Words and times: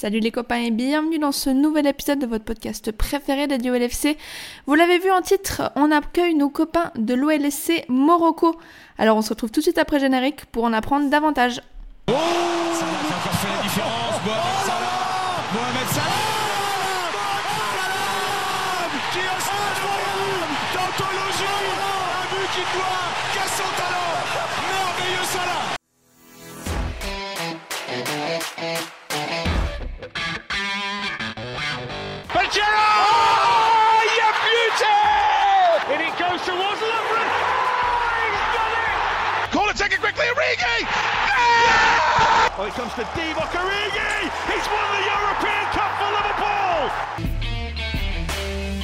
Salut 0.00 0.20
les 0.20 0.30
copains 0.30 0.60
et 0.60 0.70
bienvenue 0.70 1.18
dans 1.18 1.32
ce 1.32 1.50
nouvel 1.50 1.84
épisode 1.88 2.20
de 2.20 2.26
votre 2.28 2.44
podcast 2.44 2.92
préféré 2.92 3.48
dédié 3.48 3.72
au 3.72 3.74
LFC. 3.74 4.16
Vous 4.68 4.76
l'avez 4.76 5.00
vu 5.00 5.10
en 5.10 5.22
titre, 5.22 5.72
on 5.74 5.90
accueille 5.90 6.36
nos 6.36 6.50
copains 6.50 6.92
de 6.94 7.14
l'OLSC 7.14 7.84
Morocco. 7.88 8.54
Alors 8.96 9.16
on 9.16 9.22
se 9.22 9.30
retrouve 9.30 9.50
tout 9.50 9.58
de 9.58 9.64
suite 9.64 9.76
après 9.76 9.98
générique 9.98 10.44
pour 10.52 10.62
en 10.62 10.72
apprendre 10.72 11.10
davantage. 11.10 11.60
It 40.50 40.58
quickly, 40.58 40.84
Origi 41.28 42.58
Oh, 42.58 42.64
it 42.66 42.72
comes 42.74 42.94
to 42.94 43.04
Divock 43.14 43.52
Origi 43.52 44.30
He's 44.48 44.66
won 44.72 44.86
the 44.96 45.02
European 45.12 45.64
Cup 45.76 45.90
for 45.98 46.08
Liverpool 46.16 46.84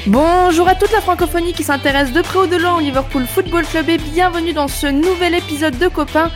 Bonjour 0.06 0.68
à 0.68 0.74
toute 0.74 0.92
la 0.92 1.00
francophonie 1.00 1.54
qui 1.54 1.64
s'intéresse 1.64 2.12
de 2.12 2.20
près 2.20 2.40
ou 2.40 2.46
de 2.46 2.56
loin 2.56 2.76
au 2.76 2.80
Liverpool 2.80 3.26
Football 3.26 3.64
Club 3.64 3.88
et 3.88 3.96
bienvenue 3.96 4.52
dans 4.52 4.68
ce 4.68 4.86
nouvel 4.86 5.34
épisode 5.34 5.78
de 5.78 5.88
Copains. 5.88 6.30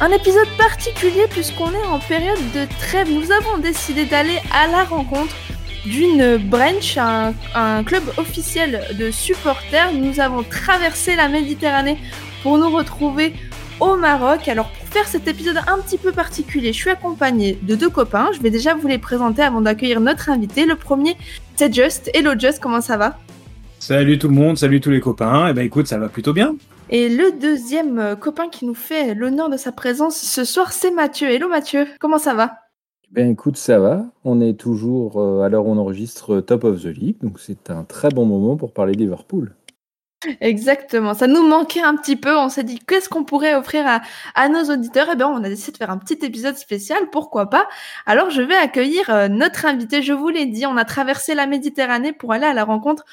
Un 0.00 0.12
épisode 0.12 0.46
particulier 0.56 1.26
puisqu'on 1.28 1.72
est 1.72 1.86
en 1.86 1.98
période 1.98 2.38
de 2.54 2.64
trêve. 2.78 3.10
Nous 3.10 3.32
avons 3.32 3.58
décidé 3.58 4.04
d'aller 4.04 4.38
à 4.54 4.68
la 4.68 4.84
rencontre 4.84 5.34
d'une 5.84 6.36
branch, 6.36 6.96
un, 6.96 7.34
un 7.56 7.82
club 7.82 8.04
officiel 8.18 8.84
de 8.96 9.10
supporters. 9.10 9.92
Nous 9.92 10.20
avons 10.20 10.44
traversé 10.44 11.16
la 11.16 11.26
Méditerranée 11.26 11.98
pour 12.44 12.56
nous 12.58 12.70
retrouver 12.70 13.34
au 13.80 13.96
Maroc. 13.96 14.48
Alors 14.48 14.68
pour 14.70 14.88
faire 14.88 15.06
cet 15.06 15.28
épisode 15.28 15.58
un 15.66 15.78
petit 15.78 15.98
peu 15.98 16.12
particulier, 16.12 16.72
je 16.72 16.78
suis 16.78 16.90
accompagnée 16.90 17.58
de 17.62 17.74
deux 17.74 17.90
copains. 17.90 18.28
Je 18.34 18.40
vais 18.40 18.50
déjà 18.50 18.74
vous 18.74 18.88
les 18.88 18.98
présenter 18.98 19.42
avant 19.42 19.60
d'accueillir 19.60 20.00
notre 20.00 20.30
invité. 20.30 20.66
Le 20.66 20.76
premier, 20.76 21.16
c'est 21.56 21.72
Just. 21.72 22.10
Hello 22.14 22.32
Just, 22.38 22.60
comment 22.60 22.80
ça 22.80 22.96
va? 22.96 23.18
Salut 23.78 24.18
tout 24.18 24.28
le 24.28 24.34
monde, 24.34 24.58
salut 24.58 24.80
tous 24.80 24.90
les 24.90 25.00
copains. 25.00 25.48
Eh 25.50 25.52
ben 25.52 25.64
écoute, 25.64 25.86
ça 25.86 25.98
va 25.98 26.08
plutôt 26.08 26.32
bien. 26.32 26.56
Et 26.90 27.08
le 27.08 27.38
deuxième 27.38 27.98
euh, 27.98 28.16
copain 28.16 28.48
qui 28.48 28.64
nous 28.64 28.74
fait 28.74 29.14
l'honneur 29.14 29.50
de 29.50 29.56
sa 29.56 29.72
présence 29.72 30.16
ce 30.16 30.44
soir, 30.44 30.72
c'est 30.72 30.90
Mathieu. 30.90 31.28
Hello 31.28 31.48
Mathieu, 31.48 31.86
comment 32.00 32.18
ça 32.18 32.34
va? 32.34 32.56
Ben 33.10 33.30
écoute, 33.30 33.56
ça 33.56 33.78
va. 33.78 34.06
On 34.24 34.40
est 34.40 34.54
toujours 34.54 35.20
euh, 35.20 35.42
à 35.42 35.48
l'heure 35.48 35.66
où 35.66 35.72
on 35.72 35.78
enregistre 35.78 36.36
euh, 36.36 36.40
Top 36.40 36.64
of 36.64 36.82
the 36.82 36.86
League, 36.86 37.16
donc 37.22 37.38
c'est 37.40 37.70
un 37.70 37.84
très 37.84 38.08
bon 38.08 38.26
moment 38.26 38.56
pour 38.56 38.72
parler 38.72 38.92
de 38.94 38.98
Liverpool. 38.98 39.54
Exactement, 40.40 41.14
ça 41.14 41.28
nous 41.28 41.46
manquait 41.46 41.82
un 41.82 41.94
petit 41.94 42.16
peu. 42.16 42.36
On 42.36 42.48
s'est 42.48 42.64
dit 42.64 42.80
qu'est-ce 42.80 43.08
qu'on 43.08 43.22
pourrait 43.22 43.54
offrir 43.54 43.84
à, 44.34 44.48
nos 44.48 44.64
auditeurs? 44.64 45.10
Et 45.10 45.16
ben 45.16 45.28
on 45.28 45.44
a 45.44 45.48
décidé 45.48 45.72
de 45.72 45.76
faire 45.76 45.90
un 45.90 45.98
petit 45.98 46.18
épisode 46.26 46.56
spécial, 46.56 47.08
pourquoi 47.10 47.50
pas? 47.50 47.68
Alors 48.04 48.30
je 48.30 48.42
vais 48.42 48.56
accueillir 48.56 49.10
euh, 49.10 49.28
notre 49.28 49.64
invité. 49.64 50.02
Je 50.02 50.12
vous 50.12 50.28
l'ai 50.28 50.46
dit, 50.46 50.66
on 50.66 50.76
a 50.76 50.84
traversé 50.84 51.36
la 51.36 51.46
Méditerranée 51.46 52.12
pour 52.12 52.32
aller 52.32 52.46
à 52.46 52.52
la 52.52 52.64
rencontre 52.64 53.04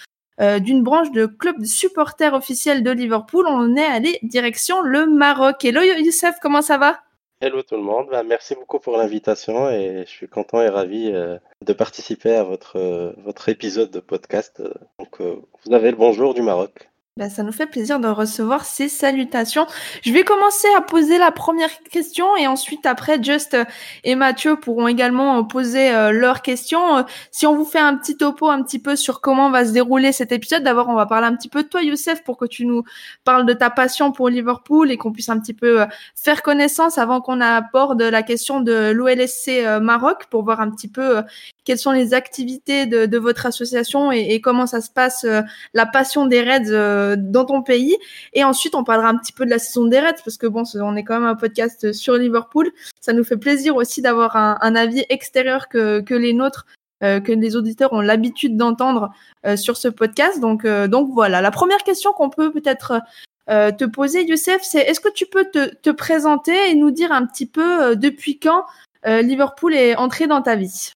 euh, 0.41 0.57
d'une 0.57 0.81
branche 0.81 1.11
de 1.11 1.27
club 1.27 1.59
de 1.59 1.65
supporters 1.65 2.33
officiels 2.33 2.81
de 2.81 2.89
Liverpool. 2.89 3.45
On 3.47 3.75
est 3.75 3.85
allé 3.85 4.17
direction 4.23 4.81
le 4.81 5.05
Maroc. 5.05 5.63
Hello 5.63 5.81
Youssef, 5.81 6.37
comment 6.41 6.63
ça 6.63 6.79
va? 6.79 7.01
Hello 7.39 7.61
tout 7.61 7.75
le 7.75 7.83
monde, 7.83 8.07
Bah, 8.09 8.23
merci 8.23 8.55
beaucoup 8.55 8.79
pour 8.79 8.97
l'invitation 8.97 9.69
et 9.69 10.05
je 10.07 10.09
suis 10.09 10.27
content 10.27 10.61
et 10.61 10.69
ravi 10.69 11.11
euh, 11.13 11.37
de 11.61 11.73
participer 11.73 12.33
à 12.33 12.43
votre, 12.43 13.13
votre 13.17 13.49
épisode 13.49 13.91
de 13.91 13.99
podcast. 13.99 14.63
Donc 14.97 15.19
vous 15.21 15.73
avez 15.73 15.91
le 15.91 15.97
bonjour 15.97 16.33
du 16.33 16.41
Maroc. 16.41 16.89
Ben, 17.17 17.29
ça 17.29 17.43
nous 17.43 17.53
fait 17.53 17.65
plaisir 17.65 18.01
de 18.01 18.09
recevoir 18.09 18.65
ces 18.65 18.89
salutations. 18.89 19.65
Je 20.03 20.11
vais 20.11 20.25
commencer 20.25 20.67
à 20.75 20.81
poser 20.81 21.17
la 21.17 21.31
première 21.31 21.69
question 21.89 22.35
et 22.35 22.45
ensuite 22.45 22.85
après 22.85 23.23
Just 23.23 23.53
euh, 23.53 23.63
et 24.03 24.15
Mathieu 24.15 24.57
pourront 24.57 24.89
également 24.89 25.39
euh, 25.39 25.43
poser 25.43 25.95
euh, 25.95 26.11
leurs 26.11 26.41
questions. 26.41 27.05
Si 27.31 27.47
on 27.47 27.55
vous 27.55 27.63
fait 27.63 27.79
un 27.79 27.95
petit 27.95 28.17
topo 28.17 28.49
un 28.49 28.61
petit 28.63 28.79
peu 28.79 28.97
sur 28.97 29.21
comment 29.21 29.49
va 29.49 29.63
se 29.63 29.71
dérouler 29.71 30.11
cet 30.11 30.33
épisode, 30.33 30.63
d'abord 30.63 30.89
on 30.89 30.93
va 30.93 31.05
parler 31.05 31.27
un 31.27 31.37
petit 31.37 31.47
peu 31.47 31.63
de 31.63 31.69
toi 31.69 31.81
Youssef 31.81 32.21
pour 32.21 32.35
que 32.35 32.43
tu 32.43 32.65
nous 32.65 32.83
parles 33.23 33.45
de 33.45 33.53
ta 33.53 33.69
passion 33.69 34.11
pour 34.11 34.27
Liverpool 34.27 34.91
et 34.91 34.97
qu'on 34.97 35.13
puisse 35.13 35.29
un 35.29 35.39
petit 35.39 35.53
peu 35.53 35.85
faire 36.21 36.43
connaissance 36.43 36.97
avant 36.97 37.21
qu'on 37.21 37.39
aborde 37.39 38.01
la 38.01 38.23
question 38.23 38.59
de 38.59 38.91
l'OLSC 38.91 39.79
Maroc 39.81 40.25
pour 40.29 40.43
voir 40.43 40.59
un 40.59 40.69
petit 40.69 40.89
peu 40.89 41.23
quelles 41.63 41.79
sont 41.79 41.91
les 41.93 42.13
activités 42.13 42.85
de, 42.85 43.17
votre 43.17 43.45
association 43.45 44.11
et, 44.11 44.33
et 44.33 44.41
comment 44.41 44.67
ça 44.67 44.81
se 44.81 44.89
passe 44.89 45.25
la 45.73 45.85
passion 45.85 46.25
des 46.25 46.41
Reds 46.41 47.04
dans 47.17 47.45
ton 47.45 47.61
pays. 47.61 47.97
Et 48.33 48.43
ensuite, 48.43 48.75
on 48.75 48.83
parlera 48.83 49.09
un 49.09 49.17
petit 49.17 49.33
peu 49.33 49.45
de 49.45 49.49
la 49.49 49.59
saison 49.59 49.85
des 49.85 49.99
Reds, 49.99 50.21
parce 50.23 50.37
que 50.37 50.47
bon, 50.47 50.63
on 50.75 50.95
est 50.95 51.03
quand 51.03 51.19
même 51.19 51.29
un 51.29 51.35
podcast 51.35 51.93
sur 51.93 52.15
Liverpool. 52.15 52.71
Ça 53.01 53.13
nous 53.13 53.23
fait 53.23 53.37
plaisir 53.37 53.75
aussi 53.75 54.01
d'avoir 54.01 54.35
un, 54.35 54.75
avis 54.75 55.05
extérieur 55.09 55.69
que, 55.69 56.03
les 56.09 56.33
nôtres, 56.33 56.65
euh, 57.03 57.19
que 57.19 57.31
les 57.31 57.55
auditeurs 57.55 57.93
ont 57.93 58.01
l'habitude 58.01 58.57
d'entendre 58.57 59.11
euh, 59.45 59.55
sur 59.55 59.77
ce 59.77 59.87
podcast. 59.87 60.39
Donc, 60.39 60.65
euh, 60.65 60.87
voilà. 61.13 61.41
La 61.41 61.51
première 61.51 61.83
question 61.83 62.11
qu'on 62.13 62.29
peut 62.29 62.51
peut-être 62.51 63.01
euh, 63.49 63.71
te 63.71 63.85
poser, 63.85 64.25
Youssef, 64.25 64.61
c'est 64.63 64.79
est-ce 64.79 64.99
que 64.99 65.11
tu 65.11 65.25
peux 65.25 65.45
te, 65.45 65.73
te 65.75 65.89
présenter 65.91 66.69
et 66.69 66.75
nous 66.75 66.91
dire 66.91 67.11
un 67.11 67.25
petit 67.25 67.45
peu 67.45 67.83
euh, 67.83 67.95
depuis 67.95 68.39
quand 68.39 68.65
euh, 69.05 69.21
Liverpool 69.21 69.75
est 69.75 69.95
entré 69.95 70.25
dans 70.27 70.41
ta 70.41 70.55
vie? 70.55 70.93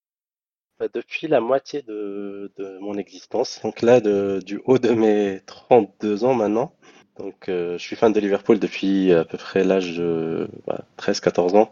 Depuis 0.88 1.28
la 1.28 1.40
moitié 1.40 1.82
de, 1.82 2.50
mon 2.80 2.96
existence, 2.96 3.60
donc 3.62 3.82
là 3.82 4.00
du 4.00 4.60
haut 4.64 4.78
de 4.78 4.90
mes 4.90 5.40
32 5.46 6.24
ans 6.24 6.34
maintenant. 6.34 6.72
Donc 7.18 7.50
euh, 7.50 7.76
je 7.76 7.82
suis 7.82 7.96
fan 7.96 8.12
de 8.12 8.20
Liverpool 8.20 8.58
depuis 8.58 9.12
à 9.12 9.26
peu 9.26 9.36
près 9.36 9.62
l'âge 9.62 9.96
de 9.98 10.48
bah, 10.66 10.84
13-14 10.98 11.56
ans. 11.56 11.70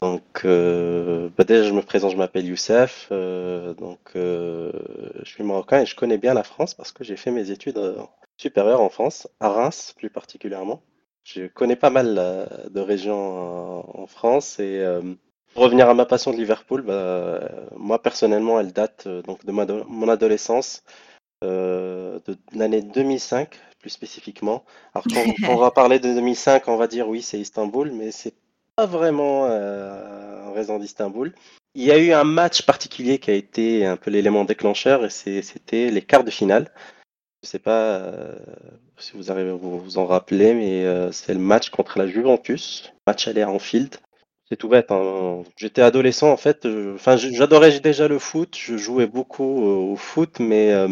Donc 0.00 0.42
euh, 0.44 1.28
bah, 1.36 1.44
déjà 1.44 1.62
je 1.62 1.72
me 1.72 1.82
présente, 1.82 2.10
je 2.10 2.16
m'appelle 2.16 2.46
Youssef, 2.46 3.08
euh, 3.12 3.74
donc 3.74 4.00
je 4.14 4.72
suis 5.24 5.44
marocain 5.44 5.82
et 5.82 5.86
je 5.86 5.94
connais 5.94 6.18
bien 6.18 6.34
la 6.34 6.42
France 6.42 6.74
parce 6.74 6.90
que 6.90 7.04
j'ai 7.04 7.16
fait 7.16 7.30
mes 7.30 7.50
études 7.52 7.80
supérieures 8.36 8.80
en 8.80 8.88
France, 8.88 9.28
à 9.38 9.50
Reims 9.50 9.94
plus 9.96 10.10
particulièrement. 10.10 10.82
Je 11.22 11.46
connais 11.46 11.76
pas 11.76 11.90
mal 11.90 12.16
de 12.70 12.80
régions 12.80 14.00
en, 14.00 14.06
France 14.08 14.58
et 14.58 14.82
pour 15.54 15.64
revenir 15.64 15.88
à 15.88 15.94
ma 15.94 16.06
passion 16.06 16.30
de 16.32 16.36
Liverpool, 16.36 16.82
bah, 16.82 16.92
euh, 16.92 17.48
moi 17.76 18.00
personnellement 18.02 18.60
elle 18.60 18.72
date 18.72 19.04
euh, 19.06 19.22
donc 19.22 19.44
de 19.44 19.52
mon 19.52 20.08
adolescence, 20.08 20.82
euh, 21.44 22.18
de 22.26 22.36
l'année 22.54 22.82
2005 22.82 23.58
plus 23.80 23.90
spécifiquement. 23.90 24.64
Alors 24.94 25.06
quand, 25.12 25.48
on 25.48 25.56
va 25.56 25.70
parler 25.70 25.98
de 25.98 26.12
2005, 26.12 26.68
on 26.68 26.76
va 26.76 26.86
dire 26.86 27.08
oui 27.08 27.22
c'est 27.22 27.40
Istanbul, 27.40 27.92
mais 27.92 28.10
c'est 28.10 28.34
pas 28.76 28.86
vraiment 28.86 29.46
euh, 29.46 30.44
en 30.44 30.52
raison 30.52 30.78
d'Istanbul. 30.78 31.34
Il 31.74 31.84
y 31.84 31.92
a 31.92 31.98
eu 31.98 32.12
un 32.12 32.24
match 32.24 32.62
particulier 32.62 33.18
qui 33.18 33.30
a 33.30 33.34
été 33.34 33.86
un 33.86 33.96
peu 33.96 34.10
l'élément 34.10 34.44
déclencheur 34.44 35.04
et 35.04 35.10
c'était 35.10 35.90
les 35.90 36.02
quarts 36.02 36.24
de 36.24 36.30
finale. 36.30 36.70
Je 37.42 37.48
sais 37.48 37.58
pas 37.58 37.94
euh, 37.94 38.38
si 38.98 39.12
vous 39.14 39.30
arrivez 39.30 39.50
à 39.50 39.54
vous, 39.54 39.98
en 39.98 40.06
rappeler, 40.06 40.52
mais 40.52 40.84
euh, 40.84 41.10
c'est 41.12 41.32
le 41.32 41.40
match 41.40 41.70
contre 41.70 41.98
la 41.98 42.06
Juventus, 42.06 42.92
match 43.06 43.28
aller 43.28 43.42
à 43.42 43.50
Anfield. 43.50 43.96
C'est 44.50 44.56
tout 44.56 44.68
bête. 44.68 44.90
hein. 44.90 45.42
J'étais 45.56 45.80
adolescent 45.82 46.30
en 46.32 46.36
fait. 46.36 46.60
je- 46.64 46.94
Enfin, 46.94 47.16
j'adorais 47.16 47.78
déjà 47.80 48.08
le 48.08 48.18
foot. 48.18 48.56
Je 48.58 48.76
jouais 48.76 49.06
beaucoup 49.06 49.62
euh, 49.64 49.92
au 49.92 49.96
foot, 49.96 50.40
mais 50.40 50.72
euh, 50.72 50.88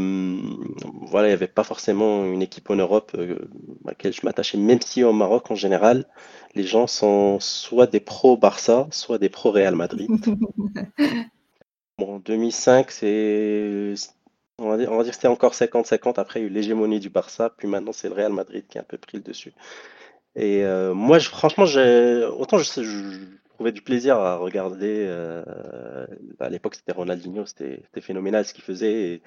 voilà, 1.03 1.27
il 1.29 1.31
n'y 1.31 1.35
avait 1.35 1.49
pas 1.49 1.65
forcément 1.65 2.25
une 2.25 2.41
équipe 2.43 2.71
en 2.71 2.77
Europe 2.77 3.13
euh, 3.19 3.37
à 3.85 3.89
laquelle 3.91 4.13
je 4.13 4.21
m'attachais. 4.25 4.59
Même 4.59 4.81
si 4.81 5.03
au 5.03 5.13
Maroc 5.13 5.51
en 5.51 5.57
général, 5.57 6.05
les 6.55 6.63
gens 6.63 6.87
sont 6.87 7.41
soit 7.41 7.87
des 7.89 8.01
pro 8.01 8.37
Barça, 8.37 8.87
soit 8.93 9.19
des 9.19 9.29
pro 9.29 9.51
Real 9.51 9.75
Madrid. 9.75 10.09
Bon, 11.99 12.19
2005, 12.21 12.91
c'est 12.93 13.95
on 14.59 14.69
va 14.71 14.77
dire, 14.77 14.91
on 14.93 14.97
va 14.97 15.03
dire 15.05 15.11
que 15.13 15.17
c'était 15.17 15.29
encore 15.29 15.55
50-50. 15.55 16.19
Après, 16.19 16.41
il 16.41 16.43
y 16.45 16.47
a 16.47 16.49
eu 16.49 16.53
l'hégémonie 16.53 17.01
du 17.01 17.11
Barça, 17.11 17.51
puis 17.57 17.67
maintenant 17.69 17.93
c'est 17.93 18.09
le 18.09 18.15
Real 18.15 18.33
Madrid 18.33 18.65
qui 18.69 18.79
a 18.79 18.83
un 18.83 18.85
peu 18.85 18.99
pris 18.99 19.19
le 19.19 19.23
dessus. 19.25 19.53
Et 20.37 20.65
euh, 20.65 20.95
moi, 20.95 21.19
je- 21.21 21.29
franchement, 21.31 21.65
autant 22.39 22.59
je, 22.59 22.65
sais- 22.65 22.85
je 22.85 23.19
trouvais 23.59 23.73
du 23.73 23.83
plaisir 23.83 24.17
à 24.19 24.37
regarder. 24.37 25.05
euh, 25.09 26.07
à 26.39 26.49
l'époque, 26.49 26.77
c'était 26.77 26.93
Ronaldinho, 26.93 27.45
c'était 27.45 27.83
phénoménal 28.01 28.45
ce 28.45 28.55
qu'il 28.55 28.63
faisait. 28.63 29.21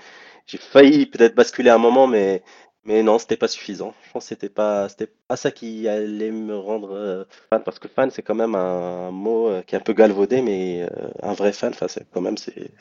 J'ai 0.47 0.57
failli 0.57 1.05
peut-être 1.05 1.35
basculer 1.35 1.69
un 1.69 1.77
moment, 1.77 2.07
mais 2.07 2.41
mais 2.83 3.03
non, 3.03 3.19
c'était 3.19 3.37
pas 3.37 3.47
suffisant. 3.47 3.93
Je 4.07 4.11
pense 4.11 4.23
que 4.23 4.29
c'était 4.29 4.49
pas 4.49 4.87
pas 5.27 5.35
ça 5.35 5.51
qui 5.51 5.87
allait 5.87 6.31
me 6.31 6.55
rendre 6.57 6.93
euh, 6.93 7.25
fan, 7.49 7.61
parce 7.63 7.77
que 7.77 7.87
fan, 7.87 8.09
c'est 8.09 8.23
quand 8.23 8.33
même 8.33 8.55
un, 8.55 9.11
mot 9.11 9.49
euh, 9.49 9.61
qui 9.61 9.75
est 9.75 9.77
un 9.77 9.81
peu 9.81 9.93
galvaudé, 9.93 10.41
mais 10.41 10.87
un 11.21 11.33
vrai 11.33 11.51
fan, 11.51 11.73
c'est 11.87 12.07
quand 12.11 12.21
même, 12.21 12.37
c'est, 12.37 12.71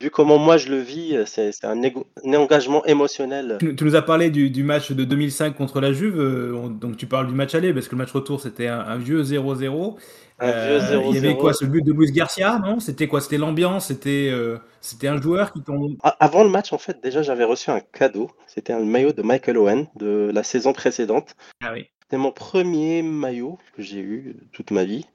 vu 0.00 0.10
comment 0.10 0.38
moi 0.38 0.58
je 0.58 0.68
le 0.68 0.78
vis, 0.78 1.16
c'est 1.26 1.50
un, 1.64 1.82
un 1.82 2.34
engagement 2.34 2.84
émotionnel. 2.84 3.56
Tu, 3.58 3.74
nous 3.80 3.96
as 3.96 4.02
parlé 4.02 4.30
du, 4.30 4.62
match 4.62 4.92
de 4.92 5.04
2005 5.04 5.56
contre 5.56 5.80
la 5.80 5.92
Juve, 5.92 6.20
on- 6.54 6.68
donc 6.68 6.96
tu 6.98 7.06
parles 7.06 7.26
du 7.26 7.34
match 7.34 7.54
aller, 7.54 7.72
parce 7.74 7.88
que 7.88 7.96
le 7.96 7.98
match 7.98 8.12
retour 8.12 8.40
c'était 8.40 8.68
un 8.68 8.96
vieux 8.96 9.22
0-0. 9.22 9.96
Euh, 10.42 10.78
Il 11.08 11.14
y 11.14 11.18
avait 11.18 11.30
0-0. 11.32 11.38
quoi, 11.38 11.52
ce 11.54 11.64
but 11.64 11.82
de 11.82 11.92
Luis 11.92 12.12
Garcia, 12.12 12.58
non? 12.58 12.78
C'était 12.80 13.08
quoi? 13.08 13.20
C'était 13.20 13.38
l'ambiance? 13.38 13.86
C'était 13.86 14.28
euh, 14.30 14.58
c'était 14.82 15.08
un 15.08 15.20
joueur 15.20 15.52
qui 15.52 15.62
tombe. 15.62 15.96
A- 16.02 16.16
Avant 16.20 16.44
le 16.44 16.50
match, 16.50 16.72
en 16.72 16.78
fait, 16.78 17.02
déjà, 17.02 17.22
j'avais 17.22 17.44
reçu 17.44 17.70
un 17.70 17.80
cadeau. 17.80 18.30
C'était 18.46 18.72
un 18.74 18.84
maillot 18.84 19.12
de 19.12 19.22
Michael 19.22 19.56
Owen 19.56 19.86
de 19.96 20.30
la 20.34 20.42
saison 20.42 20.72
précédente. 20.74 21.34
Ah 21.64 21.72
oui. 21.72 21.86
C'était 22.02 22.18
mon 22.18 22.32
premier 22.32 23.02
maillot 23.02 23.58
que 23.74 23.82
j'ai 23.82 24.00
eu 24.00 24.36
toute 24.52 24.70
ma 24.70 24.84
vie. 24.84 25.06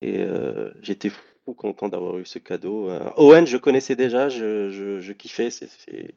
Et 0.00 0.18
euh, 0.20 0.70
j'étais 0.80 1.10
fou 1.10 1.54
content 1.54 1.88
d'avoir 1.88 2.18
eu 2.18 2.24
ce 2.26 2.38
cadeau. 2.38 2.88
Owen, 3.16 3.46
je 3.46 3.56
connaissais 3.56 3.96
déjà, 3.96 4.28
je, 4.28 4.70
je, 4.70 5.00
je 5.00 5.12
kiffais. 5.12 5.50
C'est 5.50 6.14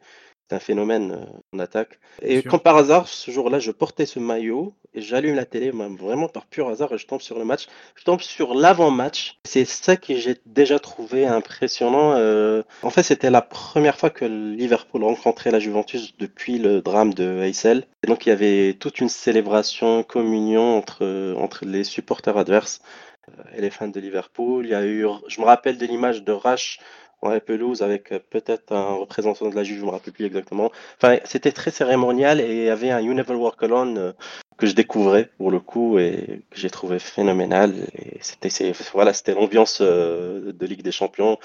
c'est- 0.51 0.56
un 0.56 0.59
phénomène 0.59 1.12
euh, 1.13 1.56
en 1.56 1.59
attaque. 1.59 2.00
Et 2.21 2.44
comme 2.44 2.59
par 2.59 2.75
hasard, 2.77 3.07
ce 3.07 3.31
jour-là, 3.31 3.59
je 3.59 3.71
portais 3.71 4.06
ce 4.06 4.19
maillot 4.19 4.74
et 4.94 5.01
j'allume 5.01 5.36
la 5.36 5.45
télé, 5.45 5.71
moi, 5.71 5.88
vraiment 5.89 6.27
par 6.27 6.45
pur 6.45 6.68
hasard, 6.69 6.92
et 6.94 6.98
je 6.98 7.07
tombe 7.07 7.21
sur 7.21 7.39
le 7.39 7.45
match. 7.45 7.68
Je 7.95 8.03
tombe 8.03 8.19
sur 8.21 8.53
l'avant-match. 8.53 9.38
C'est 9.45 9.63
ça 9.65 9.95
que 9.95 10.13
j'ai 10.15 10.36
déjà 10.45 10.77
trouvé 10.80 11.25
impressionnant. 11.25 12.13
Euh, 12.18 12.63
en 12.83 12.89
fait, 12.89 13.03
c'était 13.03 13.30
la 13.30 13.42
première 13.42 13.98
fois 13.98 14.09
que 14.09 14.25
Liverpool 14.25 15.03
rencontrait 15.06 15.51
la 15.51 15.59
Juventus 15.59 16.18
depuis 16.18 16.57
le 16.59 16.81
drame 16.81 17.13
de 17.13 17.42
Heysel. 17.42 17.86
Et 18.04 18.07
donc, 18.07 18.25
il 18.25 18.30
y 18.30 18.31
avait 18.33 18.74
toute 18.80 19.00
une 19.00 19.09
célébration, 19.09 20.04
communion 20.04 20.77
entre, 20.77 21.33
entre 21.38 21.65
les 21.65 21.83
supporters 21.86 22.38
adverses 22.38 22.81
euh, 23.30 23.44
et 23.57 23.62
les 23.62 23.69
fans 23.69 23.88
de 23.88 24.00
Liverpool. 24.00 24.65
Il 24.65 24.71
y 24.71 24.75
a 24.75 24.83
eu, 24.86 25.06
je 25.27 25.39
me 25.39 25.45
rappelle 25.45 25.77
de 25.77 25.86
l'image 25.86 26.24
de 26.24 26.33
Rash 26.33 26.80
la 27.29 27.39
pelouse 27.39 27.81
avec 27.83 28.12
euh, 28.12 28.19
peut-être 28.29 28.73
un 28.73 28.94
représentant 28.95 29.50
de 29.50 29.56
la 29.56 29.63
Juve, 29.63 29.79
je 29.79 29.85
me 29.85 29.91
rappelle 29.91 30.13
plus 30.13 30.25
exactement. 30.25 30.71
Enfin, 31.01 31.18
c'était 31.25 31.51
très 31.51 31.71
cérémonial 31.71 32.39
et 32.41 32.51
il 32.57 32.63
y 32.65 32.69
avait 32.69 32.89
un 32.91 33.00
You 33.00 33.13
Never 33.13 33.35
Walk 33.35 33.62
Alone 33.63 33.97
euh, 33.97 34.12
que 34.57 34.65
je 34.68 34.73
découvrais 34.73 35.29
pour 35.38 35.51
le 35.51 35.59
coup 35.59 35.97
et 36.00 36.41
que 36.51 36.59
j'ai 36.59 36.69
trouvé 36.69 37.00
phénoménal. 37.00 37.73
Et 37.97 38.18
c'était, 38.21 38.50
voilà, 38.94 39.13
c'était 39.13 39.33
l'ambiance 39.33 39.79
euh, 39.81 40.51
de 40.53 40.65
Ligue 40.65 40.81
des 40.83 40.91
Champions. 40.91 41.38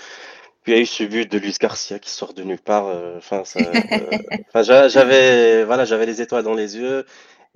Puis 0.62 0.72
il 0.72 0.76
y 0.76 0.78
a 0.78 0.82
eu 0.82 0.86
ce 0.86 1.04
but 1.04 1.30
de 1.30 1.38
Luis 1.38 1.54
Garcia 1.60 1.98
qui 1.98 2.10
sort 2.10 2.34
de 2.34 2.42
nulle 2.42 2.58
part. 2.58 2.86
euh, 2.88 3.16
Enfin, 3.18 3.42
euh, 3.56 3.72
j'a- 4.62 4.88
j'avais, 4.88 5.64
voilà, 5.64 5.84
j'avais 5.84 6.06
les 6.06 6.20
étoiles 6.22 6.42
dans 6.44 6.54
les 6.54 6.76
yeux. 6.76 7.04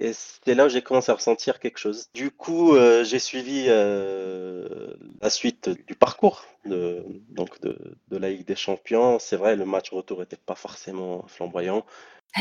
Et 0.03 0.15
c'était 0.15 0.55
là 0.55 0.65
où 0.65 0.69
j'ai 0.71 0.81
commencé 0.81 1.13
à 1.13 1.15
ressentir 1.15 1.61
quelque 1.61 1.77
chose. 1.77 2.09
Du 2.15 2.31
coup, 2.31 2.75
euh, 2.75 3.05
j'ai 3.05 3.19
suivi 3.19 3.67
euh, 3.69 4.95
la 5.21 5.29
suite 5.29 5.69
du 5.87 5.95
parcours 5.95 6.47
de, 6.65 7.05
donc 7.29 7.61
de, 7.61 7.77
de 8.09 8.17
la 8.17 8.31
Ligue 8.31 8.47
des 8.47 8.57
Champions. 8.57 9.19
C'est 9.19 9.37
vrai, 9.37 9.57
le 9.57 9.67
match 9.67 9.91
retour 9.91 10.21
n'était 10.21 10.39
pas 10.39 10.55
forcément 10.55 11.27
flamboyant. 11.29 11.85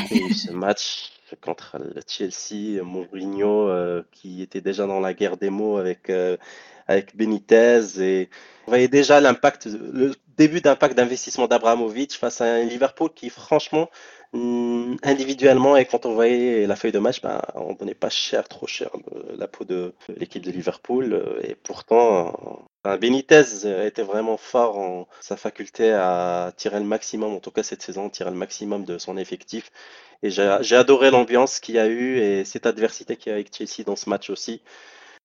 Et 0.09 0.33
ce 0.33 0.53
match 0.53 1.11
contre 1.41 1.77
le 1.79 2.01
Chelsea, 2.07 2.81
Mourinho, 2.81 3.67
euh, 3.67 4.03
qui 4.13 4.41
était 4.41 4.61
déjà 4.61 4.87
dans 4.87 5.01
la 5.01 5.13
guerre 5.13 5.35
des 5.35 5.49
mots 5.49 5.77
avec, 5.77 6.09
avec 6.87 7.17
Benitez. 7.17 7.81
Et 7.99 8.29
on 8.67 8.71
voyait 8.71 8.87
déjà 8.87 9.19
l'impact, 9.19 9.65
le 9.65 10.13
début 10.37 10.61
d'impact 10.61 10.95
d'investissement 10.95 11.47
d'Abramovich 11.47 12.13
face 12.13 12.39
à 12.39 12.45
un 12.45 12.63
Liverpool 12.63 13.09
qui, 13.13 13.29
franchement, 13.29 13.89
individuellement, 14.33 15.75
et 15.77 15.85
quand 15.85 16.05
on 16.05 16.13
voyait 16.13 16.67
la 16.67 16.75
feuille 16.75 16.91
de 16.91 16.99
match, 16.99 17.21
ben, 17.21 17.41
on 17.55 17.73
donnait 17.73 17.95
pas 17.95 18.09
cher, 18.09 18.47
trop 18.47 18.67
cher, 18.67 18.89
la 19.35 19.47
peau 19.47 19.65
de 19.65 19.93
l'équipe 20.17 20.43
de 20.43 20.51
Liverpool. 20.51 21.13
euh, 21.13 21.39
Et 21.43 21.55
pourtant, 21.55 22.67
Benitez 22.83 23.43
était 23.85 24.03
vraiment 24.03 24.37
fort 24.37 24.77
en 24.77 25.07
sa 25.19 25.35
faculté 25.37 25.91
à 25.93 26.53
tirer 26.57 26.79
le 26.79 26.85
maximum, 26.85 27.33
en 27.33 27.39
tout 27.39 27.51
cas 27.51 27.63
cette 27.63 27.81
saison, 27.81 28.09
tirer 28.09 28.29
le 28.31 28.35
maximum 28.37 28.85
de 28.85 28.97
son 28.97 29.17
effectif. 29.17 29.71
Et 30.23 30.29
j'ai 30.29 30.75
adoré 30.75 31.11
l'ambiance 31.11 31.59
qu'il 31.59 31.75
y 31.75 31.79
a 31.79 31.87
eu 31.87 32.17
et 32.19 32.45
cette 32.45 32.65
adversité 32.65 33.15
qu'il 33.17 33.29
y 33.29 33.33
a 33.33 33.35
avec 33.35 33.55
Chelsea 33.55 33.83
dans 33.85 33.95
ce 33.95 34.09
match 34.09 34.29
aussi. 34.29 34.61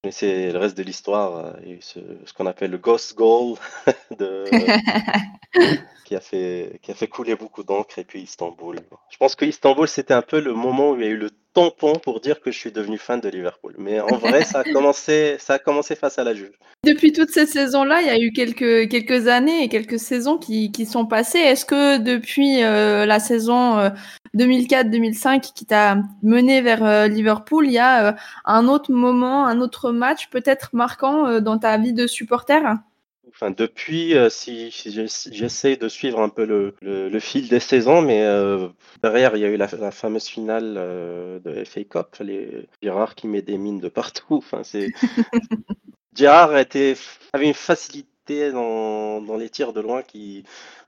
Mais 0.04 0.10
c'est 0.10 0.52
le 0.52 0.58
reste 0.58 0.76
de 0.76 0.82
l'histoire. 0.82 1.36
euh, 1.36 1.52
Il 1.62 1.68
y 1.68 1.72
a 1.72 1.74
eu 1.76 1.82
ce, 1.82 1.98
ce 2.26 2.32
qu'on 2.32 2.46
appelle 2.46 2.70
le 2.70 2.78
ghost 2.78 3.16
goal 3.16 3.56
de, 4.18 4.44
qui, 6.04 6.14
a 6.14 6.20
fait, 6.20 6.78
qui 6.82 6.90
a 6.90 6.94
fait 6.94 7.08
couler 7.08 7.36
beaucoup 7.36 7.62
d'encre 7.64 7.98
et 7.98 8.04
puis 8.04 8.22
Istanbul. 8.22 8.78
Je 9.10 9.16
pense 9.16 9.34
que 9.34 9.44
Istanbul, 9.44 9.88
c'était 9.88 10.14
un 10.14 10.22
peu 10.22 10.40
le 10.40 10.52
moment 10.52 10.90
où 10.90 10.96
il 10.96 11.02
y 11.02 11.06
a 11.06 11.10
eu 11.10 11.16
le 11.16 11.30
tampon 11.54 11.94
pour 11.94 12.20
dire 12.20 12.40
que 12.40 12.50
je 12.50 12.58
suis 12.58 12.72
devenu 12.72 12.98
fan 12.98 13.20
de 13.20 13.28
Liverpool. 13.28 13.74
Mais 13.78 14.00
en 14.00 14.16
vrai, 14.16 14.44
ça 14.44 14.60
a 14.60 14.64
commencé, 14.64 15.36
ça 15.38 15.54
a 15.54 15.58
commencé 15.58 15.94
face 15.94 16.18
à 16.18 16.24
la 16.24 16.34
Juve. 16.34 16.52
Depuis 16.84 17.12
toute 17.12 17.30
cette 17.30 17.48
saison-là, 17.48 18.02
il 18.02 18.06
y 18.08 18.10
a 18.10 18.18
eu 18.18 18.32
quelques, 18.32 18.90
quelques 18.90 19.28
années 19.28 19.64
et 19.64 19.68
quelques 19.68 19.98
saisons 19.98 20.36
qui, 20.36 20.70
qui 20.70 20.84
sont 20.84 21.06
passées. 21.06 21.38
Est-ce 21.38 21.64
que 21.64 21.98
depuis 21.98 22.62
euh, 22.62 23.06
la 23.06 23.20
saison 23.20 23.78
euh, 23.78 23.88
2004-2005 24.34 25.52
qui 25.54 25.64
t'a 25.64 25.96
mené 26.22 26.60
vers 26.60 26.84
euh, 26.84 27.06
Liverpool, 27.06 27.66
il 27.66 27.72
y 27.72 27.78
a 27.78 28.08
euh, 28.08 28.12
un 28.44 28.68
autre 28.68 28.92
moment, 28.92 29.46
un 29.46 29.60
autre 29.60 29.92
match 29.92 30.28
peut-être 30.30 30.70
marquant 30.72 31.26
euh, 31.26 31.40
dans 31.40 31.58
ta 31.58 31.78
vie 31.78 31.92
de 31.92 32.06
supporter? 32.06 32.60
Enfin, 33.34 33.50
depuis, 33.50 34.14
euh, 34.14 34.30
si, 34.30 34.70
si 34.70 34.92
j'ess- 34.92 35.28
j'essaie 35.32 35.76
de 35.76 35.88
suivre 35.88 36.20
un 36.20 36.28
peu 36.28 36.44
le, 36.44 36.74
le, 36.80 37.08
le 37.08 37.20
fil 37.20 37.48
des 37.48 37.58
saisons, 37.60 38.00
mais 38.00 38.22
euh, 38.22 38.68
derrière, 39.02 39.36
il 39.36 39.40
y 39.42 39.44
a 39.44 39.48
eu 39.48 39.56
la, 39.56 39.66
la 39.78 39.90
fameuse 39.90 40.26
finale 40.28 40.76
euh, 40.78 41.40
de 41.40 41.64
FA 41.64 41.82
Cup, 41.84 42.16
les 42.20 42.68
Girard 42.80 43.16
qui 43.16 43.26
met 43.26 43.42
des 43.42 43.58
mines 43.58 43.80
de 43.80 43.88
partout. 43.88 44.36
Enfin, 44.36 44.62
c'est 44.62 44.92
Girard 46.14 46.56
était, 46.58 46.94
avait 47.32 47.46
une 47.48 47.54
facilité 47.54 48.52
dans, 48.52 49.20
dans 49.20 49.36
les 49.36 49.50
tirs 49.50 49.72
de 49.72 49.80
loin 49.80 50.02
qui 50.02 50.44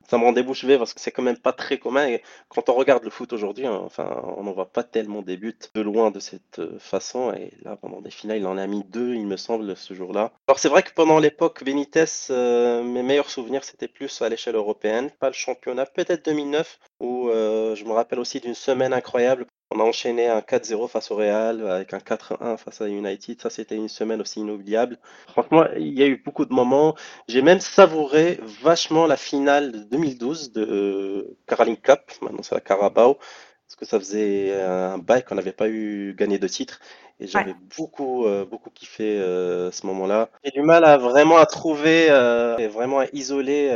ça 0.09 0.19
me 0.19 0.25
rendait 0.25 0.43
bouche 0.43 0.67
parce 0.79 0.95
que 0.95 1.01
c'est 1.01 1.11
quand 1.11 1.23
même 1.23 1.39
pas 1.39 1.53
très 1.53 1.79
commun. 1.79 2.07
Et 2.07 2.23
quand 2.49 2.69
on 2.69 2.75
regarde 2.75 3.05
le 3.05 3.11
foot 3.11 3.33
aujourd'hui, 3.33 3.67
hein, 3.67 3.81
enfin, 3.85 4.23
on 4.37 4.45
n'en 4.45 4.53
voit 4.53 4.71
pas 4.73 4.83
tellement 4.83 5.23
des 5.23 5.37
buts 5.37 5.59
de 5.75 5.81
loin 5.81 6.11
de 6.11 6.21
cette 6.21 6.59
euh, 6.59 6.79
façon. 6.79 7.33
Et 7.33 7.53
là, 7.63 7.77
pendant 7.77 8.01
des 8.01 8.11
finales, 8.11 8.39
il 8.39 8.47
en 8.47 8.59
a 8.59 8.67
mis 8.67 8.85
deux, 8.85 9.15
il 9.15 9.27
me 9.27 9.37
semble, 9.37 9.77
ce 9.77 9.95
jour-là. 9.95 10.33
Alors 10.49 10.59
c'est 10.59 10.69
vrai 10.69 10.83
que 10.83 10.93
pendant 10.93 11.19
l'époque 11.19 11.65
Benitez, 11.65 12.05
euh, 12.31 12.83
mes 12.83 13.03
meilleurs 13.03 13.31
souvenirs, 13.31 13.65
c'était 13.65 13.89
plus 13.89 14.23
à 14.23 14.29
l'échelle 14.29 14.55
européenne, 14.55 15.11
pas 15.19 15.29
le 15.29 15.35
championnat, 15.35 15.87
peut-être 15.87 16.25
2009, 16.25 16.79
où 17.01 17.29
euh, 17.29 17.75
je 17.75 17.85
me 17.85 17.93
rappelle 17.93 18.19
aussi 18.19 18.41
d'une 18.41 18.55
semaine 18.55 18.93
incroyable. 18.93 19.47
On 19.73 19.81
a 19.81 19.83
enchaîné 19.83 20.29
un 20.29 20.41
4-0 20.41 20.89
face 20.89 21.11
au 21.11 21.17
Real, 21.17 21.69
avec 21.69 21.93
un 21.93 21.99
4-1 21.99 22.57
face 22.57 22.81
à 22.81 22.89
United. 22.89 23.41
Ça, 23.41 23.51
c'était 23.51 23.75
une 23.75 23.89
semaine 23.89 24.21
aussi 24.21 24.41
inoubliable. 24.41 24.99
Franchement, 25.29 25.65
il 25.77 25.99
y 25.99 26.03
a 26.05 26.07
eu 26.07 26.23
beaucoup 26.25 26.45
de 26.45 26.55
moments. 26.55 26.95
J'ai 27.29 27.43
même 27.43 27.59
savouré 27.59 28.39
vachement 28.63 29.07
la 29.07 29.17
finale 29.17 29.73
de 29.73 29.79
2012 29.81 30.53
de 30.53 30.63
euh, 30.63 31.39
Carling 31.49 31.77
Cup. 31.77 32.01
Maintenant, 32.23 32.43
c'est 32.45 32.55
la 32.55 32.61
Carabao. 32.61 33.19
Parce 33.67 33.75
que 33.77 33.85
ça 33.85 33.99
faisait 33.99 34.55
un 34.55 34.99
bail 34.99 35.25
qu'on 35.25 35.35
n'avait 35.35 35.53
pas 35.53 35.69
eu 35.69 36.15
gagné 36.17 36.39
de 36.39 36.47
titre. 36.47 36.79
Et 37.19 37.27
j'avais 37.27 37.55
beaucoup, 37.79 38.27
euh, 38.27 38.45
beaucoup 38.45 38.69
kiffé 38.69 39.19
euh, 39.19 39.71
ce 39.71 39.87
moment-là. 39.87 40.29
J'ai 40.45 40.51
du 40.51 40.61
mal 40.61 40.85
à 40.85 40.99
vraiment 40.99 41.39
à 41.39 41.47
trouver 41.47 42.09
euh, 42.11 42.59
et 42.59 42.69
vraiment 42.69 43.01
à 43.01 43.07
isoler 43.13 43.71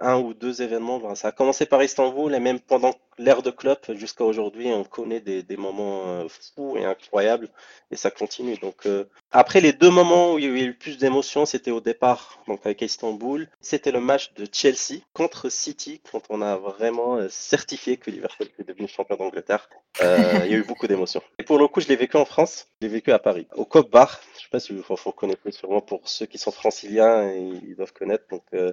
un 0.00 0.18
ou 0.18 0.32
deux 0.32 0.62
événements. 0.62 0.96
Enfin, 0.96 1.14
ça 1.14 1.28
a 1.28 1.32
commencé 1.32 1.66
par 1.66 1.82
Istanbul 1.82 2.34
et 2.34 2.40
même 2.40 2.60
pendant 2.60 2.94
l'ère 3.18 3.42
de 3.42 3.50
club 3.50 3.78
jusqu'à 3.90 4.24
aujourd'hui, 4.24 4.68
on 4.72 4.84
connaît 4.84 5.20
des, 5.20 5.42
des 5.42 5.56
moments 5.58 6.26
fous 6.28 6.76
et 6.78 6.84
incroyables 6.84 7.50
et 7.90 7.96
ça 7.96 8.10
continue. 8.10 8.56
Donc 8.56 8.88
après 9.30 9.60
les 9.60 9.72
deux 9.72 9.90
moments 9.90 10.34
où 10.34 10.38
il 10.38 10.44
y 10.44 10.48
a 10.48 10.62
eu 10.62 10.68
le 10.68 10.72
plus 10.74 10.96
d'émotions, 10.96 11.44
c'était 11.44 11.70
au 11.70 11.80
départ, 11.80 12.42
donc 12.48 12.60
avec 12.64 12.80
Istanbul. 12.80 13.48
C'était 13.60 13.92
le 13.92 14.00
match 14.00 14.32
de 14.34 14.46
Chelsea 14.50 15.00
contre 15.12 15.50
City 15.50 16.00
quand 16.10 16.22
on 16.30 16.40
a 16.40 16.56
vraiment 16.56 17.18
certifié 17.28 17.98
que 17.98 18.10
Liverpool 18.10 18.46
était 18.46 18.72
devenu 18.72 18.88
champion 18.88 19.16
d'Angleterre. 19.16 19.68
Il 20.00 20.06
y 20.50 20.54
a 20.54 20.56
eu 20.56 20.64
beaucoup 20.64 20.86
d'émotions. 20.86 21.22
Et 21.38 21.44
pour 21.44 21.58
le 21.58 21.68
coup, 21.68 21.80
je 21.80 21.88
l'ai 21.88 21.96
vécu 21.96 22.16
en 22.16 22.24
France. 22.24 22.61
Je 22.80 22.86
l'ai 22.86 22.92
vécu 22.92 23.12
à 23.12 23.18
Paris, 23.18 23.46
au 23.56 23.64
Cop 23.64 23.90
Bar. 23.90 24.20
Je 24.36 24.40
sais 24.42 24.48
pas 24.50 24.60
si 24.60 24.72
vous 24.72 24.82
faut 24.82 25.12
connaître 25.12 25.48
sûrement 25.50 25.80
pour 25.80 26.08
ceux 26.08 26.26
qui 26.26 26.38
sont 26.38 26.52
franciliens, 26.52 27.32
ils 27.32 27.74
doivent 27.76 27.92
connaître. 27.92 28.24
Donc, 28.30 28.42
euh, 28.54 28.72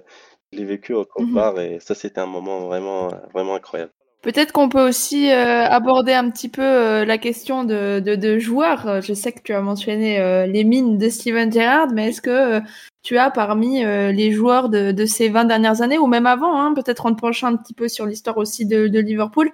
je 0.52 0.58
l'ai 0.58 0.64
vécu 0.64 0.94
au 0.94 1.04
Cop 1.04 1.26
Mhm. 1.26 1.34
Bar 1.34 1.60
et 1.60 1.78
ça, 1.80 1.94
c'était 1.94 2.20
un 2.20 2.26
moment 2.26 2.60
vraiment, 2.66 3.08
vraiment 3.32 3.54
incroyable. 3.54 3.92
Peut-être 4.22 4.52
qu'on 4.52 4.68
peut 4.68 4.86
aussi 4.86 5.30
euh, 5.30 5.64
aborder 5.64 6.12
un 6.12 6.28
petit 6.30 6.50
peu 6.50 6.60
euh, 6.62 7.04
la 7.06 7.16
question 7.16 7.64
de, 7.64 8.00
de, 8.00 8.16
de 8.16 8.38
joueurs. 8.38 8.86
Euh, 8.86 9.00
Je 9.00 9.14
sais 9.14 9.32
que 9.32 9.40
tu 9.42 9.54
as 9.54 9.62
mentionné 9.62 10.20
euh, 10.20 10.46
les 10.46 10.62
mines 10.64 10.98
de 10.98 11.08
Steven 11.08 11.50
Gerrard, 11.50 11.88
mais 11.94 12.08
est-ce 12.08 12.20
que 12.20 12.60
tu 13.02 13.16
as 13.16 13.30
parmi 13.30 13.82
les 13.82 14.30
joueurs 14.30 14.68
de, 14.68 14.92
de 14.92 15.06
ces 15.06 15.30
20 15.30 15.46
dernières 15.46 15.80
années, 15.80 15.96
ou 15.96 16.06
même 16.06 16.26
avant, 16.26 16.60
hein, 16.60 16.74
peut-être 16.74 17.06
en 17.06 17.14
te 17.14 17.20
penchant 17.20 17.46
un 17.46 17.56
petit 17.56 17.72
peu 17.72 17.88
sur 17.88 18.04
l'histoire 18.04 18.36
aussi 18.36 18.66
de 18.66 18.98
Liverpool, 19.00 19.50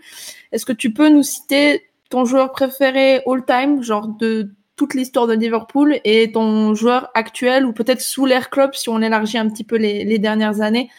est-ce 0.50 0.66
que 0.66 0.73
tu 0.73 0.93
peux 0.93 1.09
nous 1.11 1.23
citer 1.23 1.85
ton 2.11 2.25
joueur 2.25 2.53
préféré 2.53 3.23
all-time, 3.27 3.83
genre 3.83 4.09
de 4.09 4.51
toute 4.77 4.95
l'histoire 4.95 5.27
de 5.27 5.35
Liverpool, 5.35 6.01
et 6.05 6.33
ton 6.33 6.75
joueur 6.75 7.11
actuel, 7.15 7.65
ou 7.65 7.73
peut-être 7.73 8.03
sous 8.03 8.27
l'ère 8.27 8.51
club, 8.51 8.75
si 8.75 8.89
on 8.89 9.01
élargit 9.01 9.39
un 9.39 9.49
petit 9.49 9.65
peu 9.65 9.77
les, 9.77 10.19
dernières 10.19 10.61
années 10.61 10.91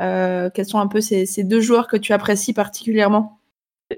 euh, 0.00 0.48
quels 0.50 0.66
sont 0.66 0.78
un 0.78 0.86
peu 0.86 1.00
ces, 1.00 1.26
ces 1.26 1.42
deux 1.42 1.60
joueurs 1.60 1.88
que 1.88 1.96
tu 1.96 2.12
apprécies 2.12 2.52
particulièrement? 2.52 3.40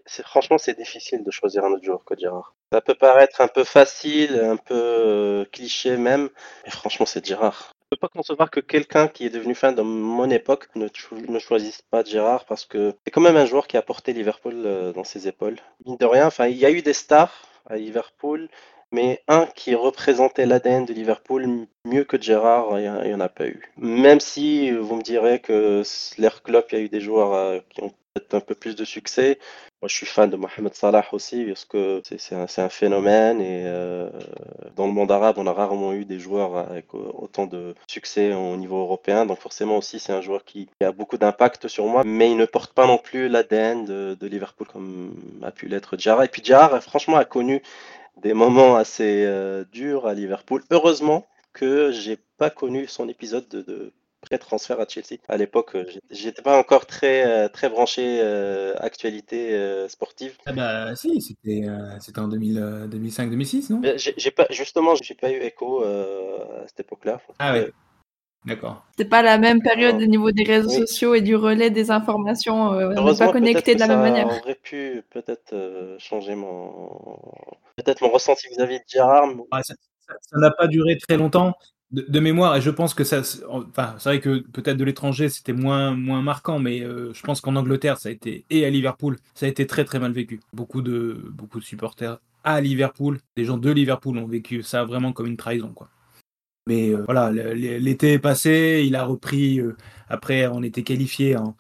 Franchement, 0.07 0.57
c'est 0.57 0.79
difficile 0.79 1.25
de 1.25 1.31
choisir 1.31 1.65
un 1.65 1.73
autre 1.73 1.85
joueur 1.85 2.05
que 2.05 2.17
Gerrard. 2.17 2.55
Ça 2.73 2.81
peut 2.81 2.95
paraître 2.95 3.41
un 3.41 3.49
peu 3.49 3.65
facile, 3.65 4.39
un 4.41 4.57
peu 4.57 4.75
euh, 4.75 5.45
cliché 5.53 5.97
même, 5.97 6.29
mais 6.65 6.71
franchement, 6.71 7.07
c'est 7.07 7.25
Gerrard. 7.25 7.73
Je 7.91 7.97
peux 7.97 8.07
pas 8.07 8.13
concevoir 8.15 8.53
que 8.53 8.61
quelqu'un 8.61 9.09
qui 9.09 9.27
est 9.27 9.31
devenu 9.31 9.53
fan 9.53 9.75
de 9.75 9.83
mon 9.83 10.31
époque 10.31 10.69
ne, 10.77 10.87
ne 11.29 11.39
choisisse 11.41 11.83
pas 11.83 12.05
Gerrard 12.05 12.45
parce 12.45 12.65
que 12.65 12.95
c'est 13.05 13.11
quand 13.11 13.21
même 13.21 13.37
un 13.37 13.47
joueur 13.47 13.67
qui 13.67 13.77
a 13.77 13.83
porté 13.83 14.13
Liverpool 14.13 14.55
euh, 14.65 14.93
dans 14.93 15.03
ses 15.03 15.27
épaules. 15.27 15.57
Mine 15.85 15.97
de 15.97 16.07
rien, 16.07 16.29
il 16.47 16.57
y 16.57 16.65
a 16.65 16.71
eu 16.71 16.83
des 16.83 16.93
stars 16.93 17.35
à 17.67 17.75
Liverpool, 17.75 18.49
mais 18.93 19.25
un 19.27 19.47
qui 19.47 19.75
représentait 19.75 20.47
l'ADN 20.47 20.85
de 20.85 20.93
Liverpool 20.93 21.67
mieux 21.85 22.05
que 22.05 22.21
Gerrard, 22.21 22.79
il 22.79 23.09
n'y 23.09 23.15
en 23.15 23.19
a 23.19 23.29
pas 23.29 23.49
eu. 23.49 23.73
Même 23.77 24.21
si 24.21 24.71
vous 24.71 24.95
me 24.95 25.03
direz 25.03 25.41
que 25.41 25.83
l'ère 26.17 26.45
Klopp, 26.45 26.71
il 26.71 26.79
y 26.79 26.81
a 26.81 26.85
eu 26.85 26.89
des 26.89 27.01
joueurs 27.01 27.35
euh, 27.35 27.59
qui 27.71 27.83
ont 27.83 27.93
peut-être 28.15 28.35
un 28.35 28.41
peu 28.41 28.55
plus 28.55 28.77
de 28.77 28.85
succès. 28.85 29.41
Moi, 29.83 29.89
je 29.89 29.95
suis 29.95 30.05
fan 30.07 30.29
de 30.29 30.37
Mohamed 30.37 30.75
Salah 30.75 31.07
aussi, 31.13 31.45
parce 31.45 31.65
que 31.65 32.03
c'est 32.05 32.61
un, 32.61 32.69
phénomène. 32.69 33.41
Et 33.41 33.63
euh, 33.65 34.11
dans 34.77 34.87
le 34.87 34.93
monde 34.93 35.11
arabe, 35.11 35.39
on 35.39 35.47
a 35.47 35.55
rarement 35.55 35.95
eu 35.95 36.05
des 36.05 36.19
joueurs 36.19 36.59
avec 36.59 36.93
autant 36.93 37.47
de 37.47 37.75
succès 37.87 38.35
au 38.35 38.59
niveau 38.59 38.77
européen. 38.77 39.25
Donc 39.25 39.39
forcément 39.39 39.79
aussi, 39.79 39.99
c'est 39.99 40.13
un 40.13 40.21
joueur 40.21 40.45
qui, 40.45 40.69
a 40.85 40.93
beaucoup 40.93 41.17
d'impact 41.17 41.69
sur 41.69 41.87
moi. 41.87 42.03
Mais 42.05 42.31
il 42.31 42.37
ne 42.37 42.45
porte 42.45 42.75
pas 42.75 42.87
non 42.87 42.99
plus 42.99 43.29
l'ADN 43.29 43.87
de, 43.87 44.19
de, 44.21 44.27
Liverpool 44.27 44.67
comme 44.67 45.15
a 45.43 45.51
pu 45.51 45.67
l'être 45.67 45.97
Diarra. 45.97 46.27
Et 46.27 46.29
puis 46.29 46.43
Diarra, 46.43 46.83
franchement, 46.83 47.17
a 47.17 47.25
connu 47.25 47.63
des 48.19 48.35
moments 48.35 48.77
assez 48.77 49.25
euh, 49.25 49.65
durs 49.73 50.07
à 50.07 50.13
Liverpool. 50.13 50.63
Heureusement 50.71 51.27
que 51.55 51.91
j'ai 51.91 52.19
pas 52.37 52.51
connu 52.51 52.87
son 52.87 53.09
épisode 53.09 53.49
de, 53.49 53.63
de 53.63 53.93
pré-transfert 54.21 54.81
à 54.81 54.87
Chelsea. 54.87 55.19
À 55.29 55.37
l'époque, 55.37 55.75
euh, 55.75 55.85
j'étais 56.11 56.43
pas 56.43 56.59
encore 56.59 56.87
très, 56.87 57.27
euh, 57.27 57.49
très 57.49 57.69
branché 57.69 58.21
actualité 58.79 59.57
sportive. 59.89 60.37
Ah 60.47 60.53
bah 60.53 60.97
si, 60.97 61.21
c'était 61.21 61.67
c'était 62.01 62.21
en 62.21 62.29
2005-2006, 62.29 63.73
non? 63.73 63.81
J'ai 63.97 64.31
pas 64.31 64.47
justement, 64.51 64.95
j'ai 64.95 65.15
pas 65.15 65.31
eu 65.31 65.41
écho 65.41 65.83
à 65.83 66.67
cette 66.67 66.81
époque-là. 66.81 67.21
Ah 67.39 67.53
ouais. 67.53 67.71
D'accord. 68.47 68.87
C'était 68.93 69.09
pas 69.09 69.21
la 69.21 69.37
même 69.37 69.61
période 69.61 69.97
au 69.97 70.07
niveau 70.07 70.31
des 70.31 70.45
réseaux 70.45 70.71
sociaux 70.71 71.15
et 71.15 71.21
du 71.21 71.37
relais 71.37 71.69
des 71.69 71.91
informations. 71.91 72.71
on 72.71 73.05
n'est 73.05 73.19
pas 73.19 73.33
connecté 73.33 73.75
de 73.75 73.81
la 73.81 73.89
même 73.89 74.01
manière. 74.01 74.27
aurait 74.27 74.55
pu 74.55 75.03
peut-être 75.11 75.55
changer 75.99 76.35
mon 76.35 77.19
peut-être 77.77 78.03
mon 78.03 78.11
ressenti 78.11 78.49
vis-à-vis 78.49 78.79
de 78.79 78.85
Gérard. 78.87 79.29
ça 79.63 79.75
n'a 80.39 80.51
pas 80.51 80.67
duré 80.67 80.97
très 80.97 81.17
longtemps 81.17 81.55
de, 81.93 82.21
mémoire 82.21 82.57
et 82.57 82.61
je 82.61 82.71
pense 82.71 82.95
que 82.95 83.05
ça. 83.05 83.23
Enfin, 83.49 83.95
c'est 83.99 84.09
vrai 84.09 84.21
que 84.21 84.39
peut-être 84.39 84.77
de 84.77 84.85
l'étranger 84.85 85.29
c'était 85.29 85.53
moins 85.53 85.93
moins 85.93 86.23
marquant, 86.23 86.59
mais 86.59 86.81
je 86.81 87.23
pense 87.23 87.41
qu'en 87.41 87.57
Angleterre 87.57 87.99
ça 87.99 88.09
a 88.09 88.13
été 88.13 88.45
et 88.51 88.65
à 88.65 88.71
Liverpool 88.71 89.17
ça 89.35 89.47
a 89.47 89.49
été 89.49 89.67
très 89.67 89.85
très 89.85 89.99
mal 89.99 90.13
vécu. 90.13 90.41
Beaucoup 90.53 90.83
de 90.83 91.31
beaucoup 91.33 91.59
de 91.59 91.65
supporters 91.65 92.19
à 92.45 92.61
Liverpool, 92.61 93.19
des 93.37 93.45
gens 93.45 93.59
de 93.59 93.71
Liverpool 93.71 94.17
ont 94.19 94.27
vécu 94.27 94.63
ça 94.63 94.85
vraiment 94.85 95.13
comme 95.13 95.27
une 95.27 95.37
trahison 95.37 95.73
quoi. 95.75 95.89
Mais 96.67 96.91
euh, 96.91 97.03
voilà, 97.05 97.33
l'été 97.33 98.13
est 98.13 98.19
passé, 98.19 98.85
il 98.87 98.95
a 98.95 99.05
repris. 99.05 99.59
Euh, 99.59 99.77
après, 100.09 100.47
on 100.47 100.63
était 100.63 100.83
qualifié 100.83 101.37
en 101.37 101.57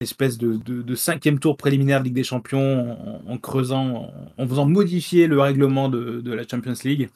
espèce 0.00 0.38
de, 0.38 0.94
cinquième 0.94 1.38
tour 1.38 1.56
préliminaire 1.56 2.00
de 2.00 2.04
Ligue 2.04 2.14
des 2.14 2.24
Champions 2.24 2.96
en, 3.28 3.38
creusant, 3.38 4.12
en, 4.36 4.48
faisant 4.48 4.66
modifier 4.66 5.26
le 5.26 5.40
règlement 5.40 5.88
de 5.88 6.32
la 6.32 6.46
Champions 6.46 6.74
League 6.84 7.08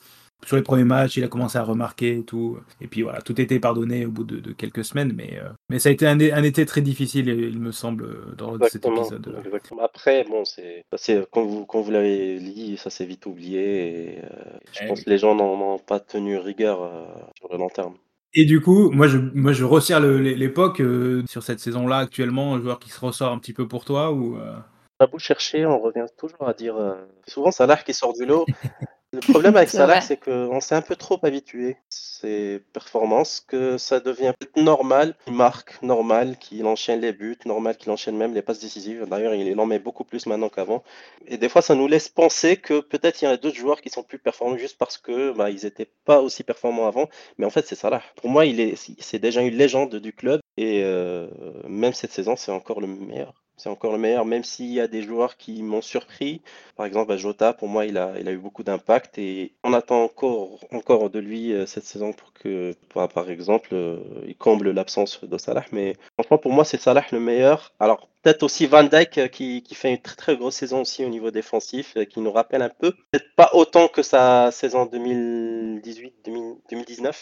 sur 0.44 0.56
les 0.56 0.62
premiers 0.62 0.84
matchs, 0.84 1.16
il 1.16 1.24
a 1.24 1.28
commencé 1.28 1.58
à 1.58 1.62
remarquer 1.62 2.18
et 2.18 2.22
tout. 2.22 2.58
Et 2.80 2.86
puis 2.86 3.02
voilà, 3.02 3.20
tout 3.20 3.40
était 3.40 3.58
pardonné 3.58 4.06
au 4.06 4.10
bout 4.10 4.24
de, 4.24 4.52
quelques 4.52 4.84
semaines, 4.84 5.12
mais, 5.14 5.38
euh, 5.42 5.48
mais 5.68 5.78
ça 5.78 5.88
a 5.88 5.92
été 5.92 6.06
un, 6.06 6.18
été 6.18 6.66
très 6.66 6.82
difficile, 6.82 7.28
il 7.28 7.58
me 7.58 7.72
semble, 7.72 8.34
dans 8.36 8.56
cet 8.68 8.86
épisode. 8.86 9.42
Après, 9.80 10.24
bon, 10.24 10.44
c'est, 10.44 10.84
quand 11.30 11.44
vous, 11.44 11.64
quand 11.64 11.80
vous 11.80 11.90
l'avez 11.90 12.38
dit, 12.38 12.76
ça 12.76 12.90
s'est 12.90 13.06
vite 13.06 13.26
oublié, 13.26 13.88
et 13.88 14.18
euh, 14.18 14.28
je 14.72 14.80
eh 14.82 14.88
pense 14.88 15.02
que 15.02 15.10
les 15.10 15.18
gens 15.18 15.34
n'ont 15.34 15.78
pas 15.78 16.00
tenu 16.00 16.36
rigueur 16.36 16.82
euh, 16.82 17.04
sur 17.38 17.50
le 17.50 17.58
long 17.58 17.68
terme. 17.68 17.94
Et 18.34 18.44
du 18.44 18.60
coup, 18.60 18.90
moi 18.90 19.06
je, 19.06 19.16
moi, 19.16 19.52
je 19.52 19.64
resserre 19.64 20.00
l'époque 20.00 20.82
sur 21.26 21.42
cette 21.42 21.58
saison-là 21.58 21.98
actuellement, 21.98 22.54
un 22.54 22.60
joueur 22.60 22.78
qui 22.78 22.90
se 22.90 23.00
ressort 23.00 23.32
un 23.32 23.38
petit 23.38 23.54
peu 23.54 23.66
pour 23.66 23.86
toi 23.86 24.12
ou 24.12 24.38
a 24.98 25.06
beau 25.06 25.18
chercher, 25.18 25.64
on 25.66 25.78
revient 25.78 26.06
toujours 26.18 26.46
à 26.46 26.52
dire. 26.52 26.76
souvent, 27.26 27.50
Salah 27.50 27.76
qui 27.76 27.94
sort 27.94 28.12
du 28.12 28.26
lot. 28.26 28.44
Le 29.16 29.32
problème 29.32 29.56
avec 29.56 29.68
Salah, 29.70 30.00
c'est 30.00 30.18
qu'on 30.18 30.60
s'est 30.60 30.74
un 30.74 30.82
peu 30.82 30.96
trop 30.96 31.18
habitué 31.22 31.76
ses 31.88 32.60
performances, 32.72 33.40
que 33.40 33.78
ça 33.78 34.00
devient 34.00 34.32
normal, 34.56 35.14
il 35.26 35.32
marque, 35.32 35.80
normal, 35.82 36.36
qu'il 36.38 36.66
enchaîne 36.66 37.00
les 37.00 37.12
buts, 37.12 37.38
normal 37.46 37.76
qu'il 37.76 37.90
enchaîne 37.90 38.16
même 38.16 38.34
les 38.34 38.42
passes 38.42 38.60
décisives. 38.60 39.06
D'ailleurs, 39.08 39.34
il 39.34 39.58
en 39.58 39.66
met 39.66 39.78
beaucoup 39.78 40.04
plus 40.04 40.26
maintenant 40.26 40.48
qu'avant. 40.48 40.82
Et 41.26 41.38
des 41.38 41.48
fois, 41.48 41.62
ça 41.62 41.74
nous 41.74 41.86
laisse 41.86 42.08
penser 42.08 42.56
que 42.56 42.80
peut-être 42.80 43.22
il 43.22 43.24
y 43.24 43.28
a 43.28 43.36
d'autres 43.36 43.56
joueurs 43.56 43.80
qui 43.80 43.90
sont 43.90 44.02
plus 44.02 44.18
performants 44.18 44.58
juste 44.58 44.78
parce 44.78 44.98
que 44.98 45.32
bah, 45.32 45.50
ils 45.50 45.64
n'étaient 45.64 45.90
pas 46.04 46.20
aussi 46.20 46.42
performants 46.42 46.86
avant. 46.86 47.08
Mais 47.38 47.46
en 47.46 47.50
fait, 47.50 47.66
c'est 47.66 47.74
Salah. 47.74 48.02
Pour 48.16 48.30
moi, 48.30 48.44
il 48.46 48.60
est, 48.60 48.74
c'est 48.98 49.18
déjà 49.18 49.40
une 49.40 49.54
légende 49.54 49.96
du 49.96 50.12
club 50.12 50.40
et 50.56 50.82
euh, 50.84 51.28
même 51.68 51.92
cette 51.92 52.12
saison, 52.12 52.36
c'est 52.36 52.52
encore 52.52 52.80
le 52.80 52.86
meilleur 52.86 53.45
c'est 53.56 53.70
encore 53.70 53.92
le 53.92 53.98
meilleur, 53.98 54.26
même 54.26 54.44
s'il 54.44 54.72
y 54.72 54.80
a 54.80 54.86
des 54.86 55.02
joueurs 55.02 55.36
qui 55.36 55.62
m'ont 55.62 55.80
surpris. 55.80 56.42
Par 56.76 56.84
exemple, 56.84 57.08
bah, 57.08 57.16
Jota, 57.16 57.54
pour 57.54 57.68
moi, 57.68 57.86
il 57.86 57.96
a, 57.96 58.20
eu 58.20 58.36
beaucoup 58.36 58.62
d'impact 58.62 59.18
et 59.18 59.52
on 59.64 59.72
attend 59.72 60.04
encore, 60.04 60.60
encore 60.72 61.08
de 61.08 61.18
lui 61.18 61.52
euh, 61.52 61.64
cette 61.64 61.84
saison 61.84 62.12
pour 62.12 62.34
que, 62.34 62.74
par 62.92 63.30
exemple, 63.30 63.70
euh, 63.72 63.98
il 64.26 64.36
comble 64.36 64.72
l'absence 64.72 65.24
de 65.24 65.38
Salah. 65.38 65.64
Mais 65.72 65.96
franchement, 66.14 66.38
pour 66.38 66.52
moi, 66.52 66.64
c'est 66.64 66.80
Salah 66.80 67.04
le 67.12 67.20
meilleur. 67.20 67.72
Alors, 67.80 68.08
peut-être 68.22 68.42
aussi 68.42 68.66
Van 68.66 68.84
Dijk 68.84 69.18
euh, 69.18 69.28
qui, 69.28 69.62
qui, 69.62 69.74
fait 69.74 69.90
une 69.90 70.02
très, 70.02 70.16
très 70.16 70.36
grosse 70.36 70.56
saison 70.56 70.82
aussi 70.82 71.04
au 71.04 71.08
niveau 71.08 71.30
défensif, 71.30 71.96
qui 72.10 72.20
nous 72.20 72.32
rappelle 72.32 72.62
un 72.62 72.68
peu, 72.68 72.92
peut-être 73.10 73.34
pas 73.36 73.50
autant 73.54 73.88
que 73.88 74.02
sa 74.02 74.50
saison 74.52 74.84
2018-2019 74.84 77.14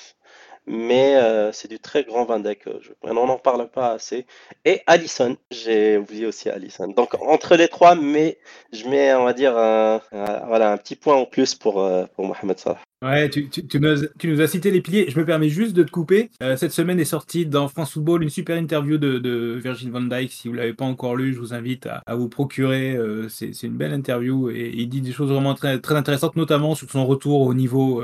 mais 0.67 1.17
euh, 1.17 1.53
c'est 1.53 1.69
du 1.69 1.79
très 1.79 2.05
grand 2.05 2.25
Van 2.25 2.41
Dijk. 2.41 2.67
Euh, 2.67 2.79
on 3.03 3.15
n'en 3.15 3.39
parle 3.39 3.69
pas 3.69 3.93
assez. 3.93 4.27
Et 4.65 4.81
Allison, 4.87 5.37
j'ai 5.51 5.99
oublié 5.99 6.27
aussi 6.27 6.49
Allison. 6.49 6.89
Donc 6.89 7.15
entre 7.21 7.57
les 7.57 7.69
trois, 7.69 7.95
mais 7.95 8.39
je 8.73 8.89
mets, 8.89 9.15
on 9.15 9.25
va 9.25 9.33
dire, 9.35 9.57
un, 9.57 10.01
voilà, 10.11 10.73
un 10.73 10.77
petit 10.77 10.97
point 10.97 11.17
en 11.17 11.27
plus 11.27 11.55
pour, 11.55 11.83
euh, 11.83 12.05
pour 12.15 12.27
Mohamed 12.27 12.59
Salah. 12.59 12.79
Ouais, 13.03 13.29
tu, 13.29 13.51
nous 13.75 14.41
as, 14.41 14.47
cité 14.47 14.71
les 14.71 14.81
piliers. 14.81 15.11
Je 15.11 15.19
me 15.19 15.27
permets 15.27 15.51
juste 15.51 15.75
de 15.75 15.83
te 15.83 15.91
couper. 15.91 16.31
cette 16.57 16.73
semaine 16.73 16.99
est 16.99 17.05
sortie 17.05 17.45
dans 17.45 17.69
France 17.69 17.93
Football 17.93 18.23
une 18.23 18.31
super 18.31 18.57
interview 18.57 18.97
de, 18.97 19.19
de 19.19 19.61
Virgil 19.63 19.91
van 19.91 20.01
Dijk. 20.01 20.33
Si 20.33 20.49
vous 20.49 20.55
l'avez 20.55 20.73
pas 20.73 20.87
encore 20.87 21.15
lu, 21.15 21.35
je 21.35 21.39
vous 21.39 21.53
invite 21.53 21.87
à, 21.87 22.15
vous 22.15 22.31
procurer. 22.31 22.97
c'est 23.29 23.63
une 23.63 23.77
belle 23.77 23.93
interview 23.93 24.49
et 24.49 24.73
il 24.75 24.89
dit 24.89 25.03
des 25.03 25.13
choses 25.13 25.31
vraiment 25.31 25.53
très 25.53 25.79
intéressantes, 25.91 26.37
notamment 26.37 26.75
sur 26.75 26.91
son 26.91 27.05
retour 27.05 27.43
au 27.43 27.53
niveau 27.53 28.03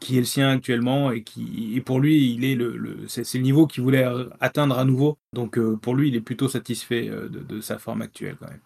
qui 0.00 0.16
est 0.16 0.20
le 0.20 0.26
sien 0.26 0.50
actuellement 0.50 1.10
et 1.10 1.22
qui 1.22 1.80
pour 1.84 2.00
lui 2.00 2.32
il 2.32 2.44
est 2.44 2.54
le, 2.54 2.98
c'est 3.08 3.32
le 3.34 3.40
niveau 3.40 3.66
qu'il 3.66 3.82
voulait 3.82 4.06
atteindre 4.40 4.78
à 4.78 4.84
nouveau 4.84 5.16
donc 5.32 5.58
euh, 5.58 5.76
pour 5.80 5.94
lui 5.94 6.08
il 6.08 6.16
est 6.16 6.20
plutôt 6.20 6.48
satisfait 6.48 7.08
euh, 7.08 7.28
de, 7.28 7.60
sa 7.60 7.78
forme 7.78 8.02
actuelle 8.02 8.36
quand 8.38 8.48
même. 8.48 8.60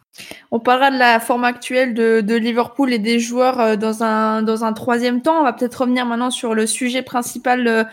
On 0.51 0.59
parlera 0.59 0.91
de 0.91 0.99
la 0.99 1.21
forme 1.21 1.45
actuelle 1.45 1.95
de, 1.95 2.35
Liverpool 2.35 2.93
et 2.93 2.99
des 2.99 3.21
joueurs 3.21 3.61
euh, 3.61 3.77
dans 3.77 4.03
un 4.03 4.43
dans 4.43 4.65
un 4.65 4.73
troisième 4.73 5.23
temps. 5.23 5.41
On 5.41 5.45
va 5.45 5.53
peut-être 5.53 5.83
revenir 5.83 6.05
maintenant 6.05 6.31
sur 6.31 6.55
le 6.55 6.67
sujet 6.67 7.03
principal 7.03 7.89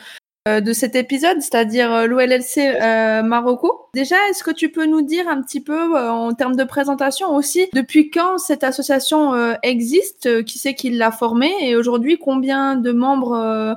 de 0.61 0.73
cet 0.73 0.95
épisode, 0.95 1.41
c'est-à-dire 1.41 1.91
euh, 1.93 2.07
l'OLLC 2.07 2.57
euh, 2.57 3.21
Marocco. 3.23 3.89
Déjà, 3.93 4.15
est-ce 4.29 4.43
que 4.43 4.51
tu 4.51 4.69
peux 4.71 4.85
nous 4.85 5.01
dire 5.01 5.27
un 5.27 5.41
petit 5.41 5.61
peu 5.61 5.97
en 5.97 6.33
termes 6.33 6.55
de 6.55 6.63
présentation 6.63 7.35
aussi, 7.35 7.67
depuis 7.73 8.09
quand 8.09 8.37
cette 8.37 8.63
association 8.63 9.33
existe, 9.63 10.43
qui 10.43 10.59
c'est 10.59 10.73
qui 10.73 10.89
l'a 10.91 11.11
formée 11.11 11.51
et 11.61 11.75
aujourd'hui 11.75 12.17
combien 12.17 12.75
de 12.75 12.91
membres 12.91 13.75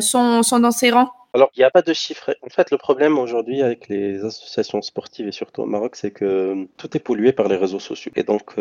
sont, 0.00 0.42
sont 0.42 0.58
dans 0.58 0.70
ses 0.70 0.90
rangs? 0.90 1.10
Alors, 1.34 1.50
il 1.54 1.60
n'y 1.60 1.64
a 1.64 1.70
pas 1.70 1.82
de 1.82 1.92
chiffres. 1.92 2.34
En 2.42 2.48
fait, 2.48 2.70
le 2.70 2.78
problème 2.78 3.18
aujourd'hui 3.18 3.62
avec 3.62 3.88
les 3.88 4.24
associations 4.24 4.82
sportives 4.82 5.28
et 5.28 5.32
surtout 5.32 5.62
au 5.62 5.66
Maroc, 5.66 5.96
c'est 5.96 6.10
que 6.10 6.66
tout 6.76 6.96
est 6.96 7.00
pollué 7.00 7.32
par 7.32 7.48
les 7.48 7.56
réseaux 7.56 7.80
sociaux. 7.80 8.12
Et 8.16 8.24
donc, 8.24 8.54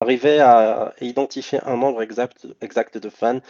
arriver 0.00 0.40
à 0.40 0.94
identifier 1.00 1.60
un 1.64 1.76
nombre 1.76 2.02
exact, 2.02 2.46
exact 2.60 2.98
de 2.98 3.08
fans, 3.08 3.40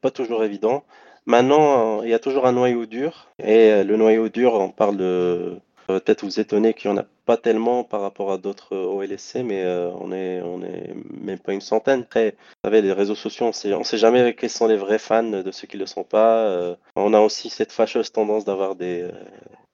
pas 0.00 0.10
toujours 0.10 0.44
évident. 0.44 0.84
Maintenant, 1.26 2.02
il 2.02 2.10
y 2.10 2.14
a 2.14 2.20
toujours 2.20 2.46
un 2.46 2.52
noyau 2.52 2.86
dur. 2.86 3.26
Et 3.40 3.72
euh, 3.72 3.84
le 3.84 3.96
noyau 3.96 4.28
dur, 4.28 4.54
on 4.54 4.70
parle 4.70 4.96
de. 4.96 5.58
Peut-être 5.88 6.24
vous 6.24 6.40
étonner 6.40 6.74
qu'il 6.74 6.90
n'y 6.90 6.98
en 6.98 7.00
a 7.00 7.06
pas 7.26 7.36
tellement 7.36 7.84
par 7.84 8.00
rapport 8.00 8.32
à 8.32 8.38
d'autres 8.38 8.74
euh, 8.74 8.86
OLSC, 8.86 9.36
mais 9.44 9.62
euh, 9.64 9.88
on 10.00 10.10
est, 10.10 10.40
on 10.42 10.60
est 10.62 10.92
même 11.20 11.38
pas 11.38 11.52
une 11.52 11.60
centaine. 11.60 12.00
Après, 12.00 12.30
vous 12.30 12.36
savez, 12.64 12.82
les 12.82 12.92
réseaux 12.92 13.14
sociaux, 13.14 13.46
on 13.46 13.52
sait, 13.52 13.72
sait 13.84 13.98
jamais 13.98 14.34
quels 14.34 14.50
sont 14.50 14.66
les 14.66 14.76
vrais 14.76 14.98
fans 14.98 15.22
de 15.22 15.50
ceux 15.52 15.68
qui 15.68 15.76
ne 15.76 15.82
le 15.82 15.86
sont 15.86 16.02
pas. 16.02 16.76
on 16.96 17.14
a 17.14 17.20
aussi 17.20 17.50
cette 17.50 17.70
fâcheuse 17.70 18.10
tendance 18.10 18.44
d'avoir 18.44 18.74
des 18.74 19.08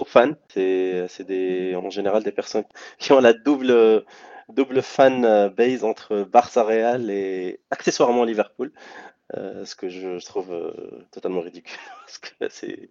fans. 0.07 0.33
C'est, 0.53 1.07
c'est 1.09 1.27
des, 1.27 1.75
en 1.77 1.89
général 1.89 2.23
des 2.23 2.33
personnes 2.33 2.65
qui 2.99 3.13
ont 3.13 3.21
la 3.21 3.33
double, 3.33 4.05
double 4.51 4.83
fan 4.83 5.49
base 5.57 5.83
entre 5.83 6.25
Barça 6.31 6.63
Real 6.63 7.11
et 7.11 7.61
accessoirement 7.71 8.25
Liverpool. 8.25 8.71
Euh, 9.39 9.65
ce 9.65 9.75
que 9.75 9.89
je, 9.89 10.19
trouve 10.27 10.53
euh, 10.53 10.73
totalement 11.11 11.41
ridicule. 11.41 11.79
Parce 12.07 12.19
que 12.19 12.29
c'est, 12.51 12.89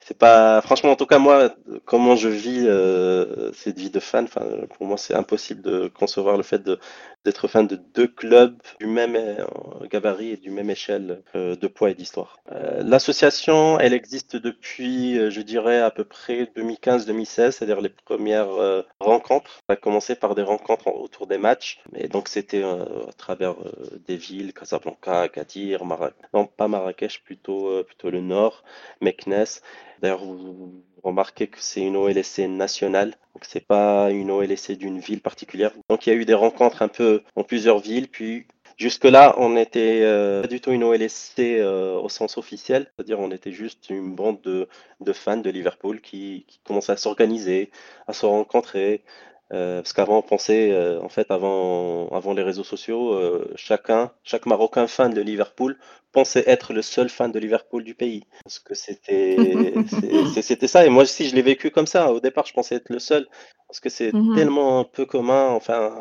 c'est 0.00 0.18
pas, 0.18 0.60
franchement, 0.62 0.90
en 0.90 0.96
tout 0.96 1.06
cas, 1.06 1.18
moi, 1.18 1.54
comment 1.84 2.16
je 2.16 2.28
vis 2.28 2.64
euh, 2.66 3.52
cette 3.52 3.78
vie 3.78 3.90
de 3.90 4.00
fan, 4.00 4.26
pour 4.28 4.86
moi, 4.86 4.96
c'est 4.96 5.14
impossible 5.14 5.62
de 5.62 5.88
concevoir 5.88 6.36
le 6.36 6.42
fait 6.42 6.58
de, 6.62 6.78
d'être 7.24 7.46
fan 7.48 7.66
de 7.66 7.76
deux 7.76 8.08
clubs 8.08 8.56
du 8.80 8.86
même 8.86 9.14
euh, 9.16 9.44
gabarit 9.90 10.30
et 10.30 10.36
du 10.36 10.50
même 10.50 10.70
échelle 10.70 11.22
euh, 11.34 11.56
de 11.56 11.66
poids 11.68 11.90
et 11.90 11.94
d'histoire. 11.94 12.38
Euh, 12.52 12.82
L'association, 12.84 13.78
elle 13.80 13.94
existe 13.94 14.36
depuis, 14.36 15.18
euh, 15.18 15.30
je 15.30 15.40
dirais, 15.40 15.80
à 15.80 15.90
peu 15.90 16.04
près 16.04 16.46
2015-2016, 16.54 17.52
c'est-à-dire 17.52 17.80
les 17.80 17.88
premières 17.88 18.50
euh, 18.50 18.82
rencontres. 19.00 19.50
Ça 19.68 19.74
a 19.74 19.76
commencé 19.76 20.14
par 20.14 20.34
des 20.34 20.42
rencontres 20.42 20.88
en- 20.88 20.92
autour 21.00 21.26
des 21.26 21.38
matchs, 21.38 21.80
et 21.94 22.08
donc 22.08 22.28
c'était 22.28 22.62
euh, 22.62 23.06
à 23.08 23.12
travers 23.12 23.52
euh, 23.52 23.98
des 24.06 24.16
villes, 24.16 24.52
Casablanca, 24.52 25.22
Agadir, 25.22 25.83
Non 26.32 26.46
pas 26.46 26.68
Marrakech, 26.68 27.22
plutôt, 27.24 27.68
euh, 27.68 27.82
plutôt 27.82 28.10
le 28.10 28.20
nord, 28.20 28.64
Meknes. 29.00 29.60
D'ailleurs, 30.00 30.24
vous, 30.24 30.82
remarquez 31.04 31.46
que 31.46 31.58
c'est 31.60 31.82
une 31.82 31.96
OLSC 31.96 32.40
nationale, 32.48 33.10
donc 33.34 33.44
c'est 33.44 33.66
pas 33.66 34.10
une 34.10 34.30
OLSC 34.30 34.72
d'une 34.72 34.98
ville 34.98 35.20
particulière. 35.20 35.72
Donc 35.88 36.06
il 36.06 36.10
y 36.10 36.16
a 36.16 36.16
eu 36.16 36.24
des 36.24 36.34
rencontres 36.34 36.82
un 36.82 36.88
peu 36.88 37.22
en 37.36 37.44
plusieurs 37.44 37.78
villes, 37.78 38.08
puis 38.08 38.46
jusque-là, 38.76 39.34
on 39.38 39.50
n'était 39.50 40.00
euh, 40.02 40.42
pas 40.42 40.48
du 40.48 40.60
tout 40.60 40.72
une 40.72 40.82
OLSC 40.82 41.38
euh, 41.38 41.94
au 41.96 42.08
sens 42.08 42.38
officiel, 42.38 42.90
c'est-à-dire 42.96 43.20
on 43.20 43.30
était 43.30 43.52
juste 43.52 43.90
une 43.90 44.14
bande 44.14 44.40
de, 44.42 44.68
de 45.00 45.12
fans 45.12 45.36
de 45.36 45.50
Liverpool 45.50 46.00
qui, 46.00 46.44
qui 46.48 46.58
commençaient 46.64 46.92
à 46.92 46.96
s'organiser, 46.96 47.70
à 48.08 48.12
se 48.12 48.26
rencontrer. 48.26 49.04
Euh, 49.52 49.82
parce 49.82 49.92
qu'avant, 49.92 50.18
on 50.18 50.22
pensait, 50.22 50.72
euh, 50.72 51.00
en 51.02 51.08
fait, 51.08 51.30
avant, 51.30 52.08
avant 52.08 52.32
les 52.32 52.42
réseaux 52.42 52.64
sociaux, 52.64 53.12
euh, 53.14 53.52
chacun, 53.56 54.10
chaque 54.22 54.46
Marocain 54.46 54.86
fan 54.86 55.12
de 55.12 55.20
Liverpool 55.20 55.78
pensait 56.14 56.44
être 56.46 56.72
le 56.72 56.82
seul 56.82 57.10
fan 57.10 57.32
de 57.32 57.38
Liverpool 57.38 57.84
du 57.84 57.94
pays. 57.94 58.24
Parce 58.44 58.58
que 58.60 58.74
c'était, 60.42 60.66
ça. 60.68 60.86
Et 60.86 60.90
moi 60.90 61.02
aussi, 61.04 61.28
je 61.28 61.34
l'ai 61.34 61.42
vécu 61.42 61.70
comme 61.70 61.86
ça. 61.86 62.12
Au 62.12 62.20
départ, 62.20 62.46
je 62.46 62.54
pensais 62.54 62.76
être 62.76 62.90
le 62.90 62.98
seul. 63.00 63.28
Parce 63.68 63.80
que 63.80 63.90
c'est 63.90 64.16
Mhm. 64.16 64.32
tellement 64.32 64.84
peu 64.84 65.06
commun. 65.06 65.50
Enfin, 65.50 65.98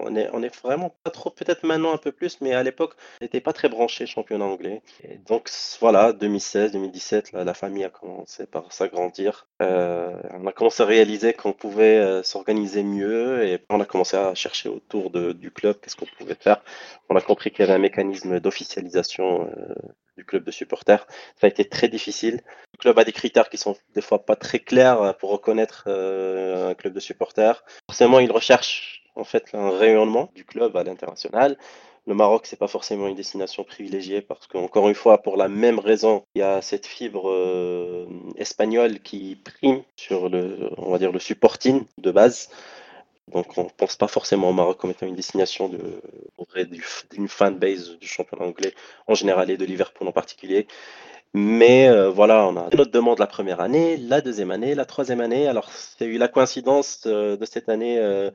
on 0.00 0.16
est, 0.16 0.28
on 0.32 0.42
est 0.42 0.54
vraiment 0.62 0.94
pas 1.02 1.10
trop, 1.10 1.30
peut-être 1.30 1.64
maintenant 1.64 1.92
un 1.92 1.98
peu 1.98 2.12
plus, 2.12 2.40
mais 2.40 2.54
à 2.54 2.62
l'époque, 2.62 2.94
on 3.20 3.24
n'était 3.24 3.40
pas 3.40 3.52
très 3.52 3.68
branché 3.68 4.06
championnat 4.06 4.44
anglais. 4.46 4.82
Et 5.02 5.18
donc, 5.18 5.50
voilà, 5.80 6.12
2016, 6.12 6.72
2017, 6.72 7.32
là, 7.32 7.44
la 7.44 7.54
famille 7.54 7.84
a 7.84 7.90
commencé 7.90 8.46
par 8.46 8.72
s'agrandir. 8.72 9.46
Euh, 9.62 10.12
on 10.32 10.46
a 10.46 10.52
commencé 10.52 10.82
à 10.82 10.86
réaliser 10.86 11.32
qu'on 11.34 11.52
pouvait 11.52 11.98
euh, 11.98 12.22
s'organiser 12.22 12.82
mieux 12.82 13.44
et 13.46 13.58
on 13.70 13.80
a 13.80 13.84
commencé 13.84 14.16
à 14.16 14.34
chercher 14.34 14.68
autour 14.68 15.10
de- 15.10 15.32
du 15.32 15.50
club 15.50 15.76
qu'est-ce 15.80 15.96
qu'on 15.96 16.06
pouvait 16.18 16.36
faire. 16.40 16.62
On 17.10 17.16
a 17.16 17.20
compris 17.20 17.50
qu'il 17.50 17.60
y 17.60 17.62
avait 17.64 17.74
un 17.74 17.78
mécanisme 17.78 18.40
d'officialisation 18.40 19.33
euh, 19.42 19.74
du 20.16 20.24
club 20.24 20.44
de 20.44 20.50
supporters. 20.50 21.06
Ça 21.40 21.46
a 21.46 21.48
été 21.48 21.68
très 21.68 21.88
difficile. 21.88 22.40
Le 22.74 22.78
club 22.78 22.98
a 22.98 23.04
des 23.04 23.12
critères 23.12 23.48
qui 23.48 23.58
sont 23.58 23.76
des 23.94 24.00
fois 24.00 24.24
pas 24.24 24.36
très 24.36 24.60
clairs 24.60 25.02
euh, 25.02 25.12
pour 25.12 25.30
reconnaître 25.30 25.84
euh, 25.88 26.70
un 26.70 26.74
club 26.74 26.92
de 26.92 27.00
supporters. 27.00 27.64
Forcément, 27.88 28.20
il 28.20 28.30
recherche 28.30 29.02
en 29.16 29.24
fait 29.24 29.50
un 29.54 29.70
rayonnement 29.70 30.30
du 30.34 30.44
club 30.44 30.76
à 30.76 30.84
l'international. 30.84 31.56
Le 32.06 32.14
Maroc, 32.14 32.46
c'est 32.46 32.58
pas 32.58 32.68
forcément 32.68 33.08
une 33.08 33.16
destination 33.16 33.64
privilégiée 33.64 34.20
parce 34.20 34.46
qu'encore 34.46 34.88
une 34.88 34.94
fois, 34.94 35.22
pour 35.22 35.38
la 35.38 35.48
même 35.48 35.78
raison, 35.78 36.24
il 36.34 36.40
y 36.40 36.42
a 36.42 36.60
cette 36.60 36.86
fibre 36.86 38.06
espagnole 38.36 39.00
qui 39.00 39.36
prime 39.36 39.82
sur 39.96 40.28
le, 40.28 40.68
on 40.76 40.90
va 40.90 40.98
dire, 40.98 41.12
le 41.12 41.18
supporting 41.18 41.86
de 41.96 42.10
base. 42.10 42.50
Donc, 43.32 43.56
on 43.56 43.64
pense 43.64 43.96
pas 43.96 44.08
forcément 44.08 44.50
au 44.50 44.52
Maroc 44.52 44.78
comme 44.78 44.90
étant 44.90 45.06
une 45.06 45.14
destination 45.14 45.68
de, 45.68 46.02
d'une 47.12 47.28
fanbase 47.28 47.96
du 47.98 48.06
championnat 48.06 48.44
anglais 48.44 48.74
en 49.06 49.14
général 49.14 49.50
et 49.50 49.56
de 49.56 49.64
Liverpool 49.64 50.06
en 50.06 50.12
particulier. 50.12 50.66
Mais 51.32 51.88
euh, 51.88 52.10
voilà, 52.10 52.46
on 52.46 52.56
a 52.56 52.68
notre 52.76 52.92
demande 52.92 53.18
la 53.18 53.26
première 53.26 53.60
année, 53.60 53.96
la 53.96 54.20
deuxième 54.20 54.52
année, 54.52 54.76
la 54.76 54.84
troisième 54.84 55.20
année. 55.20 55.48
Alors, 55.48 55.68
c'est 55.70 56.04
eu 56.04 56.16
la 56.16 56.28
coïncidence 56.28 57.02
euh, 57.06 57.36
de 57.36 57.44
cette 57.44 57.68
année 57.68 57.98
euh, 57.98 58.30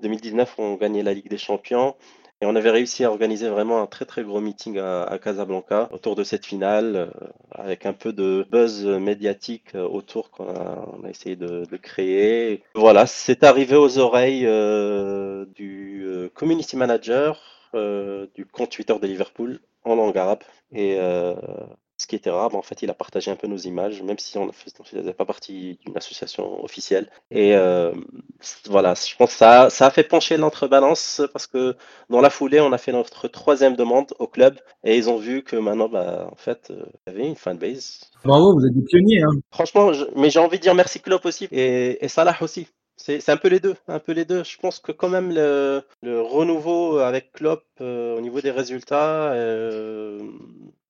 2019 0.00 0.54
où 0.58 0.62
on 0.62 0.74
gagnait 0.74 1.02
la 1.02 1.12
Ligue 1.12 1.28
des 1.28 1.38
Champions. 1.38 1.96
Et 2.42 2.46
on 2.46 2.54
avait 2.54 2.70
réussi 2.70 3.02
à 3.02 3.10
organiser 3.10 3.48
vraiment 3.48 3.80
un 3.80 3.86
très 3.86 4.04
très 4.04 4.22
gros 4.22 4.40
meeting 4.40 4.78
à, 4.78 5.18
Casablanca 5.22 5.88
autour 5.90 6.16
de 6.16 6.22
cette 6.22 6.44
finale, 6.44 6.96
euh, 6.96 7.06
avec 7.50 7.86
un 7.86 7.94
peu 7.94 8.12
de 8.12 8.46
buzz 8.50 8.84
médiatique 8.84 9.74
euh, 9.74 9.88
autour 9.88 10.30
qu'on 10.30 10.48
a, 10.48 10.86
on 10.92 11.04
a 11.04 11.08
essayé 11.08 11.34
de, 11.34 11.64
de 11.64 11.76
créer. 11.78 12.62
Voilà, 12.74 13.06
c'est 13.06 13.42
arrivé 13.42 13.74
aux 13.74 13.98
oreilles 13.98 14.46
euh, 14.46 15.46
du 15.54 16.06
community 16.34 16.76
manager 16.76 17.40
du 18.34 18.46
compte 18.46 18.70
Twitter 18.70 18.98
de 18.98 19.06
Liverpool 19.06 19.60
en 19.84 19.96
langue 19.96 20.16
arabe. 20.16 20.42
Et 20.72 20.98
ce 21.98 22.06
qui 22.06 22.16
était 22.16 22.30
rare, 22.30 22.54
en 22.54 22.62
fait, 22.62 22.82
il 22.82 22.90
a 22.90 22.94
partagé 22.94 23.30
un 23.30 23.36
peu 23.36 23.46
nos 23.46 23.56
images, 23.56 24.02
même 24.02 24.18
si 24.18 24.36
on 24.38 24.46
ne 24.46 24.52
faisait 24.52 25.12
pas 25.14 25.24
partie 25.24 25.78
d'une 25.84 25.96
association 25.96 26.62
officielle. 26.62 27.10
Et 27.30 27.54
euh, 27.56 27.92
voilà, 28.66 28.94
je 28.94 29.14
pense 29.16 29.30
que 29.30 29.36
ça, 29.36 29.70
ça 29.70 29.86
a 29.86 29.90
fait 29.90 30.04
pencher 30.04 30.36
l'entrebalance 30.36 31.22
parce 31.32 31.46
que 31.46 31.74
dans 32.10 32.20
la 32.20 32.30
foulée, 32.30 32.60
on 32.60 32.72
a 32.72 32.78
fait 32.78 32.92
notre 32.92 33.28
troisième 33.28 33.76
demande 33.76 34.12
au 34.18 34.26
club 34.26 34.58
et 34.84 34.96
ils 34.96 35.08
ont 35.08 35.16
vu 35.16 35.42
que 35.42 35.56
maintenant, 35.56 35.88
bah, 35.88 36.28
en 36.30 36.36
fait, 36.36 36.68
euh, 36.70 36.84
il 37.06 37.12
y 37.12 37.16
avait 37.16 37.26
une 37.28 37.36
fanbase. 37.36 38.00
Bravo, 38.24 38.54
vous 38.54 38.66
êtes 38.66 38.74
des 38.74 38.82
pionniers. 38.84 39.22
Hein. 39.22 39.40
Franchement, 39.50 39.92
je- 39.92 40.04
mais 40.16 40.30
j'ai 40.30 40.40
envie 40.40 40.58
de 40.58 40.62
dire 40.62 40.74
merci 40.74 41.00
Klopp 41.00 41.24
aussi 41.24 41.48
et, 41.50 42.04
et 42.04 42.08
Salah 42.08 42.36
aussi. 42.40 42.68
C'est 42.98 43.20
c'est 43.20 43.30
un 43.30 43.36
peu 43.36 43.48
les 43.48 43.60
deux, 43.60 43.74
un 43.88 43.98
peu 43.98 44.12
les 44.12 44.24
deux. 44.24 44.42
Je 44.42 44.56
pense 44.56 44.78
que 44.78 44.90
quand 44.90 45.10
même 45.10 45.30
le, 45.30 45.82
le 46.02 46.22
renouveau 46.22 46.96
avec 46.98 47.30
Klopp 47.32 47.62
euh, 47.82 48.16
au 48.16 48.22
niveau 48.22 48.40
des 48.40 48.50
résultats 48.50 49.32
euh, 49.34 50.22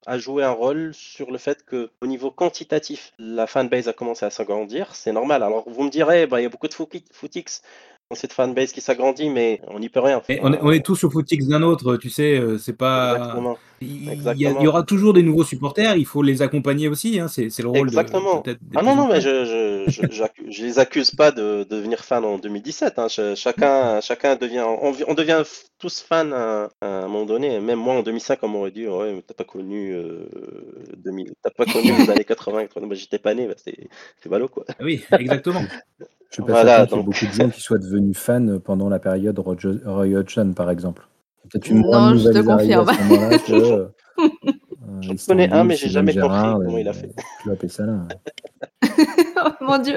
a 0.07 0.19
joué 0.19 0.45
un 0.45 0.53
rôle 0.53 0.93
sur 0.95 1.31
le 1.31 1.39
fait 1.39 1.65
que 1.65 1.91
au 2.01 2.07
niveau 2.07 2.31
quantitatif, 2.31 3.13
la 3.19 3.47
fanbase 3.47 3.89
a 3.89 3.93
commencé 3.93 4.25
à 4.25 4.31
s'agrandir. 4.31 4.95
C'est 4.95 5.13
normal. 5.13 5.43
Alors 5.43 5.65
vous 5.69 5.83
me 5.83 5.91
direz, 5.91 6.27
bah, 6.27 6.41
il 6.41 6.45
y 6.45 6.47
a 6.47 6.49
beaucoup 6.49 6.69
de 6.69 6.75
footix 6.75 7.63
dans 8.09 8.17
cette 8.17 8.33
fanbase 8.33 8.73
qui 8.73 8.81
s'agrandit, 8.81 9.31
mais 9.31 9.61
on 9.67 9.81
n'y 9.81 9.89
peut 9.89 9.99
rien. 10.01 10.23
On, 10.41 10.53
est, 10.53 10.59
on 10.63 10.71
est 10.71 10.85
tous 10.85 11.03
au 11.03 11.11
footix 11.11 11.49
d'un 11.49 11.63
autre, 11.63 11.97
tu 11.97 12.09
sais, 12.09 12.39
euh, 12.39 12.57
c'est 12.57 12.73
pas. 12.77 13.17
Exactement. 13.17 13.59
Il, 13.81 14.41
y 14.41 14.47
a- 14.47 14.63
aura 14.69 14.85
toujours 14.85 15.13
des 15.13 15.23
nouveaux 15.23 15.45
supporters, 15.45 15.97
il 15.97 16.07
faut 16.07 16.23
les 16.23 16.41
accompagner 16.41 16.89
aussi, 16.89 17.19
hein, 17.19 17.29
c'est 17.29 17.51
le 17.59 17.69
rôle 17.69 17.89
Exactement. 17.89 18.43
de 18.43 18.57
Ah 18.75 18.83
non, 18.83 18.95
non, 18.95 19.09
mais 19.09 19.21
je, 19.21 19.45
je, 19.87 20.03
je 20.51 20.65
les 20.65 20.79
accuse 20.79 21.11
pas 21.11 21.31
de, 21.31 21.65
de 21.65 21.77
devenir 21.77 22.05
fans 22.05 22.23
en 22.25 22.39
2017. 22.39 22.99
Hein. 22.99 23.09
Ch- 23.09 23.37
Chacun, 23.39 24.01
chacun 24.01 24.37
devient, 24.37 24.61
on, 24.67 24.91
vi- 24.93 25.05
on 25.09 25.15
devient 25.15 25.43
tous 25.79 26.01
fans 26.01 26.31
à, 26.33 26.69
à 26.81 26.87
un 26.87 27.03
moment 27.09 27.25
donné. 27.25 27.61
Même 27.61 27.79
moi 27.79 27.95
en 27.95 28.03
2005, 28.03 28.39
on 28.43 28.49
m'aurait 28.49 28.71
dit, 28.71 28.87
ouais, 28.87 29.13
mais 29.15 29.23
t'as 29.23 29.35
pas 29.35 29.45
connu 29.45 29.93
euh, 29.95 30.27
2000, 30.99 31.33
t'as 31.43 31.51
pas 31.51 31.65
connu 31.67 31.93
les 31.97 32.11
années 32.11 32.25
80. 32.25 32.63
80. 32.67 32.87
Moi, 32.87 32.95
j'étais 32.97 33.19
pas 33.19 33.35
né, 33.35 33.47
bah, 33.47 33.55
c'est, 33.57 33.77
c'est 34.23 34.29
ballot 34.29 34.49
quoi. 34.49 34.65
Oui, 34.81 35.05
exactement. 35.19 35.63
Je 36.01 36.05
suis 36.33 36.43
pas 36.43 36.53
Voilà, 36.53 36.77
certain 36.79 36.87
qu'il 36.87 36.97
y 36.97 37.01
ait 37.01 37.05
donc- 37.05 37.15
beaucoup 37.15 37.27
de 37.27 37.33
gens 37.43 37.51
qui 37.51 37.61
soient 37.61 37.79
devenus 37.79 38.19
fans 38.19 38.59
pendant 38.65 38.89
la 38.89 38.99
période 38.99 39.39
Roger- 39.39 39.79
Roy 39.85 40.15
Hodgson, 40.17 40.53
par 40.57 40.71
exemple. 40.71 41.07
Peut-être 41.49 41.69
une 41.69 41.83
Non, 41.83 42.17
je 42.17 42.29
te 42.31 42.39
confirme. 42.43 42.87
que. 43.47 43.89
euh, 44.89 45.03
J'en 45.03 45.15
connais 45.27 45.51
un, 45.53 45.65
mais 45.65 45.77
j'ai 45.77 45.89
jamais 45.89 46.15
compris 46.15 46.29
Gerrard 46.29 46.61
comment 46.65 46.79
il 46.79 46.89
a 46.89 46.93
fait. 46.93 47.15
Klopp 47.43 47.65
et 47.65 47.69
Salah. 47.69 48.09
oh 49.45 49.51
mon 49.61 49.79
dieu. 49.79 49.97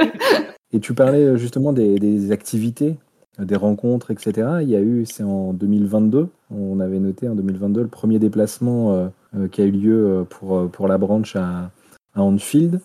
Et 0.72 0.80
tu 0.80 0.94
parlais 0.94 1.24
euh, 1.24 1.38
justement 1.38 1.74
des, 1.74 2.00
des 2.00 2.32
activités, 2.32 2.98
euh, 3.40 3.46
des 3.46 3.56
rencontres, 3.56 4.12
etc. 4.12 4.48
Il 4.62 4.70
y 4.70 4.76
a 4.76 4.82
eu, 4.82 5.06
c'est 5.06 5.24
en 5.24 5.54
2022, 5.54 6.30
on 6.52 6.80
avait 6.80 7.00
noté 7.00 7.28
en 7.28 7.36
2022 7.36 7.82
le 7.82 7.88
premier 7.88 8.20
déplacement 8.20 9.12
euh, 9.36 9.48
qui 9.48 9.62
a 9.62 9.66
eu 9.66 9.72
lieu 9.72 10.26
pour, 10.30 10.70
pour 10.70 10.88
la 10.88 10.98
branche 10.98 11.36
à, 11.36 11.72
à 12.16 12.22
Anfield. 12.22 12.82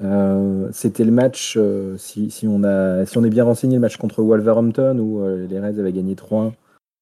Euh, 0.00 0.68
C'était 0.72 1.04
le 1.04 1.10
match, 1.10 1.54
euh, 1.56 1.96
si, 1.96 2.30
si, 2.30 2.46
on 2.46 2.62
a, 2.64 3.04
si 3.06 3.18
on 3.18 3.24
est 3.24 3.30
bien 3.30 3.44
renseigné, 3.44 3.74
le 3.74 3.80
match 3.80 3.96
contre 3.96 4.22
Wolverhampton 4.22 4.98
où 4.98 5.22
euh, 5.22 5.46
les 5.46 5.58
Reds 5.58 5.78
avaient 5.78 5.92
gagné 5.92 6.14
3-1 6.14 6.52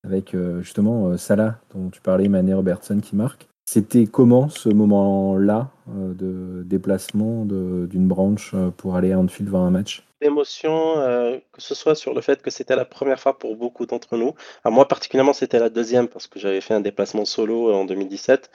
avec 0.04 0.34
euh, 0.34 0.62
justement 0.62 1.08
euh, 1.08 1.16
Salah, 1.16 1.58
dont 1.74 1.90
tu 1.90 2.00
parlais, 2.00 2.28
Mané 2.28 2.54
Robertson 2.54 3.00
qui 3.02 3.16
marque. 3.16 3.48
C'était 3.68 4.06
comment 4.06 4.48
ce 4.48 4.68
moment-là 4.68 5.70
euh, 5.88 6.14
de 6.14 6.62
déplacement 6.62 7.44
d'une 7.44 8.06
branche 8.06 8.52
euh, 8.54 8.70
pour 8.70 8.94
aller 8.94 9.10
à 9.10 9.18
Anfield 9.18 9.50
voir 9.50 9.64
un 9.64 9.72
match? 9.72 10.04
D'émotion, 10.22 10.98
euh, 10.98 11.38
que 11.50 11.60
ce 11.60 11.74
soit 11.74 11.96
sur 11.96 12.14
le 12.14 12.20
fait 12.20 12.40
que 12.42 12.50
c'était 12.50 12.76
la 12.76 12.84
première 12.84 13.18
fois 13.18 13.36
pour 13.36 13.56
beaucoup 13.56 13.84
d'entre 13.84 14.16
nous. 14.16 14.34
À 14.62 14.70
moi 14.70 14.86
particulièrement, 14.86 15.32
c'était 15.32 15.58
la 15.58 15.68
deuxième 15.68 16.06
parce 16.06 16.28
que 16.28 16.38
j'avais 16.38 16.60
fait 16.60 16.74
un 16.74 16.80
déplacement 16.80 17.24
solo 17.24 17.74
en 17.74 17.84
2017. 17.84 18.50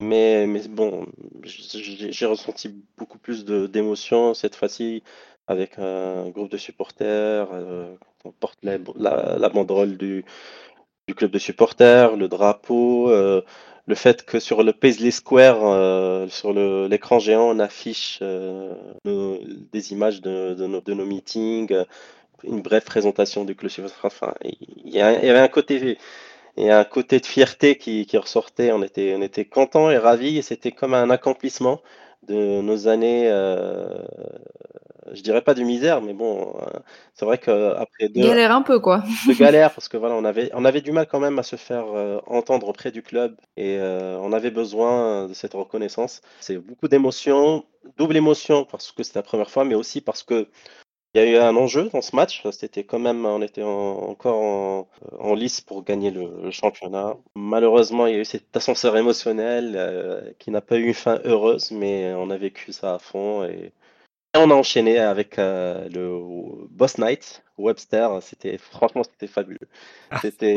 Mais, 0.00 0.46
mais 0.46 0.66
bon, 0.68 1.06
j'ai 1.44 2.26
ressenti 2.26 2.84
beaucoup 2.96 3.18
plus 3.18 3.44
d'émotion 3.44 4.34
cette 4.34 4.54
fois-ci 4.56 5.02
avec 5.46 5.78
un 5.78 6.28
groupe 6.30 6.50
de 6.50 6.56
supporters. 6.56 7.48
on 8.24 8.32
porte 8.32 8.58
la, 8.62 9.48
banderole 9.48 9.96
du, 9.96 10.24
club 11.16 11.30
de 11.32 11.38
supporters, 11.38 12.16
le 12.16 12.28
drapeau, 12.28 13.10
le 13.88 13.94
fait 13.94 14.24
que 14.24 14.38
sur 14.38 14.62
le 14.62 14.74
Paisley 14.74 15.10
Square, 15.10 15.60
euh, 15.62 16.28
sur 16.28 16.52
l'écran 16.52 17.18
géant, 17.18 17.56
on 17.56 17.58
affiche 17.58 18.18
euh, 18.20 18.74
des 19.72 19.92
images 19.92 20.20
de, 20.20 20.54
de 20.54 20.66
nos, 20.66 20.82
de 20.82 20.92
nos 20.92 21.06
meetings, 21.06 21.72
euh, 21.72 21.84
une 22.44 22.60
brève 22.60 22.84
présentation 22.84 23.44
du 23.44 23.56
club. 23.56 23.72
Enfin, 24.02 24.34
il 24.44 24.90
y, 24.94 25.00
avait 25.00 25.38
un 25.38 25.48
côté, 25.48 25.98
il 26.58 26.70
un 26.70 26.84
côté 26.84 27.18
de 27.18 27.26
fierté 27.26 27.78
qui, 27.78 28.04
qui 28.04 28.18
ressortait. 28.18 28.72
On 28.72 28.82
était, 28.82 29.14
on 29.16 29.22
était 29.22 29.46
contents 29.46 29.90
et 29.90 29.96
ravis, 29.96 30.36
et 30.36 30.42
c'était 30.42 30.72
comme 30.72 30.92
un 30.92 31.08
accomplissement 31.08 31.80
de 32.28 32.60
nos 32.60 32.88
années 32.88 33.28
euh, 33.28 34.02
je 35.14 35.22
dirais 35.22 35.42
pas 35.42 35.54
de 35.54 35.62
misère, 35.62 36.00
mais 36.02 36.12
bon, 36.14 36.54
euh, 36.60 36.78
c'est 37.14 37.24
vrai 37.24 37.38
qu'après 37.38 38.08
deux, 38.08 38.22
Galère 38.22 38.52
un 38.52 38.62
peu, 38.62 38.78
quoi. 38.80 39.02
de 39.28 39.32
galère, 39.32 39.72
parce 39.74 39.88
que 39.88 39.96
voilà, 39.96 40.14
on 40.14 40.24
avait, 40.24 40.50
on 40.54 40.64
avait 40.64 40.80
du 40.80 40.92
mal 40.92 41.06
quand 41.06 41.20
même 41.20 41.38
à 41.38 41.42
se 41.42 41.56
faire 41.56 41.86
euh, 41.94 42.20
entendre 42.26 42.68
auprès 42.68 42.90
du 42.90 43.02
club 43.02 43.36
et 43.56 43.78
euh, 43.78 44.18
on 44.20 44.32
avait 44.32 44.50
besoin 44.50 45.26
de 45.28 45.34
cette 45.34 45.54
reconnaissance. 45.54 46.20
C'est 46.40 46.58
beaucoup 46.58 46.88
d'émotions, 46.88 47.64
double 47.96 48.16
émotion 48.16 48.64
parce 48.64 48.92
que 48.92 49.02
c'était 49.02 49.18
la 49.18 49.22
première 49.22 49.50
fois, 49.50 49.64
mais 49.64 49.74
aussi 49.74 50.00
parce 50.00 50.22
que 50.22 50.48
il 51.14 51.22
y 51.22 51.24
a 51.24 51.30
eu 51.30 51.36
un 51.36 51.56
enjeu 51.56 51.88
dans 51.90 52.02
ce 52.02 52.14
match. 52.14 52.46
C'était 52.52 52.84
quand 52.84 52.98
même, 52.98 53.24
on 53.24 53.40
était 53.42 53.62
en- 53.62 54.10
encore 54.10 54.36
en, 54.40 54.88
en 55.18 55.34
lice 55.34 55.60
pour 55.60 55.82
gagner 55.82 56.10
le, 56.10 56.42
le 56.42 56.50
championnat. 56.50 57.16
Malheureusement, 57.34 58.06
il 58.06 58.14
y 58.14 58.16
a 58.16 58.20
eu 58.20 58.24
cet 58.24 58.54
ascenseur 58.56 58.96
émotionnel 58.96 59.74
euh, 59.76 60.32
qui 60.38 60.50
n'a 60.50 60.60
pas 60.60 60.76
eu 60.76 60.84
une 60.86 60.94
fin 60.94 61.18
heureuse, 61.24 61.70
mais 61.70 62.12
on 62.14 62.30
a 62.30 62.36
vécu 62.36 62.72
ça 62.72 62.94
à 62.94 62.98
fond 62.98 63.44
et, 63.44 63.72
et 64.34 64.38
on 64.38 64.50
a 64.50 64.54
enchaîné 64.54 64.98
avec 64.98 65.38
euh, 65.38 65.88
le 65.88 66.66
Boss 66.70 66.98
Night, 66.98 67.42
Webster. 67.56 68.08
C'était 68.22 68.58
franchement, 68.58 69.02
c'était 69.02 69.26
fabuleux. 69.26 69.68
Ah, 70.10 70.18
C'était 70.20 70.54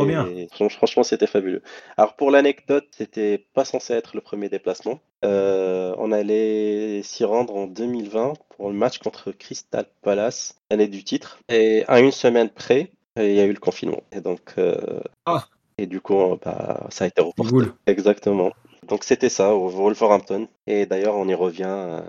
franchement, 0.51 1.03
c'était 1.03 1.27
fabuleux. 1.27 1.61
Alors 1.97 2.15
pour 2.15 2.31
l'anecdote, 2.31 2.85
c'était 2.91 3.37
pas 3.53 3.63
censé 3.65 3.93
être 3.93 4.15
le 4.15 4.21
premier 4.21 4.49
déplacement. 4.49 4.99
Euh, 5.23 5.95
on 5.97 6.11
allait 6.11 7.01
s'y 7.03 7.23
rendre 7.23 7.55
en 7.55 7.67
2020 7.67 8.33
pour 8.57 8.69
le 8.69 8.75
match 8.75 8.97
contre 8.99 9.31
Crystal 9.31 9.85
Palace, 10.01 10.55
l'année 10.69 10.87
du 10.87 11.03
titre. 11.03 11.39
Et 11.49 11.83
à 11.87 11.99
une 12.01 12.11
semaine 12.11 12.49
près, 12.49 12.91
euh, 13.19 13.27
il 13.29 13.35
y 13.35 13.39
a 13.39 13.45
eu 13.45 13.53
le 13.53 13.59
confinement. 13.59 14.01
Et 14.11 14.19
donc, 14.21 14.41
euh, 14.57 14.99
Ah. 15.25 15.45
et 15.77 15.85
du 15.87 16.01
coup, 16.01 16.37
bah, 16.43 16.87
ça 16.89 17.05
a 17.05 17.07
été 17.07 17.21
reporté. 17.21 17.51
Cool. 17.51 17.73
Exactement. 17.87 18.51
Donc 18.87 19.03
c'était 19.05 19.29
ça 19.29 19.53
au 19.55 19.69
Wolverhampton. 19.69 20.47
Et 20.67 20.85
d'ailleurs, 20.85 21.15
on 21.15 21.27
y 21.27 21.35
revient 21.35 22.01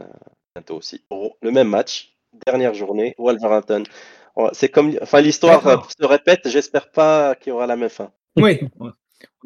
bientôt 0.55 0.77
aussi. 0.77 1.01
Le 1.43 1.51
même 1.51 1.69
match, 1.69 2.15
dernière 2.47 2.75
journée, 2.75 3.15
Wolverhampton. 3.19 3.85
Oh, 4.37 4.49
C'est 4.53 4.69
comme, 4.69 4.93
enfin, 5.03 5.21
l'histoire 5.21 5.67
euh, 5.67 5.77
se 5.99 6.07
répète. 6.07 6.41
J'espère 6.49 6.91
pas 6.91 7.35
qu'il 7.35 7.51
y 7.51 7.53
aura 7.53 7.67
la 7.67 7.77
même 7.77 7.89
fin. 7.91 8.11
Oui, 8.37 8.61
on 8.81 8.91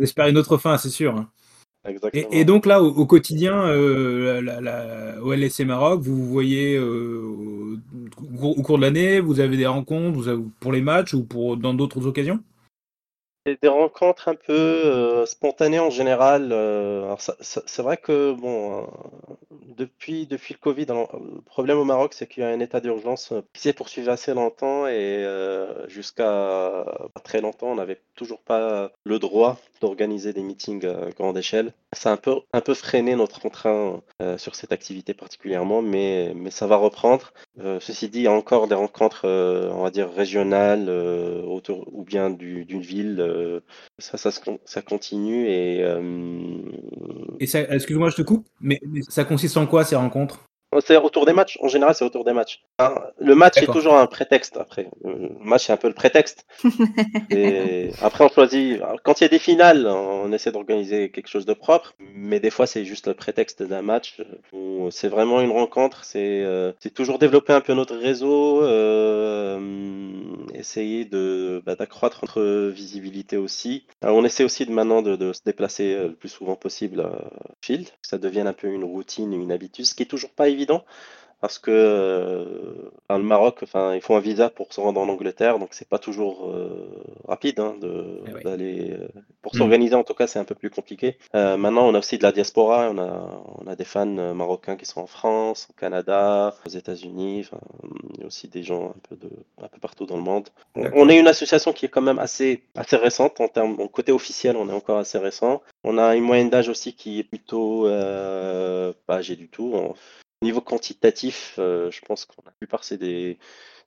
espère 0.01 0.27
une 0.29 0.39
autre 0.39 0.57
fin, 0.59 0.77
c'est 0.79 0.91
sûr. 0.91 1.17
hein. 1.17 1.29
Exactement. 1.89 2.29
Et, 2.33 2.41
et 2.41 2.45
donc 2.45 2.67
là, 2.67 2.83
au, 2.83 2.89
au 2.89 3.07
quotidien, 3.07 3.67
euh, 3.69 4.41
la, 4.41 4.61
la, 4.61 5.15
la- 5.15 5.23
au 5.23 5.33
LSC 5.33 5.61
Maroc, 5.65 6.01
vous 6.03 6.17
vous 6.17 6.27
voyez 6.27 6.75
euh, 6.77 7.23
au, 7.23 7.77
cours- 8.39 8.59
au 8.59 8.63
cours 8.63 8.77
de 8.79 8.83
l'année, 8.83 9.21
vous 9.21 9.39
avez 9.39 9.57
des 9.57 9.67
rencontres 9.67 10.17
vous 10.17 10.27
avez- 10.29 10.43
pour 10.61 10.73
les 10.73 10.81
matchs 10.81 11.15
ou 11.15 11.25
pour 11.25 11.57
dans 11.57 11.75
d'autres 11.75 12.05
occasions? 12.07 12.41
Des 13.47 13.69
rencontres 13.69 14.27
un 14.29 14.35
peu 14.35 14.53
euh, 14.53 15.25
spontanées 15.25 15.79
en 15.79 15.89
général. 15.91 16.49
euh, 16.51 17.15
c'est 17.41 17.83
vrai 17.83 17.97
que 17.97 18.33
bon, 18.33 18.83
euh, 18.83 18.87
depuis, 19.77 20.27
depuis 20.27 20.55
le 20.55 20.59
Covid, 20.59 20.87
le 20.87 21.41
problème 21.43 21.79
au 21.79 21.85
Maroc, 21.85 22.13
c'est 22.13 22.27
qu'il 22.27 22.43
y 22.43 22.47
a 22.47 22.49
un 22.49 22.59
état 22.59 22.81
d'urgence 22.81 23.33
qui 23.53 23.63
s'est 23.63 23.73
poursuivi 23.73 24.09
assez 24.09 24.35
longtemps 24.35 24.89
et 24.89 25.25
jusqu'à 25.87 26.85
très 27.23 27.41
longtemps, 27.41 27.69
on 27.69 27.75
n'avait 27.77 28.01
toujours 28.17 28.41
pas 28.41 28.91
le 29.05 29.19
droit 29.21 29.59
d'organiser 29.81 30.33
des 30.33 30.43
meetings 30.43 30.85
à 30.87 31.11
grande 31.11 31.39
échelle. 31.39 31.73
Ça 31.93 32.11
a 32.11 32.13
un 32.15 32.17
peu, 32.17 32.35
un 32.53 32.61
peu 32.61 32.75
freiné 32.75 33.15
notre 33.15 33.39
contraint 33.41 34.03
euh, 34.23 34.39
sur 34.39 34.55
cette 34.57 34.73
activité 34.73 35.15
particulièrement, 35.15 35.83
mais, 35.83 36.33
mais 36.35 36.51
ça 36.51 36.67
va 36.67 36.77
reprendre. 36.77 37.33
Ceci 37.81 38.09
dit, 38.09 38.21
il 38.21 38.25
y 38.25 38.27
a 38.27 38.33
encore 38.33 38.67
des 38.69 38.75
rencontres, 38.75 39.27
on 39.27 39.83
va 39.83 39.91
dire, 39.91 40.11
régionales 40.13 40.89
autour 40.91 41.87
ou 41.93 42.03
bien 42.03 42.31
du- 42.31 42.65
d'une 42.65 42.81
ville. 42.83 43.21
Euh, 43.37 43.61
ça, 43.99 44.17
ça, 44.19 44.83
continue 44.83 45.49
et 45.49 45.83
euh, 45.83 46.63
Et 47.41 47.47
ça, 47.47 47.61
excuse-moi, 47.61 48.11
je 48.11 48.17
te 48.17 48.23
coupe, 48.23 48.47
mais, 48.61 48.81
mais 48.87 49.01
ça 49.09 49.25
consiste 49.25 49.57
en 49.57 49.67
quoi 49.67 49.85
ces 49.85 49.97
rencontres? 49.97 50.47
C'est 50.81 50.97
autour 50.97 51.27
des 51.27 51.33
matchs. 51.33 51.59
En 51.63 51.69
général, 51.69 51.95
c'est 51.95 52.05
autour 52.05 52.25
des 52.25 52.33
matchs. 52.33 52.63
Hein, 52.79 52.95
le 53.19 53.35
match 53.35 53.57
est 53.59 53.67
toujours 53.67 53.97
un 53.97 54.07
prétexte 54.07 54.57
après. 54.57 54.89
Le 55.05 55.29
match, 55.41 55.67
c'est 55.67 55.73
un 55.73 55.77
peu 55.77 55.89
le 55.89 55.95
prétexte. 55.95 56.45
Et 57.31 57.91
après, 58.03 58.25
on 58.25 58.29
choisit. 58.29 58.83
Quand 59.05 59.21
il 59.21 59.25
y 59.25 59.27
a 59.27 59.29
des 59.29 59.39
finales, 59.39 59.87
on 59.87 60.33
essaie 60.33 60.53
d'organiser 60.53 61.11
quelque 61.11 61.29
chose 61.29 61.47
de 61.47 61.55
propre, 61.55 61.95
mais 62.15 62.41
des 62.41 62.51
fois, 62.51 62.67
c'est 62.67 62.85
juste 62.85 63.07
le 63.07 63.15
prétexte 63.15 63.63
d'un 63.63 63.83
match 63.83 64.21
où 64.53 64.89
c'est 64.91 65.09
vraiment 65.09 65.41
une 65.41 65.53
rencontre. 65.53 66.05
C'est 66.05 66.43
euh, 66.43 66.73
c'est 66.81 66.93
toujours 66.93 67.19
développer 67.19 67.53
un 67.53 67.61
peu 67.61 67.73
notre 67.73 67.97
réseau, 67.97 68.63
euh, 68.63 69.56
essayer 70.67 71.05
de 71.05 71.63
bah, 71.65 71.77
d'accroître 71.77 72.19
notre 72.23 72.71
visibilité 72.71 73.37
aussi. 73.37 73.87
Alors, 74.03 74.17
on 74.17 74.25
essaie 74.25 74.43
aussi 74.43 74.67
de 74.67 74.73
maintenant 74.73 75.01
de, 75.01 75.33
se 75.33 75.43
déplacer 75.45 75.95
euh, 75.95 76.09
le 76.09 76.15
plus 76.15 76.29
souvent 76.29 76.57
possible 76.57 77.01
à 77.01 77.31
field, 77.63 77.87
que 77.89 78.09
ça 78.09 78.19
devienne 78.19 78.49
un 78.49 78.53
peu 78.53 78.67
une 78.67 78.85
routine, 78.85 79.33
une 79.33 79.53
habitude, 79.53 79.87
ce 79.87 79.95
qui 79.95 80.03
est 80.03 80.07
toujours 80.07 80.31
pas 80.31 80.49
évident 80.49 80.85
parce 81.41 81.59
que 81.59 81.71
euh, 81.71 82.91
le 83.11 83.19
Maroc, 83.23 83.61
enfin, 83.63 83.95
il 83.95 84.01
faut 84.01 84.15
un 84.15 84.21
visa 84.21 84.49
pour 84.51 84.73
se 84.73 84.81
rendre 84.81 85.01
en 85.01 85.09
Angleterre, 85.09 85.59
donc 85.59 85.69
c'est 85.73 85.89
pas 85.89 85.99
toujours 85.99 86.51
euh, 86.51 87.03
rapide 87.29 87.61
hein, 87.61 87.77
de 87.81 88.21
Eh 88.27 88.33
ouais. 88.33 88.43
d'aller 88.43 88.91
euh, 88.93 89.09
pour 89.43 89.55
Mm. 89.55 89.59
s'organiser. 89.59 89.95
En 89.95 90.03
tout 90.05 90.15
cas, 90.15 90.27
c'est 90.27 90.39
un 90.39 90.45
peu 90.45 90.55
plus 90.55 90.71
compliqué. 90.71 91.19
Euh, 91.35 91.57
maintenant, 91.57 91.87
on 91.89 91.95
a 91.95 91.99
aussi 91.99 92.19
de 92.19 92.23
la 92.23 92.33
diaspora. 92.33 92.89
On 92.91 92.99
a 92.99 93.43
on 93.59 93.67
a 93.67 93.77
des 93.77 93.85
fans 93.85 94.07
marocains 94.35 94.77
qui 94.77 94.87
sont 94.87 95.01
en 95.01 95.07
France, 95.07 95.69
au 95.71 95.75
Canada, 95.79 96.55
aux 96.67 96.71
États-Unis. 96.71 97.49
Il 98.15 98.21
y 98.21 98.25
a 98.25 98.27
aussi 98.27 98.49
des 98.49 98.63
gens 98.63 98.91
un 98.97 99.01
peu 99.09 99.17
de 99.17 99.31
un 99.63 99.69
peu 99.69 99.79
partout 99.79 100.07
dans 100.07 100.17
le 100.17 100.23
monde. 100.23 100.49
On, 100.75 101.09
est 101.09 101.19
une 101.19 101.29
association 101.29 101.73
qui 101.73 101.87
est 101.87 101.89
quand 101.89 102.03
même 102.03 102.19
assez 102.19 102.63
assez 102.75 102.97
récente 102.97 103.41
en 103.41 103.49
termes 103.49 103.77
côté 103.89 104.11
officiel. 104.13 104.57
On 104.57 104.69
est 104.69 104.73
encore 104.73 104.99
assez 104.99 105.19
récent. 105.19 105.63
On 105.85 105.99
a 105.99 106.17
une 106.17 106.25
moyenne 106.25 106.51
d'âge 106.51 106.69
aussi 106.69 106.95
qui 106.95 107.21
est 107.21 107.25
plutôt 107.25 107.85
pas 109.07 109.15
âgée 109.17 109.37
du 109.37 109.49
tout. 109.49 109.71
On- 109.75 109.95
Niveau 110.43 110.61
quantitatif, 110.61 111.55
euh, 111.59 111.91
je 111.91 112.01
pense 112.03 112.27
que 112.27 112.33
la 112.45 112.53
plupart 112.53 112.85
c'est 112.85 112.99
des, 112.99 113.39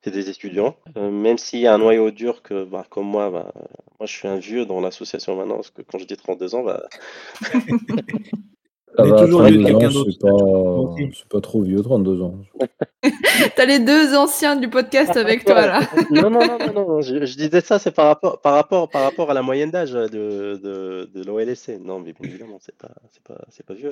c'est 0.04 0.12
des 0.12 0.30
étudiants. 0.30 0.76
Euh, 0.98 1.12
même 1.12 1.38
s'il 1.38 1.60
y 1.60 1.68
a 1.68 1.74
un 1.74 1.78
noyau 1.78 2.10
dur 2.10 2.42
que, 2.42 2.64
bah, 2.64 2.86
comme 2.90 3.06
moi, 3.06 3.30
bah, 3.30 3.52
moi 4.00 4.08
je 4.08 4.14
suis 4.14 4.28
un 4.28 4.38
vieux 4.38 4.66
dans 4.66 4.82
l'association 4.82 5.36
maintenant, 5.36 5.56
parce 5.56 5.70
que 5.70 5.84
quand 5.84 6.00
je 6.00 6.06
dis 6.06 6.18
32 6.18 6.56
ans, 6.56 6.64
bah, 6.64 6.84
On 8.98 9.06
est 9.06 9.24
toujours 9.24 9.42
32 9.42 9.52
vieux 9.52 9.60
de 9.60 9.66
quelqu'un 9.66 9.88
ans, 9.88 9.92
d'autre. 9.92 10.96
C'est 11.14 11.30
pas, 11.30 11.42
trop 11.42 11.62
vieux, 11.62 11.82
32 11.82 12.22
ans. 12.22 12.36
T'as 13.56 13.66
les 13.66 13.80
deux 13.80 14.16
anciens 14.16 14.56
du 14.56 14.70
podcast 14.70 15.16
avec 15.16 15.46
toi, 15.46 15.66
là. 15.68 15.82
non, 16.10 16.30
non, 16.30 16.40
non, 16.40 16.58
non, 16.58 16.74
non, 16.74 17.02
je, 17.02 17.26
je 17.26 17.38
disais 17.38 17.62
ça, 17.62 17.78
c'est 17.80 17.92
par 17.92 18.08
rapport, 18.08 18.42
par 18.42 18.54
rapport, 18.56 18.90
par 18.90 19.04
rapport 19.04 19.30
à 19.30 19.34
la 19.34 19.42
moyenne 19.42 19.70
d'âge 19.70 19.92
de, 19.92 20.08
de, 20.08 21.10
de 21.14 21.24
l'OLSC. 21.24 21.80
Non, 21.80 22.00
mais 22.00 22.14
bien 22.14 22.30
évidemment, 22.30 22.58
c'est 22.60 22.76
pas, 22.76 22.92
c'est 23.12 23.24
pas, 23.24 23.40
c'est 23.50 23.66
pas 23.66 23.76
vieux. 23.76 23.92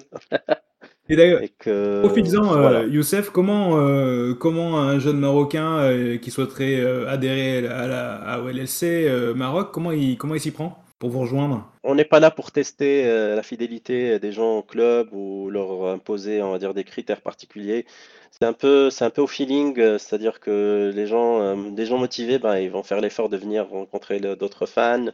Et 1.09 1.15
d'ailleurs, 1.15 1.41
que, 1.59 2.01
profites-en, 2.01 2.53
euh, 2.53 2.61
voilà. 2.61 2.83
Youssef, 2.85 3.29
comment, 3.29 3.77
euh, 3.79 4.33
comment 4.33 4.79
un 4.81 4.99
jeune 4.99 5.19
Marocain 5.19 5.77
euh, 5.79 6.17
qui 6.17 6.31
souhaiterait 6.31 6.79
euh, 6.81 7.09
adhérer 7.09 7.65
à 7.67 7.87
la 7.87 8.15
à 8.15 8.41
OLLC 8.41 8.83
euh, 8.83 9.33
Maroc, 9.33 9.71
comment 9.71 9.91
il, 9.91 10.17
comment 10.17 10.35
il 10.35 10.41
s'y 10.41 10.51
prend? 10.51 10.77
Pour 10.99 11.09
vous 11.09 11.21
rejoindre 11.21 11.69
On 11.83 11.95
n'est 11.95 12.05
pas 12.05 12.19
là 12.19 12.31
pour 12.31 12.51
tester 12.51 13.05
euh, 13.05 13.35
la 13.35 13.43
fidélité 13.43 14.19
des 14.19 14.31
gens 14.31 14.57
au 14.57 14.63
club 14.63 15.09
ou 15.13 15.49
leur 15.49 15.87
imposer, 15.87 16.41
on 16.41 16.51
va 16.51 16.59
dire, 16.59 16.73
des 16.73 16.83
critères 16.83 17.21
particuliers. 17.21 17.85
C'est 18.31 18.45
un 18.45 18.53
peu, 18.53 18.89
un 18.99 19.09
peu 19.09 19.21
au 19.21 19.27
feeling, 19.27 19.79
euh, 19.79 19.97
c'est-à-dire 19.97 20.39
que 20.39 20.91
les 20.93 21.07
gens, 21.07 21.41
euh, 21.41 21.55
des 21.71 21.85
gens 21.85 21.97
motivés, 21.97 22.39
ben, 22.39 22.57
ils 22.57 22.71
vont 22.71 22.83
faire 22.83 22.99
l'effort 22.99 23.29
de 23.29 23.37
venir 23.37 23.67
rencontrer 23.69 24.19
d'autres 24.19 24.65
fans. 24.65 25.05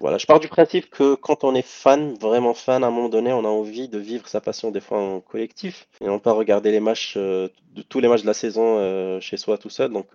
Voilà, 0.00 0.18
je 0.18 0.26
pars 0.26 0.40
du 0.40 0.48
principe 0.48 0.90
que 0.90 1.14
quand 1.14 1.44
on 1.44 1.54
est 1.54 1.66
fan, 1.66 2.14
vraiment 2.14 2.52
fan, 2.52 2.84
à 2.84 2.88
un 2.88 2.90
moment 2.90 3.08
donné, 3.08 3.32
on 3.32 3.44
a 3.44 3.48
envie 3.48 3.88
de 3.88 3.98
vivre 3.98 4.28
sa 4.28 4.42
passion 4.42 4.70
des 4.70 4.80
fois 4.80 4.98
en 4.98 5.20
collectif 5.20 5.88
et 6.02 6.06
non 6.06 6.18
pas 6.18 6.32
regarder 6.32 6.70
les 6.70 6.80
matchs, 6.80 7.16
de, 7.16 7.50
tous 7.88 8.00
les 8.00 8.08
matchs 8.08 8.22
de 8.22 8.26
la 8.26 8.34
saison 8.34 9.20
chez 9.20 9.38
soi 9.38 9.56
tout 9.56 9.70
seul. 9.70 9.90
Donc, 9.90 10.08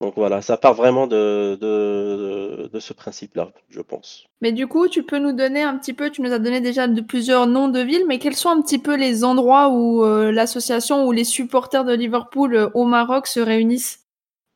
donc 0.00 0.14
voilà, 0.16 0.42
ça 0.42 0.56
part 0.56 0.74
vraiment 0.74 1.06
de, 1.06 1.56
de, 1.60 2.68
de 2.72 2.80
ce 2.80 2.92
principe-là, 2.92 3.52
je 3.70 3.80
pense. 3.80 4.26
Mais 4.40 4.52
du 4.52 4.66
coup, 4.66 4.88
tu 4.88 5.02
peux 5.02 5.18
nous 5.18 5.32
donner 5.32 5.62
un 5.62 5.78
petit 5.78 5.92
peu, 5.92 6.10
tu 6.10 6.20
nous 6.20 6.32
as 6.32 6.38
donné 6.38 6.60
déjà 6.60 6.88
de 6.88 7.00
plusieurs 7.00 7.46
noms 7.46 7.68
de 7.68 7.80
villes, 7.80 8.04
mais 8.06 8.18
quels 8.18 8.36
sont 8.36 8.50
un 8.50 8.60
petit 8.60 8.78
peu 8.78 8.96
les 8.96 9.24
endroits 9.24 9.70
où 9.70 10.04
euh, 10.04 10.32
l'association 10.32 11.06
ou 11.06 11.12
les 11.12 11.24
supporters 11.24 11.84
de 11.84 11.94
Liverpool 11.94 12.54
euh, 12.54 12.68
au 12.74 12.84
Maroc 12.84 13.26
se 13.26 13.40
réunissent? 13.40 14.03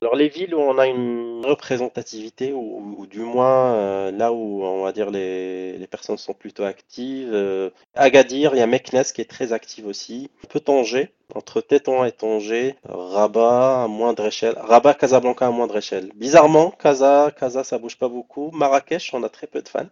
Alors 0.00 0.14
les 0.14 0.28
villes 0.28 0.54
où 0.54 0.60
on 0.60 0.78
a 0.78 0.86
une 0.86 1.44
représentativité, 1.44 2.52
ou, 2.52 3.04
du 3.10 3.18
moins 3.18 3.74
euh, 3.74 4.10
là 4.12 4.32
où 4.32 4.62
on 4.62 4.84
va 4.84 4.92
dire 4.92 5.10
les, 5.10 5.88
personnes 5.90 6.16
sont 6.16 6.34
plutôt 6.34 6.62
actives, 6.62 7.30
euh, 7.32 7.70
Agadir, 7.94 8.54
il 8.54 8.58
y 8.58 8.60
a 8.60 8.66
Meknes 8.68 9.02
qui 9.12 9.20
est 9.20 9.28
très 9.28 9.52
active 9.52 9.88
aussi, 9.88 10.30
un 10.44 10.48
peu 10.48 10.60
Tanger, 10.60 11.10
entre 11.34 11.60
Tétouan 11.60 12.04
et 12.04 12.12
Tanger, 12.12 12.76
Rabat 12.84 13.82
à 13.82 13.88
moindre 13.88 14.26
échelle, 14.26 14.54
Rabat, 14.56 14.94
Casablanca 14.94 15.48
à 15.48 15.50
moindre 15.50 15.78
échelle. 15.78 16.12
Bizarrement, 16.14 16.70
Casa, 16.70 17.32
Casa 17.36 17.64
ça 17.64 17.78
bouge 17.78 17.98
pas 17.98 18.08
beaucoup, 18.08 18.52
Marrakech 18.52 19.10
on 19.14 19.24
a 19.24 19.28
très 19.28 19.48
peu 19.48 19.62
de 19.62 19.68
fans, 19.68 19.88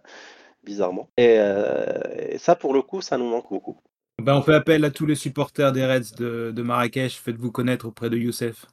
bizarrement. 0.63 1.09
Et, 1.17 1.41
euh, 1.41 2.39
ça 2.39 2.55
pour 2.55 2.75
le 2.75 2.83
coup 2.83 3.01
ça 3.01 3.19
nous 3.19 3.29
manque 3.29 3.51
beaucoup. 3.51 3.77
ben, 4.23 4.37
On 4.37 4.43
fait 4.43 4.55
appel 4.55 4.85
à 4.85 4.91
tous 4.93 5.07
les 5.07 5.17
supporters 5.17 5.73
des 5.73 5.85
Reds 5.85 6.15
de, 6.17 6.53
de 6.53 6.63
Marrakech, 6.63 7.19
faites-vous 7.19 7.51
connaître 7.51 7.87
auprès 7.87 8.09
de 8.09 8.17
Youssef. 8.17 8.67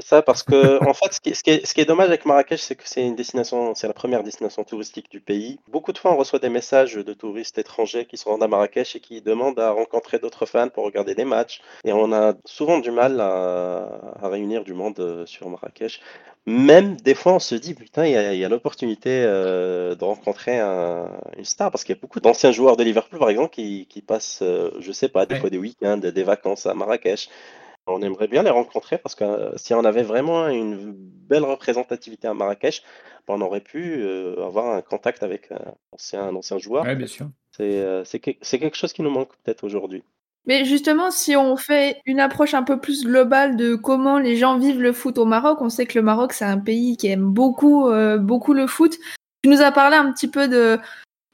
C'est 0.00 0.08
ça, 0.08 0.22
parce 0.22 0.42
que 0.42 0.80
en 0.88 0.94
fait, 0.94 1.12
ce 1.12 1.20
qui, 1.20 1.30
est, 1.30 1.34
ce, 1.34 1.42
qui 1.42 1.50
est, 1.50 1.66
ce 1.66 1.74
qui 1.74 1.80
est 1.80 1.84
dommage 1.84 2.08
avec 2.08 2.24
Marrakech, 2.24 2.60
c'est 2.60 2.74
que 2.74 2.84
c'est 2.88 3.02
une 3.06 3.16
destination, 3.16 3.74
c'est 3.74 3.86
la 3.86 3.92
première 3.92 4.22
destination 4.22 4.64
touristique 4.64 5.10
du 5.10 5.20
pays. 5.20 5.58
Beaucoup 5.68 5.92
de 5.92 5.98
fois, 5.98 6.12
on 6.12 6.16
reçoit 6.16 6.38
des 6.38 6.48
messages 6.48 6.94
de 6.94 7.12
touristes 7.12 7.58
étrangers 7.58 8.06
qui 8.06 8.16
se 8.16 8.24
rendent 8.28 8.42
à 8.42 8.48
Marrakech 8.48 8.96
et 8.96 9.00
qui 9.00 9.20
demandent 9.20 9.58
à 9.60 9.70
rencontrer 9.72 10.18
d'autres 10.18 10.46
fans 10.46 10.68
pour 10.70 10.84
regarder 10.84 11.14
des 11.14 11.24
matchs. 11.26 11.60
Et 11.84 11.92
on 11.92 12.12
a 12.12 12.34
souvent 12.46 12.78
du 12.78 12.90
mal 12.90 13.20
à, 13.20 14.16
à 14.22 14.28
réunir 14.28 14.64
du 14.64 14.72
monde 14.74 14.98
euh, 15.00 15.26
sur 15.26 15.48
Marrakech. 15.50 16.00
Même 16.46 16.96
des 16.96 17.14
fois, 17.14 17.34
on 17.34 17.38
se 17.38 17.54
dit, 17.54 17.74
putain, 17.74 18.06
il 18.06 18.12
y 18.38 18.44
a, 18.44 18.48
l'opportunité 18.48 19.10
euh, 19.26 19.94
de 19.94 20.04
rencontrer 20.04 20.58
un- 20.58 21.10
une 21.36 21.44
star, 21.44 21.70
parce 21.70 21.84
qu'il 21.84 21.94
y 21.94 21.98
a 21.98 22.00
beaucoup 22.00 22.20
d'anciens 22.20 22.52
joueurs 22.52 22.76
de 22.78 22.84
Liverpool, 22.84 23.18
par 23.18 23.28
exemple, 23.28 23.50
qui, 23.50 23.86
qui 23.88 24.00
passent, 24.00 24.40
euh, 24.42 24.70
je 24.80 24.92
sais 24.92 25.08
pas, 25.10 25.26
des 25.26 25.34
Ouais. 25.34 25.40
fois 25.40 25.50
des 25.50 25.58
week-ends, 25.58 25.98
des 25.98 26.22
vacances 26.22 26.64
à 26.66 26.72
Marrakech. 26.74 27.28
On 27.92 28.02
aimerait 28.02 28.28
bien 28.28 28.42
les 28.42 28.50
rencontrer 28.50 28.98
parce 28.98 29.14
que 29.14 29.24
euh, 29.24 29.52
si 29.56 29.74
on 29.74 29.84
avait 29.84 30.02
vraiment 30.02 30.48
une 30.48 30.92
belle 30.94 31.44
représentativité 31.44 32.28
à 32.28 32.34
Marrakech, 32.34 32.82
ben, 33.26 33.34
on 33.34 33.40
aurait 33.40 33.60
pu 33.60 33.96
euh, 33.98 34.44
avoir 34.44 34.74
un 34.74 34.82
contact 34.82 35.22
avec 35.22 35.50
un 35.50 35.74
ancien, 35.92 36.22
un 36.24 36.34
ancien 36.36 36.58
joueur. 36.58 36.84
Ouais, 36.84 36.96
bien 36.96 37.06
sûr. 37.06 37.28
C'est 37.56 37.80
euh, 37.80 38.04
c'est 38.04 38.20
que- 38.20 38.30
c'est 38.40 38.58
quelque 38.58 38.76
chose 38.76 38.92
qui 38.92 39.02
nous 39.02 39.10
manque 39.10 39.30
peut-être 39.42 39.64
aujourd'hui. 39.64 40.02
Mais 40.46 40.64
justement, 40.64 41.10
si 41.10 41.36
on 41.36 41.56
fait 41.56 42.00
une 42.06 42.18
approche 42.18 42.54
un 42.54 42.62
peu 42.62 42.80
plus 42.80 43.04
globale 43.04 43.56
de 43.56 43.74
comment 43.74 44.18
les 44.18 44.36
gens 44.36 44.58
vivent 44.58 44.80
le 44.80 44.92
foot 44.92 45.18
au 45.18 45.26
Maroc, 45.26 45.58
on 45.60 45.68
sait 45.68 45.84
que 45.84 45.98
le 45.98 46.02
Maroc, 46.02 46.32
c'est 46.32 46.46
un 46.46 46.58
pays 46.58 46.96
qui 46.96 47.08
aime 47.08 47.26
beaucoup, 47.26 47.88
euh, 47.88 48.16
beaucoup 48.16 48.54
le 48.54 48.66
foot. 48.66 48.96
Tu 49.42 49.50
nous 49.50 49.60
as 49.60 49.70
parlé 49.70 49.96
un 49.96 50.10
petit 50.12 50.28
peu 50.28 50.48
de, 50.48 50.78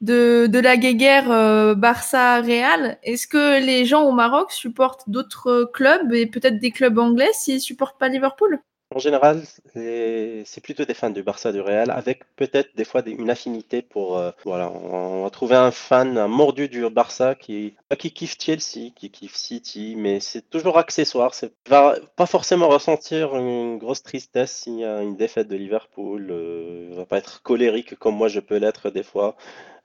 de, 0.01 0.59
la 0.59 0.77
guéguerre 0.77 1.31
euh, 1.31 1.75
Barça-Real. 1.75 2.97
Est-ce 3.03 3.27
que 3.27 3.63
les 3.63 3.85
gens 3.85 4.03
au 4.03 4.11
Maroc 4.11 4.51
supportent 4.51 5.09
d'autres 5.09 5.69
clubs 5.73 6.13
et 6.13 6.25
peut-être 6.27 6.59
des 6.59 6.71
clubs 6.71 6.97
anglais 6.97 7.29
s'ils 7.33 7.61
supportent 7.61 7.99
pas 7.99 8.09
Liverpool? 8.09 8.59
En 8.95 8.99
général, 8.99 9.43
c'est 9.73 10.61
plutôt 10.63 10.85
des 10.85 10.93
fans 10.93 11.09
du 11.09 11.21
Barça, 11.21 11.51
du 11.51 11.59
Real, 11.59 11.91
avec 11.91 12.23
peut-être 12.37 12.73
des 12.77 12.85
fois 12.85 13.03
une 13.05 13.29
affinité 13.29 13.81
pour. 13.81 14.17
euh, 14.17 14.31
voilà, 14.45 14.71
on 14.71 15.23
va 15.23 15.29
trouver 15.29 15.57
un 15.57 15.71
fan, 15.71 16.17
un 16.17 16.29
mordu 16.29 16.69
du 16.69 16.89
Barça 16.89 17.35
qui, 17.35 17.75
qui 17.99 18.13
kiffe 18.13 18.37
Chelsea, 18.39 18.91
qui 18.95 19.11
kiffe 19.11 19.35
City, 19.35 19.95
mais 19.97 20.21
c'est 20.21 20.49
toujours 20.49 20.77
accessoire. 20.77 21.33
C'est 21.33 21.51
va 21.67 21.95
pas 22.15 22.25
forcément 22.25 22.69
ressentir 22.69 23.35
une 23.35 23.77
grosse 23.77 24.03
tristesse 24.03 24.53
s'il 24.53 24.79
y 24.79 24.85
a 24.85 25.01
une 25.01 25.17
défaite 25.17 25.49
de 25.49 25.57
Liverpool. 25.57 26.27
euh, 26.31 26.93
va 26.95 27.05
pas 27.05 27.17
être 27.17 27.41
colérique 27.41 27.95
comme 27.95 28.15
moi 28.15 28.29
je 28.29 28.39
peux 28.39 28.55
l'être 28.55 28.89
des 28.89 29.03
fois. 29.03 29.35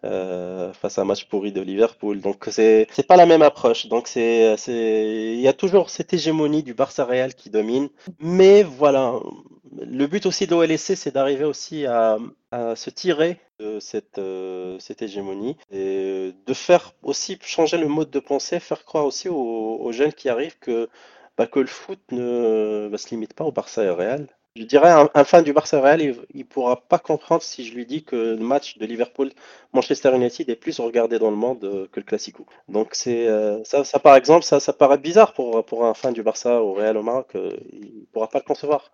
Euh, 0.05 0.73
face 0.73 0.99
à 0.99 1.03
un 1.03 1.05
match 1.05 1.27
pourri 1.27 1.53
de 1.53 1.61
Liverpool. 1.61 2.21
Donc 2.21 2.47
c'est 2.51 2.87
c'est 2.93 3.07
pas 3.07 3.17
la 3.17 3.27
même 3.27 3.43
approche. 3.43 3.87
Donc 3.87 4.09
c'est 4.09 4.57
c'est 4.57 5.35
il 5.35 5.41
y 5.41 5.49
a 5.49 5.53
toujours 5.53 5.91
cette 5.91 6.13
hégémonie 6.13 6.63
du 6.63 6.75
Barça 6.75 7.05
Real 7.05 7.35
qui 7.35 7.51
domine. 7.51 7.89
Mais 8.21 8.63
voilà, 8.63 9.15
le 9.81 10.07
but 10.07 10.27
aussi 10.27 10.47
de 10.47 10.53
l'OLSC, 10.53 10.97
c'est 10.97 11.15
d'arriver 11.15 11.45
aussi 11.45 11.87
à, 11.87 12.19
à 12.51 12.77
se 12.77 12.91
tirer 12.91 13.39
de 13.59 13.81
cette, 13.81 14.19
euh, 14.19 14.79
cette 14.79 15.03
hégémonie 15.03 15.57
et 15.71 16.33
de 16.47 16.55
faire 16.55 16.93
aussi 17.03 17.39
changer 17.43 17.79
le 17.79 17.89
mode 17.89 18.11
de 18.11 18.21
pensée, 18.21 18.61
faire 18.61 18.85
croire 18.85 19.07
aussi 19.07 19.29
aux, 19.29 19.93
jeunes 19.93 20.13
qui 20.13 20.29
arrivent 20.29 20.59
que, 20.59 20.89
bah, 21.37 21.47
que 21.47 21.61
le 21.61 21.67
foot 21.67 22.01
ne 22.11 22.89
bah, 22.91 22.99
se 22.99 23.11
limite 23.11 23.35
pas 23.35 23.45
au 23.45 23.53
Barça 23.53 23.85
et 23.85 23.89
au 23.89 23.97
Real. 23.97 24.29
Je 24.55 24.65
dirais 24.65 24.91
un, 24.91 25.09
un 25.15 25.25
fan 25.25 25.43
du 25.43 25.53
Barça 25.53 25.81
Real, 25.81 26.03
il, 26.03 26.15
il 26.35 26.45
pourra 26.45 26.77
pas 26.77 26.99
comprendre 26.99 27.43
si 27.43 27.65
je 27.65 27.75
lui 27.75 27.87
dis 27.87 28.05
que 28.05 28.17
le 28.17 28.45
match 28.45 28.77
de 28.79 28.85
Liverpool 28.85 29.31
Manchester 29.73 30.15
United 30.15 30.49
est 30.51 30.57
plus 30.57 30.79
regardé 30.79 31.19
dans 31.19 31.31
le 31.31 31.37
monde 31.37 31.65
euh, 31.65 31.87
que 31.91 32.01
le 32.01 32.05
Classico. 32.05 32.45
Donc 32.69 32.91
c'est 32.93 33.27
euh, 33.29 33.65
ça, 33.65 33.85
ça 33.85 33.99
par 33.99 34.15
exemple, 34.17 34.45
ça, 34.45 34.61
ça 34.61 34.73
paraît 34.73 34.99
bizarre 34.99 35.33
pour, 35.33 35.65
pour 35.65 35.87
un 35.87 35.95
fan 35.95 36.13
du 36.13 36.23
Barça 36.23 36.63
au 36.63 36.75
Real 36.75 36.97
au 36.97 37.03
Maroc, 37.03 37.35
euh, 37.35 37.51
il 37.73 38.07
pourra 38.13 38.29
pas 38.29 38.39
le 38.39 38.45
concevoir. 38.45 38.91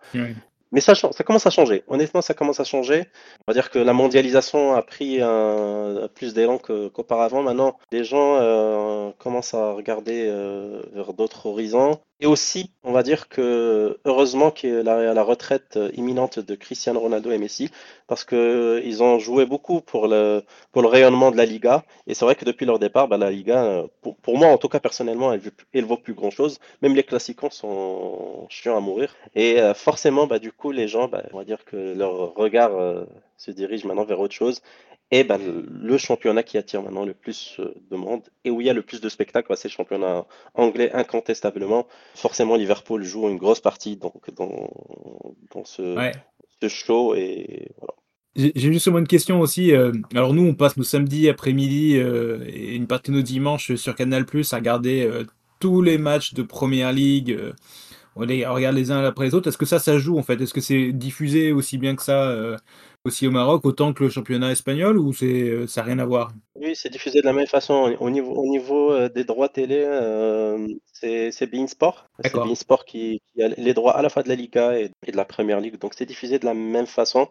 Mais 0.71 0.81
ça, 0.81 0.93
ça 0.93 1.23
commence 1.23 1.47
à 1.47 1.49
changer. 1.49 1.83
Honnêtement, 1.87 2.21
ça 2.21 2.33
commence 2.35 2.59
à 2.59 2.63
changer. 2.63 3.05
On 3.47 3.51
va 3.51 3.53
dire 3.53 3.71
que 3.71 3.79
la 3.79 3.93
mondialisation 3.93 4.75
a 4.75 4.83
pris 4.83 5.19
un, 5.19 6.07
plus 6.13 6.33
d'élan 6.33 6.59
qu'auparavant. 6.59 7.41
Maintenant, 7.41 7.77
les 7.91 8.03
gens 8.03 8.35
euh, 8.39 9.09
commencent 9.17 9.55
à 9.55 9.71
regarder 9.71 10.27
euh, 10.27 10.83
vers 10.93 11.13
d'autres 11.13 11.47
horizons. 11.47 11.99
Et 12.21 12.25
aussi, 12.25 12.71
on 12.83 12.91
va 12.91 13.01
dire 13.01 13.29
que 13.29 13.97
heureusement 14.03 14.51
qu'il 14.51 14.69
y 14.71 14.73
a 14.75 14.83
la, 14.83 15.23
retraite 15.23 15.77
euh, 15.77 15.89
imminente 15.93 16.39
de 16.39 16.55
Cristiano 16.55 16.99
Ronaldo 16.99 17.31
et 17.31 17.37
Messi, 17.37 17.69
parce 18.07 18.25
que 18.25 18.35
euh, 18.35 19.01
ont 19.01 19.19
joué 19.19 19.45
beaucoup 19.45 19.79
pour 19.79 20.07
le, 20.09 20.43
pour 20.73 20.81
le 20.81 20.89
rayonnement 20.89 21.31
de 21.31 21.37
la 21.37 21.45
Liga. 21.45 21.85
Et 22.07 22.13
c'est 22.13 22.25
vrai 22.25 22.35
que 22.35 22.43
depuis 22.43 22.65
leur 22.65 22.77
départ, 22.77 23.07
bah, 23.07 23.17
la 23.17 23.31
Liga, 23.31 23.63
euh, 23.63 23.87
pour, 24.01 24.17
pour 24.17 24.37
moi 24.37 24.49
en 24.49 24.57
tout 24.57 24.67
cas 24.67 24.81
personnellement, 24.81 25.31
elle, 25.31 25.41
elle 25.73 25.85
vaut 25.85 25.97
plus 25.97 26.13
grand-chose. 26.13 26.59
Même 26.81 26.93
les 26.95 27.03
classiquants 27.03 27.49
sont 27.51 28.47
chiants 28.49 28.75
à 28.75 28.81
mourir. 28.81 29.15
Et 29.35 29.57
forcément, 29.73 30.27
bah, 30.27 30.39
du 30.39 30.51
coup, 30.51 30.71
les 30.71 30.87
gens, 30.89 31.07
bah, 31.07 31.23
on 31.33 31.37
va 31.37 31.45
dire 31.45 31.63
que 31.63 31.93
leur 31.95 32.33
regard 32.35 32.71
se 33.39 33.49
dirige 33.51 33.83
maintenant 33.85 34.05
vers 34.05 34.19
autre 34.19 34.35
chose. 34.35 34.61
Et 35.11 35.23
bah, 35.23 35.39
le- 35.39 35.97
championnat 35.97 36.43
qui 36.43 36.59
attire 36.59 36.83
maintenant 36.83 37.03
le 37.03 37.15
plus 37.15 37.55
euh, 37.59 37.73
de 37.89 37.95
monde 37.95 38.21
et 38.45 38.51
où 38.51 38.61
il 38.61 38.67
y 38.67 38.69
a 38.69 38.73
le 38.73 38.83
plus 38.83 39.01
de 39.01 39.09
spectacles, 39.09 39.47
bah, 39.49 39.55
c'est 39.55 39.69
le 39.69 39.73
championnat 39.73 40.27
anglais 40.53 40.91
incontestablement. 40.93 41.87
Forcément, 42.13 42.55
Liverpool 42.55 43.03
joue 43.03 43.27
une 43.27 43.37
grosse 43.37 43.59
partie 43.59 43.97
donc, 43.97 44.29
dans, 44.35 44.69
dans 45.51 45.65
ce, 45.65 45.97
Ouais. 45.97 46.11
ce 46.61 46.67
show. 46.67 47.15
Et 47.15 47.71
voilà. 47.79 47.95
J'ai 48.35 48.71
justement 48.71 48.99
une 48.99 49.07
question 49.07 49.39
aussi. 49.41 49.73
euh, 49.73 49.91
alors 50.13 50.35
nous, 50.35 50.45
on 50.45 50.53
passe 50.53 50.77
nos 50.77 50.83
samedis 50.83 51.27
après-midi 51.27 51.97
euh, 51.97 52.45
et 52.45 52.75
une 52.75 52.85
partie 52.85 53.09
de 53.09 53.15
nos 53.17 53.23
dimanches 53.23 53.73
sur 53.75 53.95
Canal+ 53.95 54.25
à 54.51 54.55
regarder 54.55 55.09
tous 55.59 55.81
les 55.81 55.97
matchs 55.97 56.35
de 56.35 56.43
Première 56.43 56.93
Ligue. 56.93 57.37
On 58.19 58.25
les 58.25 58.45
regarde 58.45 58.75
les 58.75 58.91
uns 58.91 59.03
après 59.03 59.25
les 59.25 59.35
autres. 59.35 59.49
Est-ce 59.49 59.57
que 59.57 59.65
ça, 59.65 59.79
ça 59.79 59.97
joue 59.97 60.17
en 60.17 60.23
fait? 60.23 60.39
Est-ce 60.41 60.53
que 60.53 60.61
c'est 60.61 60.91
diffusé 60.91 61.51
aussi 61.51 61.77
bien 61.77 61.95
que 61.95 62.03
ça 62.03 62.29
euh, 62.29 62.57
aussi 63.05 63.27
au 63.27 63.31
Maroc, 63.31 63.65
autant 63.65 63.93
que 63.93 64.03
le 64.03 64.09
championnat 64.09 64.51
espagnol, 64.51 64.97
ou 64.97 65.13
c'est 65.13 65.25
euh, 65.25 65.67
ça 65.67 65.81
n'a 65.81 65.87
rien 65.87 65.99
à 65.99 66.05
voir? 66.05 66.31
Oui, 66.55 66.75
c'est 66.75 66.89
diffusé 66.89 67.21
de 67.21 67.25
la 67.25 67.33
même 67.33 67.47
façon. 67.47 67.95
Au 67.99 68.09
niveau, 68.09 68.33
au 68.33 68.47
niveau 68.49 68.91
euh, 68.91 69.09
des 69.09 69.23
droits 69.23 69.49
télé, 69.49 69.81
euh, 69.85 70.67
c'est 70.91 71.31
c'est 71.31 71.47
beIN 71.47 71.67
Sport. 71.67 72.05
C'est 72.23 72.33
beIN 72.33 72.55
Sport 72.55 72.85
qui, 72.85 73.21
qui 73.33 73.41
a 73.41 73.47
les 73.47 73.73
droits 73.73 73.95
à 73.95 74.01
la 74.01 74.09
fois 74.09 74.23
de 74.23 74.29
la 74.29 74.35
Liga 74.35 74.77
et, 74.77 74.91
et 75.07 75.11
de 75.11 75.17
la 75.17 75.25
Première 75.25 75.61
Ligue. 75.61 75.79
Donc 75.79 75.93
c'est 75.95 76.05
diffusé 76.05 76.39
de 76.39 76.45
la 76.45 76.53
même 76.53 76.87
façon. 76.87 77.29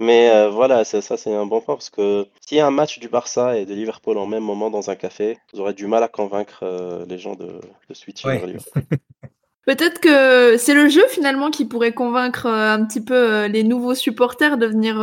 Mais 0.00 0.30
euh, 0.30 0.48
voilà, 0.50 0.84
ça, 0.84 1.00
ça, 1.00 1.16
c'est 1.16 1.32
un 1.32 1.46
bon 1.46 1.60
point 1.60 1.76
parce 1.76 1.90
que 1.90 2.26
s'il 2.40 2.56
y 2.56 2.60
a 2.60 2.66
un 2.66 2.70
match 2.70 2.98
du 2.98 3.08
Barça 3.08 3.56
et 3.58 3.66
de 3.66 3.74
Liverpool 3.74 4.18
en 4.18 4.26
même 4.26 4.42
moment 4.42 4.70
dans 4.70 4.90
un 4.90 4.96
café, 4.96 5.38
vous 5.52 5.60
aurez 5.60 5.74
du 5.74 5.86
mal 5.86 6.02
à 6.02 6.08
convaincre 6.08 6.60
euh, 6.62 7.04
les 7.06 7.18
gens 7.18 7.34
de, 7.34 7.60
de 7.88 7.94
switcher 7.94 8.28
Ouais. 8.28 8.56
Peut-être 9.64 10.00
que 10.00 10.56
c'est 10.56 10.74
le 10.74 10.88
jeu 10.88 11.06
finalement 11.08 11.50
qui 11.50 11.64
pourrait 11.64 11.92
convaincre 11.92 12.46
euh, 12.46 12.74
un 12.74 12.84
petit 12.84 13.00
peu 13.00 13.14
euh, 13.14 13.48
les 13.48 13.62
nouveaux 13.62 13.94
supporters 13.94 14.56
de 14.56 14.66
venir 14.66 15.00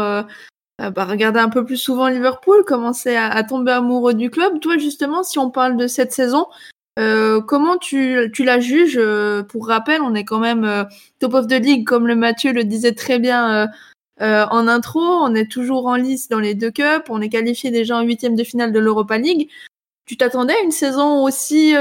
euh, 0.80 0.90
bah, 0.92 1.06
regarder 1.06 1.40
un 1.40 1.50
peu 1.50 1.66
plus 1.66 1.78
souvent 1.78 2.08
Liverpool, 2.08 2.64
commencer 2.66 3.16
à, 3.16 3.44
tomber 3.44 3.72
amoureux 3.72 4.14
du 4.14 4.30
club. 4.30 4.60
Toi 4.60 4.78
justement, 4.78 5.24
si 5.24 5.38
on 5.38 5.50
parle 5.50 5.76
de 5.78 5.88
cette 5.88 6.14
saison, 6.14 6.48
euh, 6.98 7.42
comment 7.42 7.78
tu, 7.78 8.30
tu 8.34 8.44
la 8.44 8.60
juges 8.60 9.00
Pour 9.50 9.68
rappel, 9.68 10.02
on 10.02 10.16
est 10.16 10.24
quand 10.24 10.40
même 10.40 10.64
euh, 10.64 10.84
top 11.20 11.34
of 11.34 11.48
the 11.48 11.60
league, 11.60 11.86
comme 11.86 12.08
le 12.08 12.16
Mathieu 12.16 12.54
le 12.54 12.64
disait 12.64 12.94
très 12.94 13.20
bien 13.20 13.70
en 14.22 14.68
intro. 14.68 15.00
On 15.02 15.34
est 15.36 15.50
toujours 15.50 15.88
en 15.88 15.96
lice 15.96 16.30
dans 16.30 16.40
les 16.40 16.56
deux 16.56 16.72
cups. 16.72 17.10
On 17.10 17.22
est 17.22 17.30
qualifié 17.30 17.72
déjà 17.72 17.98
en 17.98 18.02
huitième 18.02 18.36
de 18.36 18.44
finale 18.44 18.72
de 18.72 18.80
l'Europa 18.80 19.18
League. 19.18 19.50
Tu 20.06 20.18
t'attendais 20.18 20.54
à 20.54 20.62
une 20.64 20.72
saison 20.72 21.24
aussi 21.24 21.74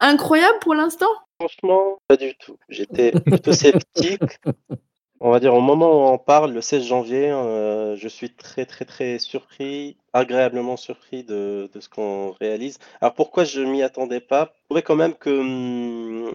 incroyable 0.00 0.58
pour 0.60 0.74
l'instant? 0.74 1.08
Franchement, 1.38 1.98
pas 2.08 2.16
du 2.16 2.34
tout. 2.36 2.58
J'étais 2.68 3.12
plutôt 3.12 3.52
sceptique. 3.52 4.40
On 5.20 5.30
va 5.30 5.40
dire 5.40 5.54
au 5.54 5.62
moment 5.62 5.92
où 5.92 6.12
on 6.12 6.18
parle, 6.18 6.52
le 6.52 6.60
16 6.60 6.84
janvier, 6.84 7.30
euh, 7.30 7.96
je 7.96 8.06
suis 8.06 8.28
très 8.34 8.66
très 8.66 8.84
très 8.84 9.18
surpris, 9.18 9.96
agréablement 10.12 10.76
surpris 10.76 11.24
de, 11.24 11.70
de 11.72 11.80
ce 11.80 11.88
qu'on 11.88 12.32
réalise. 12.32 12.78
Alors 13.00 13.14
pourquoi 13.14 13.44
je 13.44 13.62
m'y 13.62 13.82
attendais 13.82 14.20
pas? 14.20 14.52
Je 14.54 14.64
trouvais 14.66 14.82
quand 14.82 14.94
même 14.94 15.14
que 15.14 15.30
hum, 15.30 16.32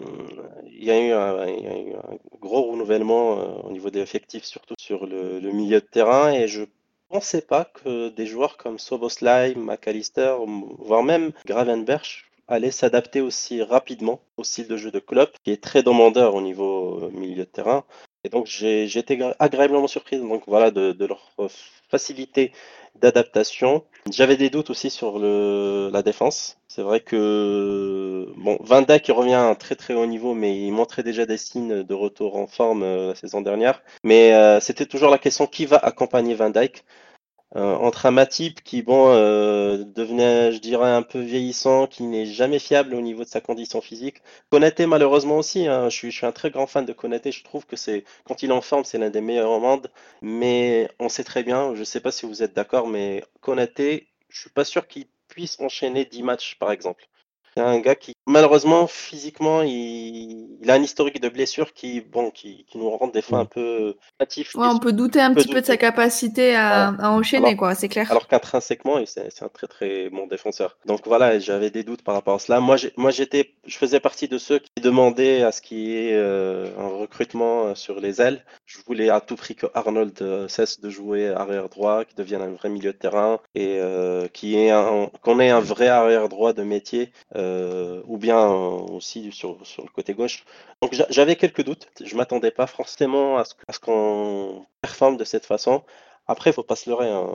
il 0.65 0.83
y 0.83 0.89
a 0.89 0.99
eu 0.99 1.11
un, 1.11 1.47
il 1.47 1.63
y 1.63 1.67
a 1.67 1.77
eu 1.77 1.93
un 1.93 2.17
gros 2.39 2.71
renouvellement 2.71 3.39
euh, 3.39 3.45
au 3.67 3.71
niveau 3.71 3.91
des 3.91 3.99
effectifs, 3.99 4.45
surtout 4.45 4.73
sur 4.79 5.05
le, 5.05 5.39
le 5.39 5.51
milieu 5.51 5.79
de 5.79 5.85
terrain, 5.85 6.31
et 6.31 6.47
je 6.47 6.63
pensais 7.07 7.41
pas 7.43 7.65
que 7.65 8.09
des 8.09 8.25
joueurs 8.25 8.57
comme 8.57 8.79
Soboslai, 8.79 9.53
McAllister, 9.55 10.37
voire 10.79 11.03
même 11.03 11.33
Gravenberch 11.45 12.31
allaient 12.47 12.71
s'adapter 12.71 13.21
aussi 13.21 13.62
rapidement 13.62 14.21
au 14.38 14.43
style 14.43 14.67
de 14.67 14.77
jeu 14.77 14.91
de 14.91 14.99
Klopp, 14.99 15.36
qui 15.43 15.51
est 15.51 15.63
très 15.63 15.84
demandeur 15.84 16.36
au 16.36 16.41
niveau 16.41 17.04
euh, 17.04 17.12
milieu 17.12 17.43
de 17.43 17.49
terrain. 17.49 17.84
Et 18.23 18.30
donc 18.30 18.45
j'ai 18.45 18.86
été 18.97 19.19
agréablement 19.39 19.88
surpris 19.88 20.19
donc 20.19 20.43
voilà 20.45 20.69
de, 20.69 21.06
leur 21.06 21.32
euh, 21.39 21.47
facilité 21.89 22.51
d'adaptation. 22.95 23.84
J'avais 24.12 24.38
des 24.38 24.49
doutes 24.49 24.69
aussi 24.69 24.89
sur 24.89 25.17
le, 25.17 25.89
la 25.91 26.04
défense. 26.04 26.58
C'est 26.67 26.84
vrai 26.84 26.99
que 26.99 28.27
bon, 28.38 28.58
Van 28.62 28.82
Dijk 28.82 29.08
revient 29.08 29.34
à 29.34 29.43
un 29.45 29.56
très 29.56 29.75
très 29.75 29.93
haut 29.93 30.06
niveau, 30.06 30.34
mais 30.34 30.56
il 30.62 30.71
montrait 30.71 31.04
déjà 31.04 31.25
des 31.25 31.38
signes 31.38 31.84
de 31.84 31.93
retour 31.93 32.36
en 32.36 32.47
forme 32.47 32.84
euh, 32.84 33.08
la 33.10 33.15
saison 33.15 33.41
dernière. 33.41 33.82
Mais 34.04 34.60
c'était 34.62 34.86
toujours 34.86 35.10
la 35.10 35.17
question 35.17 35.47
qui 35.47 35.65
va 35.65 35.77
accompagner 35.77 36.36
Van 36.36 36.49
Dijk? 36.49 36.84
Euh, 37.57 37.75
entre 37.75 38.05
un 38.05 38.11
Matip 38.11 38.63
qui, 38.63 38.81
bon, 38.81 39.09
euh, 39.09 39.83
devenait, 39.83 40.53
je 40.53 40.59
dirais, 40.59 40.89
un 40.89 41.01
peu 41.01 41.19
vieillissant, 41.19 41.85
qui 41.85 42.03
n'est 42.03 42.25
jamais 42.25 42.59
fiable 42.59 42.95
au 42.95 43.01
niveau 43.01 43.23
de 43.23 43.29
sa 43.29 43.41
condition 43.41 43.81
physique. 43.81 44.21
Konaté, 44.49 44.85
malheureusement 44.85 45.37
aussi, 45.37 45.67
hein, 45.67 45.89
je, 45.89 46.09
suis, 46.09 46.25
un 46.25 46.31
très 46.31 46.49
grand 46.49 46.65
fan 46.67 46.85
de 46.85 46.93
Konaté. 46.93 47.31
Je 47.31 47.43
trouve 47.43 47.65
que 47.65 47.75
c'est, 47.75 48.05
quand 48.23 48.41
il 48.41 48.51
est 48.51 48.53
en 48.53 48.61
forme, 48.61 48.85
c'est 48.85 48.97
l'un 48.97 49.09
des 49.09 49.19
meilleurs 49.21 49.51
au 49.51 49.59
monde. 49.59 49.91
Mais 50.21 50.89
on 50.99 51.09
sait 51.09 51.25
très 51.25 51.43
bien, 51.43 51.73
je 51.75 51.79
ne 51.81 51.85
sais 51.85 51.99
pas 51.99 52.11
si 52.11 52.25
vous 52.25 52.41
êtes 52.41 52.53
d'accord, 52.53 52.87
mais 52.87 53.23
Konaté, 53.41 54.07
je 54.29 54.39
suis 54.39 54.49
pas 54.49 54.63
sûr 54.63 54.87
qu'il 54.87 55.07
puisse 55.27 55.59
enchaîner 55.59 56.05
10 56.05 56.23
matchs, 56.23 56.55
par 56.57 56.71
exemple. 56.71 57.05
C'est 57.55 57.63
un 57.63 57.79
gars 57.79 57.95
qui, 57.95 58.13
malheureusement, 58.27 58.87
physiquement, 58.87 59.61
il, 59.61 60.47
il 60.61 60.71
a 60.71 60.75
un 60.75 60.81
historique 60.81 61.19
de 61.21 61.27
blessures 61.29 61.73
qui, 61.73 61.99
bon, 62.01 62.31
qui, 62.31 62.65
qui 62.65 62.77
nous 62.77 62.89
rend 62.89 63.07
des 63.07 63.21
fois 63.21 63.39
un 63.39 63.45
peu 63.45 63.95
natifs. 64.19 64.55
Ouais, 64.55 64.67
on 64.67 64.77
peut 64.79 64.93
douter 64.93 65.19
un 65.19 65.33
petit 65.33 65.49
peu 65.49 65.59
de 65.61 65.65
sa 65.65 65.75
capacité 65.77 66.55
à, 66.55 66.89
à 66.89 67.09
enchaîner, 67.09 67.47
Alors- 67.47 67.57
quoi, 67.57 67.75
c'est 67.75 67.89
clair. 67.89 68.09
Alors 68.09 68.27
qu'intrinsèquement, 68.27 68.99
il- 68.99 69.07
c'est 69.07 69.29
c'est 69.31 69.43
un 69.43 69.49
très 69.49 69.67
très 69.67 70.09
bon 70.09 70.27
défenseur. 70.27 70.77
Donc 70.85 71.01
voilà, 71.05 71.39
j'avais 71.39 71.69
des 71.71 71.83
doutes 71.83 72.03
par 72.03 72.15
rapport 72.15 72.35
à 72.35 72.39
cela. 72.39 72.59
Moi, 72.61 72.77
j'ai- 72.77 72.93
moi 72.95 73.11
j'étais, 73.11 73.53
je 73.65 73.77
faisais 73.77 73.99
partie 73.99 74.27
de 74.29 74.37
ceux 74.37 74.59
qui 74.59 74.81
demandaient 74.81 75.41
à 75.43 75.51
ce 75.51 75.61
qu'il 75.61 75.79
y 75.79 75.95
ait 76.07 76.13
euh, 76.13 76.67
un 76.79 76.87
recrutement 76.87 77.65
euh, 77.67 77.75
sur 77.75 77.99
les 77.99 78.21
ailes. 78.21 78.45
Je 78.65 78.77
voulais 78.87 79.09
à 79.09 79.19
tout 79.19 79.35
prix 79.35 79.55
que 79.55 79.65
Arnold 79.73 80.17
euh, 80.21 80.47
cesse 80.47 80.79
de 80.79 80.89
jouer 80.89 81.27
arrière 81.29 81.67
droit, 81.69 82.05
qu'il 82.05 82.15
devienne 82.15 82.41
un 82.41 82.49
vrai 82.51 82.69
milieu 82.69 82.93
de 82.93 82.97
terrain 82.97 83.39
et 83.55 83.77
euh, 83.79 84.27
qu'il 84.29 84.49
y 84.49 84.55
ait 84.57 84.71
un- 84.71 85.09
qu'on 85.21 85.39
ait 85.41 85.49
un 85.49 85.59
vrai 85.59 85.87
arrière 85.89 86.29
droit 86.29 86.53
de 86.53 86.63
métier, 86.63 87.11
euh, 87.35 87.40
ou 88.08 88.17
bien 88.17 88.38
euh, 88.39 88.80
aussi 88.95 89.32
sur, 89.32 89.58
le 89.80 89.89
côté 89.93 90.13
gauche. 90.13 90.45
Donc 90.82 90.93
j'a- 90.93 91.08
j'avais 91.10 91.36
quelques 91.36 91.63
doutes. 91.63 91.88
Je 92.04 92.15
m'attendais 92.15 92.51
pas 92.51 92.67
forcément 92.67 93.38
à 93.38 93.45
ce, 93.45 93.80
qu'on 93.80 94.65
performe 94.82 95.17
de 95.17 95.23
cette 95.23 95.45
façon. 95.45 95.84
Après, 96.27 96.51
il 96.51 96.54
faut 96.54 96.63
pas 96.63 96.75
se 96.75 96.89
leurrer. 96.89 97.10
hein. 97.10 97.27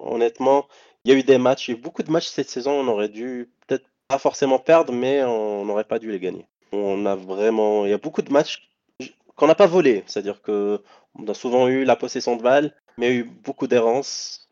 Honnêtement, 0.00 0.66
il 1.04 1.12
y 1.12 1.14
a 1.14 1.18
eu 1.18 1.22
des 1.22 1.38
matchs, 1.38 1.68
il 1.68 1.72
y 1.72 1.74
a 1.74 1.78
eu 1.78 1.82
beaucoup 1.82 2.02
de 2.02 2.10
matchs 2.10 2.28
cette 2.28 2.50
saison. 2.50 2.72
On 2.72 2.88
aurait 2.88 3.08
dû 3.08 3.50
peut-être 3.66 3.86
pas 4.08 4.18
forcément 4.18 4.58
perdre, 4.58 4.92
mais 4.92 5.22
on 5.24 5.64
n'aurait 5.64 5.84
pas 5.84 5.98
dû 5.98 6.10
les 6.10 6.20
gagner. 6.20 6.46
On 6.72 7.06
a 7.06 7.14
vraiment, 7.16 7.84
il 7.86 7.90
y 7.90 7.94
a 7.94 7.98
beaucoup 7.98 8.22
de 8.22 8.32
matchs 8.32 8.70
qu'on 9.36 9.46
n'a 9.46 9.54
pas 9.54 9.66
volés. 9.66 10.04
C'est-à-dire 10.06 10.42
que 10.42 10.82
on 11.18 11.26
a 11.28 11.34
souvent 11.34 11.68
eu 11.68 11.84
la 11.84 11.96
possession 11.96 12.36
de 12.36 12.42
balle, 12.42 12.74
mais 12.98 13.08
il 13.08 13.14
y 13.14 13.16
a 13.18 13.20
eu 13.20 13.24
beaucoup 13.24 13.66
d'errances. 13.66 14.48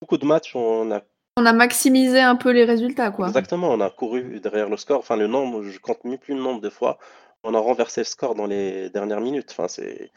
Beaucoup 0.00 0.18
de 0.18 0.26
matchs 0.26 0.54
où 0.54 0.58
on 0.58 0.90
a 0.92 1.02
On 1.38 1.46
a 1.46 1.52
maximisé 1.52 2.20
un 2.20 2.34
peu 2.36 2.50
les 2.50 2.64
résultats, 2.64 3.10
quoi. 3.12 3.28
exactement, 3.28 3.70
on 3.70 3.80
a 3.80 3.90
couru 3.90 4.40
derrière 4.40 4.68
le 4.68 4.76
score. 4.76 4.98
Enfin, 4.98 5.16
le 5.16 5.28
nombre, 5.28 5.62
je 5.62 5.78
compte 5.78 6.02
même 6.04 6.18
plus 6.18 6.34
le 6.34 6.40
nombre 6.42 6.60
de 6.60 6.68
fois. 6.68 6.98
On 7.44 7.54
a 7.54 7.58
renversé 7.60 8.00
le 8.00 8.06
score 8.06 8.34
dans 8.34 8.46
les 8.46 8.90
dernières 8.90 9.20
minutes. 9.20 9.50
Enfin, 9.52 9.68
c'est, 9.68 10.10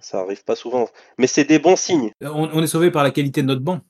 ça 0.00 0.20
arrive 0.20 0.44
pas 0.44 0.54
souvent. 0.54 0.88
Mais 1.18 1.26
c'est 1.26 1.44
des 1.44 1.58
bons 1.58 1.76
signes. 1.76 2.12
On, 2.22 2.48
on 2.52 2.62
est 2.62 2.68
sauvé 2.68 2.90
par 2.90 3.02
la 3.02 3.10
qualité 3.10 3.42
de 3.42 3.48
notre 3.48 3.62
banc, 3.62 3.80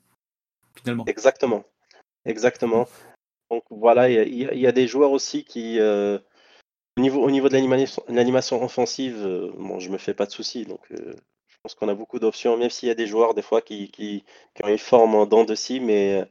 finalement. 0.76 1.04
Exactement. 1.06 1.64
Exactement. 2.24 2.88
Donc 3.50 3.64
voilà, 3.70 4.08
il 4.08 4.34
y 4.34 4.46
a- 4.46 4.54
y, 4.54 4.66
y 4.66 4.72
des 4.72 4.86
joueurs 4.86 5.10
aussi 5.10 5.44
qui, 5.44 5.78
euh, 5.78 6.18
au 6.96 7.00
niveau, 7.02 7.22
au 7.22 7.30
niveau 7.30 7.48
de 7.48 7.54
l'animation 7.54 8.02
l'animation 8.08 8.62
offensive, 8.62 9.16
euh, 9.26 9.50
bon, 9.58 9.78
je 9.78 9.90
me 9.90 9.98
fais 9.98 10.14
pas 10.14 10.26
de 10.26 10.30
soucis. 10.30 10.64
Donc 10.64 10.80
euh, 10.92 11.14
pense 11.62 11.74
qu'on 11.74 11.88
a 11.88 11.94
beaucoup 11.94 12.18
d'options, 12.18 12.56
même 12.56 12.70
s'il 12.70 12.88
y 12.88 12.92
a 12.92 12.94
des 12.94 13.06
joueurs 13.06 13.34
des 13.34 13.42
fois 13.42 13.60
qui, 13.62 13.90
qui, 13.90 14.24
qui 14.54 14.64
ont 14.64 14.68
une 14.68 14.78
forme 14.78 15.14
en 15.14 15.26
dents 15.26 15.44
de 15.44 15.54
scie, 15.54 15.80
mais, 15.80 16.24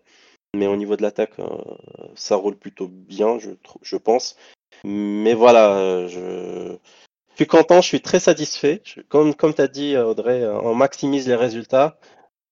mais 0.56 0.68
au 0.68 0.76
niveau 0.78 0.96
de 0.98 1.02
l'attaque, 1.04 1.39
euh, 1.39 1.48
ça 2.15 2.36
roule 2.36 2.58
plutôt 2.58 2.88
bien, 2.88 3.39
je, 3.39 3.52
je 3.84 3.98
pense. 3.98 4.38
Mais 4.84 5.34
voilà, 5.34 5.78
euh, 5.78 6.08
je, 6.08 6.78
je 7.32 7.36
suis 7.38 7.48
content, 7.48 7.82
je 7.82 7.88
suis 7.88 8.02
très 8.02 8.20
satisfait. 8.20 8.82
Je- 8.86 9.02
comme 9.02 9.36
comme 9.36 9.54
tu 9.54 9.62
as 9.62 9.68
dit, 9.68 9.98
Audrey, 9.98 10.46
on 10.48 10.76
maximise 10.76 11.28
les 11.28 11.36
résultats. 11.36 12.00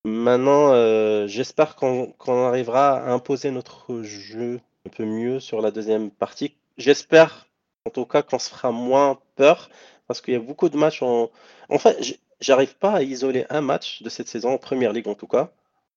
Maintenant, 0.06 0.72
euh, 0.74 1.28
j'espère 1.28 1.76
qu'on 1.76 2.14
arrivera 2.48 2.98
à 2.98 3.12
imposer 3.12 3.52
notre 3.52 4.02
jeu 4.04 4.62
un 4.86 4.90
peu 4.90 5.06
mieux 5.06 5.40
sur 5.40 5.62
la 5.62 5.72
deuxième 5.72 6.12
partie. 6.12 6.56
J'espère, 6.78 7.48
en 7.86 7.90
tout 7.92 8.06
cas, 8.06 8.22
qu'on 8.24 8.40
se 8.40 8.50
fera 8.50 8.72
moins 8.72 9.20
peur, 9.36 9.70
parce 10.08 10.22
qu'il 10.22 10.34
y 10.34 10.38
a 10.38 10.40
beaucoup 10.40 10.70
de 10.70 10.78
matchs. 10.78 11.02
En, 11.04 11.30
en 11.70 11.78
fait, 11.80 12.02
j'arrive 12.40 12.78
pas 12.78 12.92
à 12.94 13.02
isoler 13.02 13.46
un 13.50 13.62
match 13.62 14.04
de 14.04 14.10
cette 14.10 14.28
saison 14.28 14.50
en 14.52 14.58
Première 14.58 14.94
Ligue, 14.94 15.08
en 15.08 15.16
tout 15.16 15.28
cas. 15.28 15.52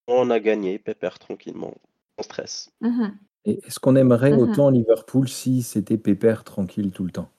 On 0.07 0.29
a 0.29 0.39
gagné, 0.39 0.79
pépère, 0.79 1.19
tranquillement, 1.19 1.73
sans 2.17 2.23
stress. 2.23 2.71
Et 3.45 3.59
Est-ce 3.65 3.79
qu'on 3.79 3.95
aimerait 3.95 4.31
Mhm. 4.31 4.39
autant 4.39 4.69
Liverpool 4.69 5.27
si 5.27 5.61
c'était 5.61 5.97
pépère 5.97 6.43
tranquille 6.43 6.91
tout 6.91 7.03
le 7.03 7.11
temps? 7.11 7.29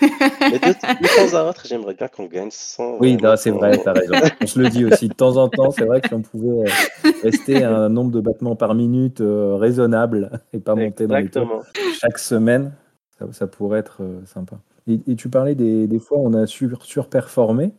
Mais 0.00 0.58
de, 0.58 0.68
de 0.68 1.30
temps 1.30 1.36
à 1.36 1.48
autre, 1.48 1.66
j'aimerais 1.66 1.94
bien 1.94 2.08
qu'on 2.08 2.26
gagne 2.26 2.50
sans. 2.50 2.98
Oui, 2.98 3.16
c'est 3.36 3.50
vrai, 3.50 3.78
t'as 3.84 3.92
raison. 3.92 4.14
On 4.40 4.46
se 4.46 4.58
le 4.58 4.68
dit 4.68 4.84
aussi. 4.84 5.08
De 5.08 5.14
temps 5.14 5.36
en 5.36 5.48
temps, 5.48 5.70
c'est 5.70 5.84
vrai 5.84 6.00
que 6.00 6.08
si 6.08 6.14
on 6.14 6.22
pouvait 6.22 6.68
euh, 6.68 7.10
rester 7.22 7.62
à 7.62 7.76
un 7.76 7.88
nombre 7.88 8.10
de 8.10 8.20
battements 8.20 8.56
par 8.56 8.74
minute 8.74 9.20
euh, 9.20 9.56
raisonnable 9.56 10.42
et 10.52 10.60
pas 10.60 10.74
monter 10.74 11.06
dans 11.06 11.16
les 11.16 11.28
tours 11.28 11.42
Exactement. 11.42 11.62
chaque 12.00 12.18
semaine, 12.18 12.72
ça, 13.18 13.26
ça 13.32 13.46
pourrait 13.46 13.80
être 13.80 14.02
euh, 14.02 14.24
sympa. 14.26 14.58
Et, 14.86 15.00
et 15.06 15.16
tu 15.16 15.28
parlais 15.28 15.54
des, 15.54 15.86
des 15.86 15.98
fois 15.98 16.18
on 16.18 16.32
a 16.34 16.46
sur, 16.46 16.84
surperformé. 16.84 17.72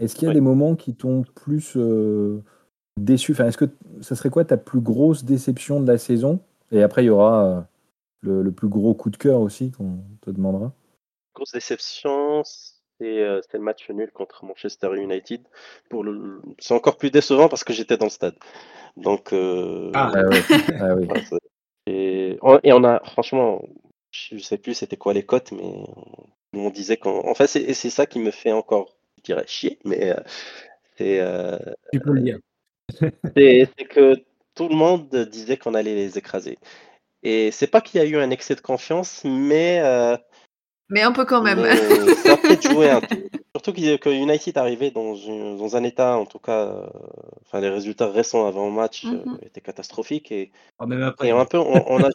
Est-ce 0.00 0.14
qu'il 0.16 0.24
y 0.24 0.26
a 0.26 0.30
Oui. 0.30 0.34
des 0.34 0.40
moments 0.40 0.74
qui 0.74 0.94
t'ont 0.94 1.22
plus 1.34 1.74
euh, 1.76 2.42
déçu? 2.98 3.32
Enfin, 3.32 3.46
Est-ce 3.46 3.58
que 3.58 3.70
ça 4.00 4.16
serait 4.16 4.30
quoi 4.30 4.44
ta 4.44 4.56
plus 4.56 4.80
grosse 4.80 5.24
déception 5.24 5.80
de 5.80 5.86
la 5.86 5.98
saison? 5.98 6.40
Et 6.72 6.82
après, 6.82 7.04
il 7.04 7.06
y 7.06 7.10
aura 7.10 7.44
euh, 7.44 7.60
le, 8.22 8.42
le 8.42 8.50
plus 8.52 8.68
gros 8.68 8.94
coup 8.94 9.10
de 9.10 9.16
cœur 9.16 9.40
aussi 9.40 9.70
qu'on 9.70 9.98
te 10.22 10.30
demandera. 10.30 10.72
Grosse 11.34 11.52
déception, 11.52 12.42
c'est 12.44 13.22
euh, 13.22 13.40
c'était 13.42 13.58
le 13.58 13.64
match 13.64 13.88
nul 13.90 14.10
contre 14.12 14.44
Manchester 14.44 14.88
United. 14.96 15.42
Pour 15.88 16.02
le, 16.02 16.40
c'est 16.58 16.74
encore 16.74 16.96
plus 16.96 17.10
décevant 17.10 17.48
parce 17.48 17.62
que 17.64 17.72
j'étais 17.72 17.96
dans 17.96 18.06
le 18.06 18.10
stade. 18.10 18.34
Donc, 18.96 19.32
euh, 19.32 19.90
Ah. 19.94 20.12
Ah, 20.14 20.22
oui. 20.28 20.38
Ah 20.80 20.94
oui. 20.96 21.08
et, 21.86 22.38
on, 22.42 22.58
et 22.62 22.72
on 22.72 22.82
a, 22.84 23.00
franchement, 23.04 23.62
je 24.12 24.38
sais 24.38 24.58
plus 24.58 24.74
c'était 24.74 24.96
quoi 24.96 25.12
les 25.14 25.24
cotes, 25.24 25.52
mais 25.52 25.62
on, 25.62 25.86
on 26.54 26.70
disait 26.70 26.96
qu'on. 26.96 27.26
En 27.28 27.34
fait, 27.34 27.46
c'est 27.46 27.90
ça 27.90 28.06
qui 28.06 28.18
me 28.18 28.30
fait 28.30 28.52
encore, 28.52 28.96
dirais, 29.22 29.44
chier, 29.46 29.78
mais 29.84 30.10
euh, 30.10 30.20
c'est 30.96 31.20
euh, 31.20 31.58
Tu 31.92 32.00
peux 32.00 32.12
le 32.12 32.20
dire. 32.20 32.38
c'est 33.36 33.88
que 33.88 34.14
tout 34.54 34.68
le 34.68 34.74
monde 34.74 35.08
disait 35.30 35.56
qu'on 35.56 35.74
allait 35.74 35.94
les 35.94 36.18
écraser. 36.18 36.58
Et 37.22 37.50
c'est 37.50 37.66
pas 37.66 37.80
qu'il 37.80 38.00
y 38.00 38.04
a 38.04 38.06
eu 38.06 38.16
un 38.16 38.30
excès 38.30 38.54
de 38.54 38.60
confiance, 38.60 39.22
mais 39.24 39.80
euh, 39.80 40.16
Mais 40.88 41.02
un 41.02 41.12
peu 41.12 41.24
quand 41.24 41.42
même. 41.42 41.60
Mais 41.60 41.74
ça 42.16 42.32
a 42.32 42.36
peut-être 42.36 42.62
joué 42.62 42.88
un 42.88 43.00
peu. 43.00 43.16
Surtout 43.54 43.72
que 43.72 44.10
United 44.10 44.56
arrivait 44.56 44.90
dans, 44.90 45.14
une- 45.16 45.56
dans 45.56 45.76
un 45.76 45.82
état, 45.82 46.16
en 46.16 46.24
tout 46.24 46.38
cas, 46.38 46.66
euh, 46.66 46.86
enfin 47.42 47.60
les 47.60 47.68
résultats 47.68 48.10
récents 48.10 48.46
avant 48.46 48.66
le 48.66 48.72
match 48.72 49.06
euh, 49.06 49.24
Mhm. 49.26 49.38
étaient 49.42 49.60
catastrophiques 49.60 50.30
et, 50.32 50.50
même 50.86 51.02
après. 51.02 51.28
et 51.28 51.30
un 51.32 51.44
peu 51.44 51.58
on, 51.58 51.84
on 51.88 52.02
a 52.02 52.10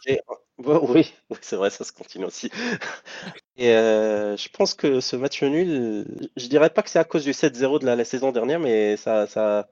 oui, 0.88 1.12
c'est 1.40 1.56
vrai, 1.56 1.70
ça 1.70 1.84
se 1.84 1.92
continue 1.92 2.24
aussi. 2.24 2.50
Et 3.56 3.70
euh, 3.70 4.36
je 4.36 4.48
pense 4.50 4.74
que 4.74 5.00
ce 5.00 5.16
match 5.16 5.42
nul, 5.42 6.06
je 6.36 6.48
dirais 6.48 6.70
pas 6.70 6.82
que 6.82 6.90
c'est 6.90 6.98
à 6.98 7.04
cause 7.04 7.24
du 7.24 7.32
7-0 7.32 7.78
de 7.78 7.86
la, 7.86 8.04
saison 8.04 8.32
dernière, 8.32 8.60
mais 8.60 8.96
ça, 8.96 9.26
ça 9.26 9.60
a 9.60 9.68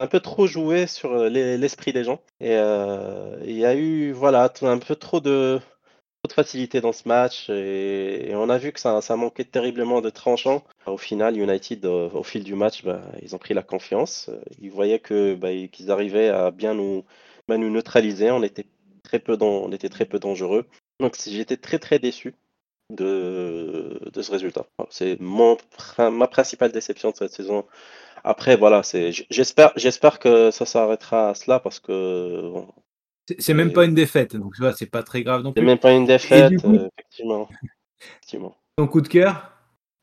un 0.00 0.06
peu 0.08 0.20
trop 0.20 0.46
joué 0.46 0.86
sur 0.86 1.12
euh, 1.12 1.28
l'e- 1.30 1.56
l'esprit 1.56 1.92
des 1.92 2.04
gens. 2.04 2.20
Et 2.40 2.56
euh, 2.56 3.38
il 3.44 3.56
y 3.56 3.66
a 3.66 3.74
eu, 3.74 4.12
voilà, 4.12 4.52
un 4.62 4.78
peu 4.78 4.96
trop 4.96 5.20
de, 5.20 5.60
facilité 6.32 6.80
dans 6.80 6.92
ce 6.92 7.08
match 7.08 7.50
et, 7.50 8.32
on 8.34 8.48
a 8.48 8.58
vu 8.58 8.72
que 8.72 8.80
ça, 8.80 9.00
ça 9.02 9.16
manquait 9.16 9.44
terriblement 9.44 10.00
de 10.00 10.10
tranchant. 10.10 10.62
Au 10.86 10.96
final, 10.96 11.36
United, 11.36 11.84
au 11.86 12.22
fil 12.22 12.44
du 12.44 12.54
match, 12.54 12.84
bah, 12.84 13.02
ils 13.22 13.34
ont 13.34 13.38
pris 13.38 13.54
la 13.54 13.62
confiance. 13.62 14.30
Ils 14.60 14.70
voyaient 14.70 14.98
que 15.00 15.34
bah, 15.34 15.52
ils- 15.52 15.70
qu'ils 15.70 15.90
arrivaient 15.90 16.28
à 16.28 16.50
bien 16.50 16.74
nous, 16.74 17.04
bah, 17.48 17.58
nous 17.58 17.70
neutraliser. 17.70 18.30
On 18.30 18.42
était 18.42 18.66
très 19.02 19.18
peu, 19.18 19.36
on 19.40 19.72
était 19.72 19.88
très 19.88 20.04
peu 20.04 20.18
dangereux. 20.18 20.66
Donc 21.00 21.16
j'étais 21.26 21.56
très 21.56 21.78
très 21.78 21.98
déçu 21.98 22.34
de, 22.90 24.00
de 24.12 24.22
ce 24.22 24.30
résultat. 24.30 24.66
C'est 24.90 25.16
ma 25.20 26.26
principale 26.28 26.72
déception 26.72 27.10
de 27.10 27.16
cette 27.16 27.32
saison. 27.32 27.64
Après, 28.24 28.56
voilà, 28.56 28.82
c'est, 28.82 29.10
j'espère, 29.30 29.72
j'espère 29.76 30.18
que 30.18 30.50
ça 30.50 30.66
s'arrêtera 30.66 31.30
à 31.30 31.34
cela 31.34 31.58
parce 31.58 31.80
que 31.80 32.50
bon, 32.52 32.68
C'est- 33.28 33.40
C'est 33.40 33.54
même 33.54 33.72
pas 33.72 33.84
une 33.84 33.94
défaite, 33.94 34.36
donc 34.36 34.54
tu 34.54 34.60
vois, 34.62 34.72
c'est 34.74 34.86
pas 34.86 35.02
très 35.02 35.22
grave 35.22 35.42
non 35.42 35.50
c'est 35.54 35.60
plus. 35.60 35.66
même 35.66 35.78
pas 35.78 35.92
une 35.92 36.06
défaite, 36.06 36.56
coup- 36.60 36.74
euh, 36.74 36.88
effectivement. 36.98 37.48
effectivement. 38.16 38.56
Ton 38.76 38.86
coup 38.88 39.00
de 39.00 39.08
cœur? 39.08 39.48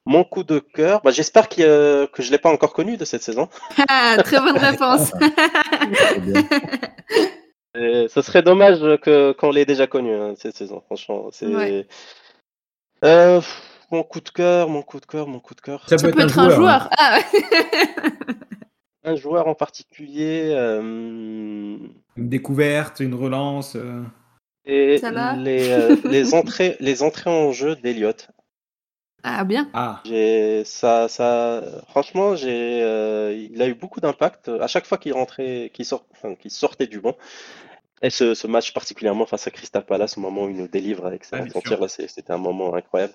Mon 0.05 0.23
coup 0.23 0.43
de 0.43 0.59
cœur, 0.59 1.01
bah, 1.03 1.11
j'espère 1.11 1.47
euh, 1.59 2.07
que 2.07 2.23
je 2.23 2.31
l'ai 2.31 2.37
pas 2.39 2.49
encore 2.49 2.73
connu 2.73 2.97
de 2.97 3.05
cette 3.05 3.21
saison. 3.21 3.47
Ah, 3.89 4.17
très 4.23 4.39
bonne 4.39 4.57
réponse. 4.69 5.11
Et 7.75 8.07
ce 8.09 8.21
serait 8.21 8.41
dommage 8.41 8.79
que 9.01 9.31
qu'on 9.33 9.51
l'ait 9.51 9.65
déjà 9.65 9.85
connu 9.87 10.13
hein, 10.13 10.33
cette 10.37 10.55
saison. 10.55 10.81
Franchement, 10.85 11.29
c'est. 11.31 11.45
Ouais. 11.47 11.87
Euh, 13.05 13.39
pff, 13.39 13.61
mon 13.91 14.03
coup 14.03 14.19
de 14.21 14.29
cœur, 14.29 14.69
mon 14.69 14.81
coup 14.81 14.99
de 14.99 15.05
cœur, 15.05 15.27
mon 15.27 15.39
coup 15.39 15.53
de 15.55 15.61
cœur. 15.61 15.87
Ça 15.87 15.97
Ça 15.97 16.11
peut 16.11 16.19
être 16.21 16.39
un 16.39 16.49
joueur. 16.49 16.83
hein. 16.85 16.89
Ah, 16.97 17.19
Un 19.05 19.15
joueur 19.15 19.47
en 19.47 19.55
particulier. 19.55 20.51
euh, 20.53 20.81
Une 22.17 22.29
découverte, 22.29 22.99
une 22.99 23.13
relance. 23.15 23.75
euh, 23.75 24.01
et 24.65 24.97
Salah 24.97 25.35
les, 25.37 25.71
euh, 25.71 25.95
les 26.03 26.33
entrées, 26.33 26.75
les 26.79 27.01
entrées 27.01 27.29
en 27.29 27.51
jeu 27.51 27.75
d'Eliott. 27.77 28.29
Ah 29.23 29.43
bien. 29.43 29.69
Ah, 29.73 30.01
J'ai 30.05 30.63
ça, 30.65 31.07
ça, 31.07 31.61
franchement, 31.89 32.35
j'ai, 32.35 32.81
euh, 32.81 33.33
il 33.51 33.61
a 33.61 33.67
eu 33.67 33.73
beaucoup 33.73 33.99
d'impact. 33.99 34.49
À 34.49 34.67
chaque 34.67 34.85
fois 34.85 34.97
qu'il 34.97 35.13
rentrait, 35.13 35.71
qu'il 35.73 35.85
sort, 35.85 36.05
enfin, 36.11 36.35
qu'il 36.35 36.51
sortait 36.51 36.87
du 36.87 36.99
banc, 36.99 37.15
et 38.01 38.09
ce, 38.09 38.33
ce 38.33 38.47
match 38.47 38.73
particulièrement 38.73 39.25
face 39.25 39.45
à 39.47 39.51
Crystal 39.51 39.85
Palace, 39.85 40.17
au 40.17 40.21
moment 40.21 40.45
où 40.45 40.49
il 40.49 40.55
nous 40.55 40.67
délivre 40.67 41.05
avec 41.05 41.25
Ah, 41.31 41.43
sa 41.51 41.87
c'est- 41.87 42.07
c'était 42.07 42.31
un 42.31 42.37
moment 42.37 42.73
incroyable. 42.75 43.13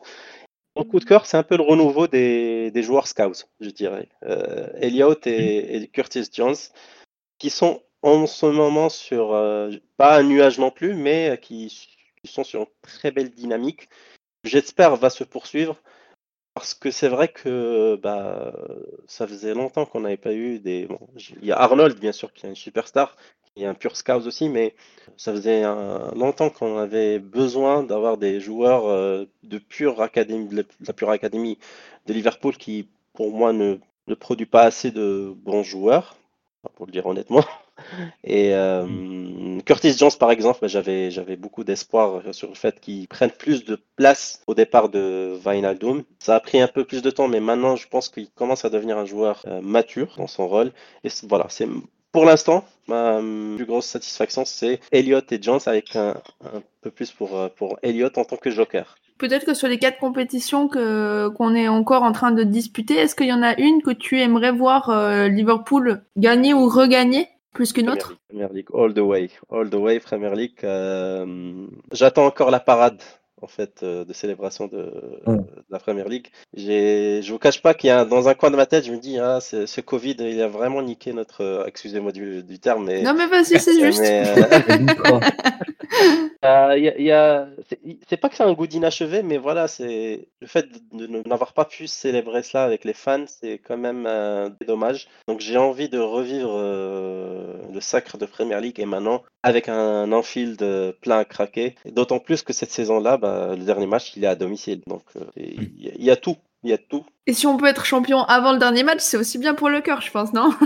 Mon 0.77 0.85
coup 0.85 0.99
de 0.99 1.05
cœur, 1.05 1.25
c'est 1.27 1.37
un 1.37 1.43
peu 1.43 1.57
le 1.57 1.63
renouveau 1.63 2.07
des, 2.09 2.71
des 2.71 2.83
joueurs 2.83 3.07
scouts, 3.07 3.45
je 3.61 3.71
dirais. 3.71 4.09
Euh, 4.25 4.69
Elliott 4.81 5.27
et, 5.27 5.77
et 5.77 5.89
Curtis 5.89 6.29
Jones, 6.33 6.57
qui 7.39 7.49
sont 7.49 7.81
en 8.03 8.27
ce 8.27 8.47
moment 8.47 8.89
sur, 8.89 9.33
euh, 9.33 9.71
pas 9.97 10.19
un 10.19 10.25
nuage 10.25 10.59
non 10.59 10.71
plus, 10.71 10.95
mais 10.95 11.39
qui, 11.41 11.89
qui 12.23 12.31
sont 12.33 12.45
sur 12.45 12.61
une 12.61 12.67
très 12.83 13.11
belle 13.13 13.31
dynamique. 13.31 13.89
J'espère 14.43 14.97
va 14.97 15.09
se 15.11 15.25
poursuivre. 15.25 15.81
Parce 16.55 16.75
que 16.75 16.91
c'est 16.93 17.09
vrai 17.09 17.29
que 17.29 17.97
bah, 17.97 18.53
ça 19.09 19.27
faisait 19.27 19.55
longtemps 19.55 19.87
qu'on 19.87 20.01
n'avait 20.01 20.17
pas 20.17 20.33
eu 20.33 20.61
des. 20.61 20.87
bon, 20.87 21.01
il 21.43 21.45
y 21.45 21.53
a 21.53 21.59
Arnold, 21.59 21.99
bien 21.99 22.13
sûr, 22.13 22.33
qui 22.33 22.47
est 22.47 22.49
une 22.49 22.55
superstar, 22.55 23.17
qui 23.55 23.65
est 23.65 23.67
un 23.67 23.75
pur 23.75 23.97
scout 23.97 24.25
aussi, 24.27 24.49
mais 24.49 24.75
ça 25.17 25.33
faisait 25.33 25.63
longtemps 26.15 26.51
qu'on 26.51 26.79
avait 26.79 27.19
besoin 27.19 27.83
d'avoir 27.83 28.19
des 28.19 28.41
joueurs 28.41 28.87
euh, 28.87 29.25
de 29.43 29.59
pure 29.59 30.01
académie, 30.01 30.47
de 30.47 30.65
la 30.87 30.93
pure 30.93 31.11
académie 31.11 31.59
de 32.07 32.13
Liverpool 32.13 32.57
qui, 32.57 32.89
pour 33.15 33.33
moi, 33.33 33.53
ne, 33.53 33.79
ne 34.07 34.15
produit 34.15 34.47
pas 34.47 34.63
assez 34.63 34.93
de 34.93 35.33
bons 35.37 35.65
joueurs, 35.65 36.17
pour 36.77 36.87
le 36.87 36.93
dire 36.93 37.07
honnêtement. 37.07 37.45
Et 38.25 38.55
euh, 38.55 39.61
Curtis 39.67 39.97
Jones, 39.97 40.11
par 40.19 40.31
exemple, 40.31 40.59
bah, 40.63 40.69
j'avais 40.69 41.11
j'avais 41.11 41.37
beaucoup 41.37 41.65
d'espoir 41.65 42.23
sur 42.35 42.49
le 42.49 42.55
fait 42.55 42.81
qu'il 42.81 43.09
prenne 43.09 43.31
plus 43.31 43.65
de 43.65 43.79
place 43.97 44.43
au 44.47 44.55
départ 44.55 44.89
de 44.89 45.39
Wijnaldum. 45.45 46.05
Ça 46.19 46.37
a 46.37 46.41
pris 46.41 46.61
un 46.61 46.69
peu 46.69 46.85
plus 46.85 47.03
de 47.03 47.11
temps, 47.11 47.29
mais 47.29 47.41
maintenant, 47.41 47.77
je 47.77 47.89
pense 47.89 48.09
qu'il 48.09 48.31
commence 48.31 48.65
à 48.65 48.71
devenir 48.71 48.99
un 48.99 49.07
joueur 49.07 49.43
euh, 49.47 49.61
mature 49.61 50.15
dans 50.19 50.27
son 50.27 50.49
rôle. 50.49 50.73
Et 51.05 51.09
c'est- 51.09 51.27
voilà, 51.29 51.47
c'est 51.49 51.69
pour 52.13 52.25
l'instant 52.25 52.65
ma 52.87 53.19
euh, 53.19 53.57
plus 53.57 53.67
grosse 53.67 53.87
satisfaction, 53.87 54.45
c'est 54.45 54.81
Elliott 54.93 55.31
et 55.33 55.41
Jones 55.43 55.61
avec 55.67 55.97
un, 55.97 56.15
un 56.45 56.63
peu 56.81 56.91
plus 56.91 57.11
pour 57.13 57.37
euh, 57.37 57.49
pour 57.49 57.79
Elliott 57.83 58.17
en 58.19 58.25
tant 58.25 58.37
que 58.37 58.51
joker. 58.51 58.97
Peut-être 59.19 59.45
que 59.47 59.55
sur 59.55 59.69
les 59.69 59.79
quatre 59.79 59.99
compétitions 59.99 60.69
que 60.69 61.29
qu'on 61.29 61.55
est 61.55 61.69
encore 61.69 62.03
en 62.05 62.13
train 62.13 62.31
de 62.33 62.43
disputer, 62.45 62.95
est-ce 62.97 63.15
qu'il 63.17 63.27
y 63.27 63.33
en 63.33 63.43
a 63.43 63.59
une 63.61 63.83
que 63.83 63.91
tu 63.91 64.21
aimerais 64.21 64.53
voir 64.53 64.91
euh, 64.91 65.29
Liverpool 65.29 66.05
gagner 66.17 66.55
ou 66.55 66.69
regagner? 66.69 67.29
Plus 67.55 67.73
qu'une 67.73 67.89
autre 67.89 68.17
Premier 68.29 68.49
League, 68.53 68.69
all 68.75 68.93
the 68.93 68.99
way, 68.99 69.31
all 69.49 69.71
the 69.71 69.75
way, 69.75 70.01
Premier 70.01 70.35
League. 70.35 70.59
euh, 70.65 71.67
J'attends 71.93 72.27
encore 72.27 72.51
la 72.51 72.61
parade 72.61 73.01
en 73.45 73.49
fait 73.49 73.83
euh, 73.83 74.05
de 74.05 74.13
célébration 74.13 74.67
de, 74.67 74.93
de 75.27 75.45
la 75.71 75.79
Premier 75.79 76.05
League. 76.09 76.29
J'ai, 76.55 77.21
je 77.23 77.33
vous 77.33 77.39
cache 77.39 77.63
pas 77.63 77.75
qu'il 77.75 77.89
y 77.89 77.91
a 77.91 78.05
dans 78.05 78.29
un 78.29 78.35
coin 78.35 78.51
de 78.51 78.57
ma 78.57 78.67
tête, 78.67 78.85
je 78.87 78.93
me 78.93 78.99
dis 78.99 79.19
ah 79.19 79.39
ce 79.41 79.81
Covid 79.81 80.17
il 80.19 80.41
a 80.43 80.49
vraiment 80.49 80.83
niqué 80.83 81.13
notre, 81.13 81.43
euh, 81.43 81.65
excusez-moi 81.67 82.11
du, 82.13 82.43
du 82.43 82.59
terme, 82.59 82.87
mais 82.87 83.03
Non 83.03 83.15
mais 83.15 83.27
vas-y, 83.27 83.61
c'est 83.61 83.79
juste. 83.87 84.03
euh, 84.03 85.21
Euh, 86.45 86.77
y 86.77 86.89
a- 86.89 86.99
y 87.01 87.11
a- 87.11 87.49
c'est 88.09 88.19
pas 88.19 88.29
que 88.29 88.37
c'est 88.37 88.43
un 88.43 88.53
goût 88.53 88.67
d'inachevé, 88.67 89.23
mais 89.23 89.39
voilà, 89.39 89.67
c'est 89.67 90.29
le 90.41 90.47
fait 90.47 90.67
de, 90.93 91.07
ne- 91.07 91.23
n'avoir 91.27 91.55
pas 91.55 91.65
pu 91.65 91.87
célébrer 91.87 92.43
cela 92.43 92.65
avec 92.65 92.85
les 92.85 92.93
fans, 92.93 93.25
c'est 93.27 93.59
quand 93.59 93.79
même 93.79 94.05
euh, 94.07 94.51
dommage. 94.67 95.09
Donc 95.27 95.41
j'ai 95.41 95.57
envie 95.57 95.89
de 95.89 95.99
revivre 95.99 96.51
euh, 96.55 97.55
le 97.73 97.81
sacre 97.81 98.19
de 98.19 98.27
Premier 98.27 98.61
League 98.61 98.79
et 98.79 98.85
maintenant 98.85 99.23
avec 99.45 99.69
un 99.69 100.11
Anfield 100.13 100.61
euh, 100.63 100.93
plein 101.01 101.19
à 101.19 101.25
craquer. 101.25 101.75
D'autant 101.87 102.19
plus 102.19 102.43
que 102.43 102.53
cette 102.53 102.71
saison-là, 102.73 103.17
bah, 103.17 103.55
le 103.57 103.65
dernier 103.65 103.87
match, 103.87 104.13
il 104.17 104.25
est 104.25 104.29
à 104.29 104.35
domicile. 104.35 104.81
Donc 104.87 105.03
euh, 105.17 105.21
il 105.37 105.83
y, 105.83 105.89
a- 105.89 105.93
il 105.97 106.05
y 106.05 106.11
a 106.11 106.17
tout, 106.17 106.37
il 106.63 106.71
y 106.71 106.73
a 106.73 106.79
tout. 106.79 107.05
Et 107.27 107.33
si 107.33 107.47
on 107.47 107.57
peut 107.57 107.67
être 107.67 107.85
champion 107.85 108.23
avant 108.25 108.53
le 108.53 108.59
dernier 108.59 108.83
match, 108.83 109.01
c'est 109.01 109.17
aussi 109.17 109.39
bien 109.39 109.55
pour 109.55 109.69
le 109.69 109.81
cœur, 109.81 110.01
je 110.01 110.11
pense, 110.11 110.33
non? 110.33 110.51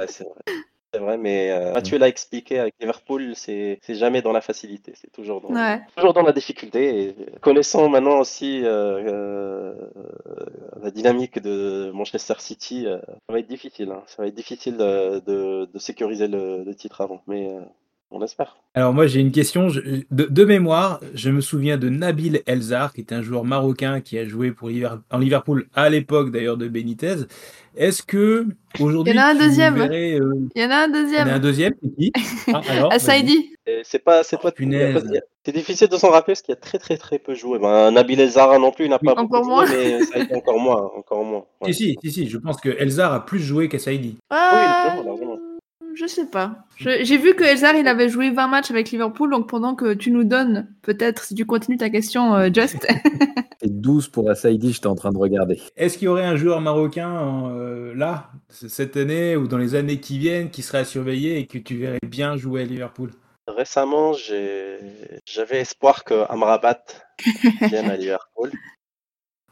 Ouais, 0.00 0.06
c'est 0.08 0.24
vrai. 0.24 0.34
C'est 0.94 1.00
vrai, 1.00 1.18
mais 1.18 1.50
euh, 1.50 1.74
Mathieu 1.74 1.98
l'a 1.98 2.08
expliqué 2.08 2.58
avec 2.58 2.72
Liverpool, 2.80 3.32
c'est 3.36 3.78
jamais 3.90 4.22
dans 4.22 4.32
la 4.32 4.40
facilité, 4.40 4.94
c'est 4.98 5.12
toujours 5.12 5.42
dans, 5.42 5.50
Ouais. 5.54 5.82
toujours 5.94 6.14
dans 6.14 6.22
la 6.22 6.32
difficulté. 6.32 7.08
Et 7.08 7.16
connaissant 7.42 7.90
maintenant 7.90 8.18
aussi 8.20 8.62
euh, 8.64 9.04
euh, 9.06 9.74
la 10.82 10.90
dynamique 10.90 11.40
de 11.42 11.90
Manchester 11.92 12.34
City, 12.38 12.86
euh, 12.86 12.96
ça 13.06 13.32
va 13.34 13.38
être 13.38 13.48
difficile. 13.48 13.90
hein. 13.90 14.02
Ça 14.06 14.22
va 14.22 14.28
être 14.28 14.34
difficile 14.34 14.78
de, 14.78 15.20
de- 15.26 15.68
de 15.72 15.78
sécuriser 15.78 16.26
le, 16.26 16.64
le 16.64 16.74
titre 16.74 17.02
avant, 17.02 17.20
mais 17.26 17.48
euh, 17.48 17.60
on 18.10 18.22
espère. 18.22 18.56
Alors 18.74 18.92
moi 18.94 19.06
j'ai 19.06 19.20
une 19.20 19.32
question 19.32 19.68
je- 19.68 19.80
de, 20.10 20.24
de 20.24 20.44
mémoire. 20.44 21.00
Je 21.14 21.30
me 21.30 21.40
souviens 21.40 21.76
de 21.78 21.88
Nabil 21.88 22.42
Elzar, 22.46 22.92
qui 22.92 23.00
est 23.02 23.12
un 23.12 23.22
joueur 23.22 23.44
marocain 23.44 24.00
qui 24.00 24.18
a 24.18 24.24
joué 24.26 24.50
pour 24.52 24.70
en 25.10 25.18
Liverpool 25.18 25.66
à 25.74 25.88
l'époque 25.90 26.30
d'ailleurs 26.30 26.56
de 26.56 26.68
Benitez. 26.68 27.16
Est-ce 27.76 28.02
que 28.02 28.46
aujourd'hui 28.80 29.12
Il 29.12 29.16
y 29.16 29.20
en 29.20 29.22
a 29.22 29.26
un 29.26 29.34
deuxième. 29.34 29.74
verrais, 29.76 30.18
euh, 30.20 30.34
Il 30.54 30.62
y 30.62 30.64
en 30.64 30.70
a 30.70 30.76
un 30.76 30.88
il 30.88 31.12
y 31.14 31.16
en 31.20 31.26
a 31.26 31.32
un 31.34 31.38
deuxième. 31.38 31.74
deuxième 31.80 32.12
Ah, 32.54 32.60
alors, 32.70 32.92
C'est 33.82 33.98
pas, 33.98 34.22
c'est 34.24 34.40
pas, 34.40 34.50
Oh, 34.58 35.00
c'est 35.44 35.52
difficile 35.52 35.88
de 35.88 35.96
s'en 35.96 36.10
rappeler 36.10 36.32
parce 36.32 36.42
qu'il 36.42 36.52
y 36.52 36.58
a 36.58 36.60
très 36.60 36.78
très 36.78 36.96
très 36.96 37.18
peu 37.18 37.34
joué. 37.34 37.58
Ben, 37.58 37.90
Nabil 37.90 38.18
El 38.20 38.30
Zahra 38.30 38.58
non 38.58 38.72
plus, 38.72 38.86
il 38.86 38.90
n'a 38.90 38.98
Oui. 39.00 39.06
pas 39.06 39.20
Encore 39.20 39.42
beaucoup 39.42 39.48
moins. 39.50 39.66
joué, 39.66 39.76
mais 39.98 40.04
ça 40.04 40.18
a 40.18 40.22
été 40.22 40.34
encore 40.34 40.58
moins, 40.58 40.90
encore 40.96 41.24
moins. 41.24 41.44
Ouais. 41.60 41.72
Si, 41.72 41.94
si, 42.02 42.10
si, 42.10 42.10
si, 42.12 42.28
je 42.28 42.38
pense 42.38 42.60
que 42.60 42.70
Elzar 42.70 43.12
a 43.12 43.24
plus 43.24 43.38
joué 43.40 43.68
qu'Assaidi. 43.68 44.16
Ah, 44.30 44.96
largement. 45.04 45.38
Je 45.98 46.06
sais 46.06 46.26
pas. 46.26 46.64
J'ai 46.76 47.16
vu 47.16 47.34
que 47.34 47.42
Elzar, 47.42 47.74
il 47.74 47.88
avait 47.88 48.08
joué 48.08 48.30
20 48.30 48.46
matchs 48.46 48.70
avec 48.70 48.92
Liverpool, 48.92 49.30
donc 49.32 49.48
pendant 49.48 49.74
que 49.74 49.94
tu 49.94 50.12
nous 50.12 50.22
donnes, 50.22 50.72
peut-être, 50.82 51.24
si 51.24 51.34
tu 51.34 51.44
continues 51.44 51.76
ta 51.76 51.90
question, 51.90 52.36
euh, 52.36 52.50
Just, 52.54 52.86
Et 53.62 53.68
12 53.68 54.06
pour 54.06 54.30
Asaidi, 54.30 54.72
j'étais 54.72 54.86
en 54.86 54.94
train 54.94 55.10
de 55.10 55.18
regarder. 55.18 55.60
Est-ce 55.76 55.98
qu'il 55.98 56.04
y 56.04 56.08
aurait 56.08 56.24
un 56.24 56.36
joueur 56.36 56.60
marocain 56.60 57.50
euh, 57.50 57.92
là, 57.96 58.30
cette 58.48 58.96
année 58.96 59.34
ou 59.34 59.48
dans 59.48 59.58
les 59.58 59.74
années 59.74 59.98
qui 59.98 60.20
viennent, 60.20 60.50
qui 60.50 60.62
serait 60.62 60.78
à 60.78 60.84
surveiller 60.84 61.38
et 61.38 61.46
que 61.48 61.58
tu 61.58 61.76
verrais 61.76 61.98
bien 62.06 62.36
jouer 62.36 62.62
à 62.62 62.64
Liverpool? 62.64 63.10
Récemment, 63.48 64.12
j'avais 64.12 65.60
espoir 65.60 66.04
que 66.04 66.30
Amrabat 66.30 66.84
vienne 67.62 67.90
à 67.90 67.96
Liverpool. 67.96 68.52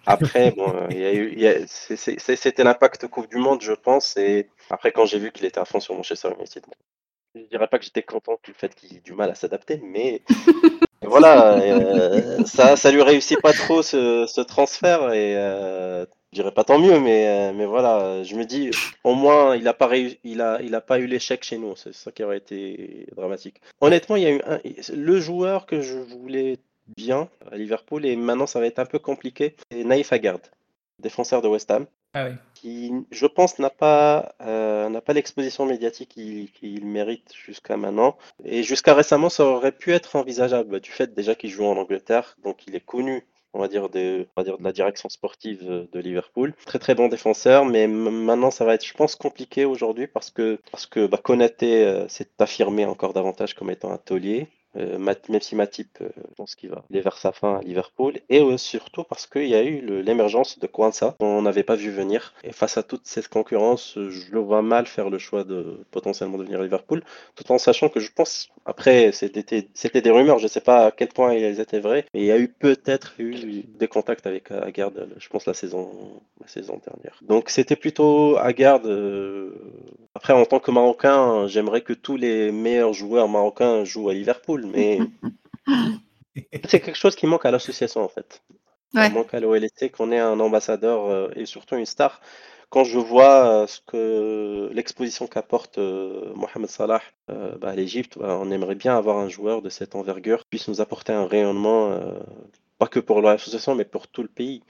Après, 0.07 0.53
bon, 0.53 0.72
euh, 0.92 1.64
c'était 1.66 2.62
l'impact 2.62 3.09
Coupe 3.09 3.28
du 3.28 3.38
Monde, 3.38 3.62
je 3.62 3.72
pense. 3.72 4.16
Et 4.16 4.49
après, 4.70 4.92
quand 4.92 5.06
j'ai 5.06 5.18
vu 5.18 5.32
qu'il 5.32 5.44
était 5.44 5.60
à 5.60 5.64
fond 5.64 5.80
sur 5.80 5.94
Manchester 5.94 6.30
United, 6.38 6.64
je 7.34 7.42
dirais 7.42 7.68
pas 7.68 7.78
que 7.78 7.84
j'étais 7.84 8.02
content 8.02 8.38
du 8.42 8.54
fait 8.54 8.74
qu'il 8.74 8.96
ait 8.96 9.00
du 9.00 9.12
mal 9.12 9.30
à 9.30 9.34
s'adapter, 9.34 9.80
mais 9.82 10.22
voilà, 11.02 11.58
euh, 11.58 12.44
ça, 12.44 12.76
ça 12.76 12.90
lui 12.90 13.02
réussit 13.02 13.40
pas 13.40 13.52
trop 13.52 13.82
ce, 13.82 14.26
ce 14.26 14.40
transfert. 14.40 15.12
Et 15.12 15.36
euh, 15.36 16.04
je 16.32 16.40
dirais 16.40 16.52
pas 16.52 16.64
tant 16.64 16.78
mieux, 16.78 16.98
mais, 16.98 17.28
euh, 17.28 17.52
mais 17.52 17.66
voilà, 17.66 18.22
je 18.22 18.36
me 18.36 18.44
dis, 18.44 18.70
au 19.04 19.14
moins, 19.14 19.56
il 19.56 19.68
a 19.68 19.74
pas 19.74 19.86
réussi, 19.86 20.18
il 20.24 20.40
a, 20.40 20.60
il 20.62 20.74
a 20.74 20.80
pas 20.80 20.98
eu 20.98 21.06
l'échec 21.06 21.44
chez 21.44 21.58
nous. 21.58 21.76
C'est 21.76 21.94
ça 21.94 22.10
qui 22.10 22.22
aurait 22.24 22.38
été 22.38 23.06
dramatique. 23.14 23.60
Honnêtement, 23.80 24.16
il 24.16 24.22
y 24.22 24.26
a 24.26 24.30
eu 24.30 24.40
un, 24.46 24.58
le 24.94 25.20
joueur 25.20 25.66
que 25.66 25.80
je 25.80 25.98
voulais 25.98 26.58
bien 26.96 27.28
à 27.50 27.56
Liverpool 27.56 28.06
et 28.06 28.16
maintenant 28.16 28.46
ça 28.46 28.60
va 28.60 28.66
être 28.66 28.78
un 28.78 28.86
peu 28.86 28.98
compliqué. 28.98 29.56
C'est 29.70 29.84
Naïf 29.84 30.12
Haggard, 30.12 30.38
défenseur 31.00 31.42
de 31.42 31.48
West 31.48 31.70
Ham, 31.70 31.86
Ah 32.18 32.30
qui 32.54 32.90
je 33.10 33.26
pense 33.26 33.58
n'a 33.58 33.68
pas 33.68 34.34
euh, 34.40 35.00
pas 35.02 35.12
l'exposition 35.12 35.66
médiatique 35.66 36.08
qu'il 36.08 36.50
qu'il 36.50 36.86
mérite 36.86 37.34
jusqu'à 37.34 37.76
maintenant 37.76 38.16
et 38.42 38.62
jusqu'à 38.62 38.94
récemment 38.94 39.28
ça 39.28 39.44
aurait 39.44 39.72
pu 39.72 39.92
être 39.92 40.16
envisageable 40.16 40.80
du 40.80 40.90
fait 40.90 41.12
déjà 41.14 41.34
qu'il 41.34 41.50
joue 41.50 41.66
en 41.66 41.76
Angleterre 41.76 42.38
donc 42.42 42.66
il 42.66 42.74
est 42.74 42.80
connu 42.80 43.26
on 43.52 43.60
va 43.60 43.68
dire 43.68 43.90
de, 43.90 44.26
on 44.34 44.40
va 44.40 44.44
dire 44.44 44.58
de 44.58 44.64
la 44.64 44.72
direction 44.72 45.08
sportive 45.08 45.88
de 45.90 45.98
Liverpool. 45.98 46.54
Très 46.66 46.78
très 46.78 46.94
bon 46.94 47.08
défenseur, 47.08 47.64
mais 47.64 47.86
maintenant 47.86 48.50
ça 48.50 48.66
va 48.66 48.74
être, 48.74 48.84
je 48.84 48.92
pense, 48.92 49.16
compliqué 49.16 49.64
aujourd'hui 49.64 50.06
parce 50.06 50.30
que 50.30 50.60
parce 50.70 50.84
que 50.84 51.06
bah, 51.06 51.18
Konaté 51.22 51.84
euh, 51.84 52.06
s'est 52.06 52.28
affirmé 52.38 52.84
encore 52.84 53.14
davantage 53.14 53.54
comme 53.54 53.70
étant 53.70 53.92
un 53.92 53.96
taulier. 53.96 54.48
Euh, 54.76 54.98
même 54.98 55.40
si 55.40 55.54
Matip, 55.54 55.98
euh, 56.00 56.08
pense 56.36 56.54
qu'il 56.54 56.70
va 56.70 56.84
il 56.90 56.96
est 56.96 57.00
vers 57.00 57.16
sa 57.16 57.32
fin 57.32 57.56
à 57.56 57.60
Liverpool, 57.62 58.14
et 58.28 58.40
euh, 58.40 58.56
surtout 58.56 59.04
parce 59.04 59.26
qu'il 59.26 59.48
y 59.48 59.54
a 59.54 59.64
eu 59.64 59.80
l'émergence 60.02 60.58
de 60.58 60.66
Kwanzaa, 60.66 61.16
qu'on 61.18 61.42
n'avait 61.42 61.62
pas 61.62 61.76
vu 61.76 61.90
venir. 61.90 62.34
Et 62.44 62.52
face 62.52 62.76
à 62.76 62.82
toute 62.82 63.06
cette 63.06 63.28
concurrence, 63.28 63.94
je 63.96 64.30
le 64.30 64.40
vois 64.40 64.62
mal 64.62 64.86
faire 64.86 65.10
le 65.10 65.18
choix 65.18 65.44
de 65.44 65.84
potentiellement 65.90 66.38
devenir 66.38 66.62
Liverpool, 66.62 67.02
tout 67.34 67.50
en 67.50 67.58
sachant 67.58 67.88
que 67.88 68.00
je 68.00 68.12
pense, 68.12 68.48
après, 68.66 69.12
c'était 69.12 70.00
des 70.00 70.10
rumeurs, 70.10 70.38
je 70.38 70.44
ne 70.44 70.48
sais 70.48 70.60
pas 70.60 70.86
à 70.86 70.90
quel 70.90 71.08
point 71.08 71.30
elles 71.30 71.60
étaient 71.60 71.80
vraies, 71.80 72.04
mais 72.12 72.20
il 72.20 72.26
y 72.26 72.32
a 72.32 72.38
eu 72.38 72.48
peut-être 72.48 73.14
eu 73.18 73.62
des 73.62 73.88
contacts 73.88 74.26
avec 74.26 74.50
Agard, 74.50 74.92
je 75.16 75.28
pense, 75.28 75.46
la 75.46 75.54
saison, 75.54 75.90
la 76.40 76.48
saison 76.48 76.80
dernière. 76.84 77.18
Donc 77.22 77.48
c'était 77.50 77.76
plutôt 77.76 78.36
Agard. 78.36 78.82
Après, 80.14 80.32
en 80.32 80.44
tant 80.46 80.60
que 80.60 80.70
Marocain, 80.70 81.46
j'aimerais 81.46 81.82
que 81.82 81.92
tous 81.92 82.16
les 82.16 82.50
meilleurs 82.50 82.94
joueurs 82.94 83.28
marocains 83.28 83.84
jouent 83.84 84.08
à 84.08 84.14
Liverpool, 84.14 84.65
mais 84.72 84.98
c'est 86.68 86.80
quelque 86.80 86.96
chose 86.96 87.16
qui 87.16 87.26
manque 87.26 87.46
à 87.46 87.50
l'association 87.50 88.02
en 88.02 88.08
fait. 88.08 88.42
Ouais. 88.94 89.08
Il 89.08 89.14
manque 89.14 89.34
à 89.34 89.40
l'OLST 89.40 89.90
qu'on 89.92 90.12
ait 90.12 90.18
un 90.18 90.40
ambassadeur 90.40 91.06
euh, 91.06 91.30
et 91.36 91.46
surtout 91.46 91.76
une 91.76 91.86
star. 91.86 92.20
Quand 92.70 92.84
je 92.84 92.98
vois 92.98 93.62
euh, 93.62 93.66
ce 93.66 93.80
que 93.86 94.70
l'exposition 94.72 95.26
qu'apporte 95.26 95.78
euh, 95.78 96.32
Mohamed 96.34 96.68
Salah 96.68 97.02
euh, 97.30 97.56
bah, 97.58 97.70
à 97.70 97.74
l'Égypte, 97.76 98.18
bah, 98.18 98.38
on 98.40 98.50
aimerait 98.50 98.74
bien 98.74 98.96
avoir 98.96 99.18
un 99.18 99.28
joueur 99.28 99.62
de 99.62 99.68
cette 99.68 99.94
envergure 99.94 100.40
qui 100.40 100.46
puisse 100.50 100.68
nous 100.68 100.80
apporter 100.80 101.12
un 101.12 101.26
rayonnement 101.26 101.92
euh, 101.92 102.18
pas 102.78 102.86
que 102.88 103.00
pour 103.00 103.22
l'association, 103.22 103.74
mais 103.74 103.84
pour 103.84 104.08
tout 104.08 104.22
le 104.22 104.28
pays. 104.28 104.62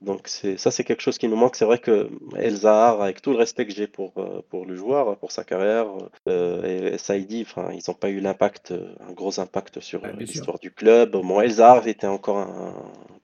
Donc 0.00 0.28
c'est 0.28 0.56
ça, 0.56 0.70
c'est 0.70 0.84
quelque 0.84 1.02
chose 1.02 1.18
qui 1.18 1.28
nous 1.28 1.36
manque. 1.36 1.56
C'est 1.56 1.66
vrai 1.66 1.78
que 1.78 2.08
El 2.36 2.56
Zahar, 2.56 3.02
avec 3.02 3.20
tout 3.20 3.32
le 3.32 3.36
respect 3.36 3.66
que 3.66 3.72
j'ai 3.72 3.86
pour, 3.86 4.12
euh, 4.16 4.40
pour 4.48 4.64
le 4.64 4.74
joueur, 4.74 5.18
pour 5.18 5.30
sa 5.30 5.44
carrière, 5.44 5.88
euh, 6.26 6.92
et 6.94 6.98
Saïdi, 6.98 7.42
enfin, 7.46 7.70
ils 7.72 7.82
n'ont 7.86 7.94
pas 7.94 8.08
eu 8.08 8.20
l'impact, 8.20 8.70
euh, 8.70 8.94
un 9.06 9.12
gros 9.12 9.40
impact 9.40 9.80
sur 9.80 10.02
Ouais, 10.02 10.12
l'histoire 10.18 10.58
du 10.58 10.70
club. 10.70 11.10
Bon, 11.12 11.40
El 11.40 11.50
Zahar 11.50 11.86
était 11.86 12.06
encore 12.06 12.38
un, 12.38 12.74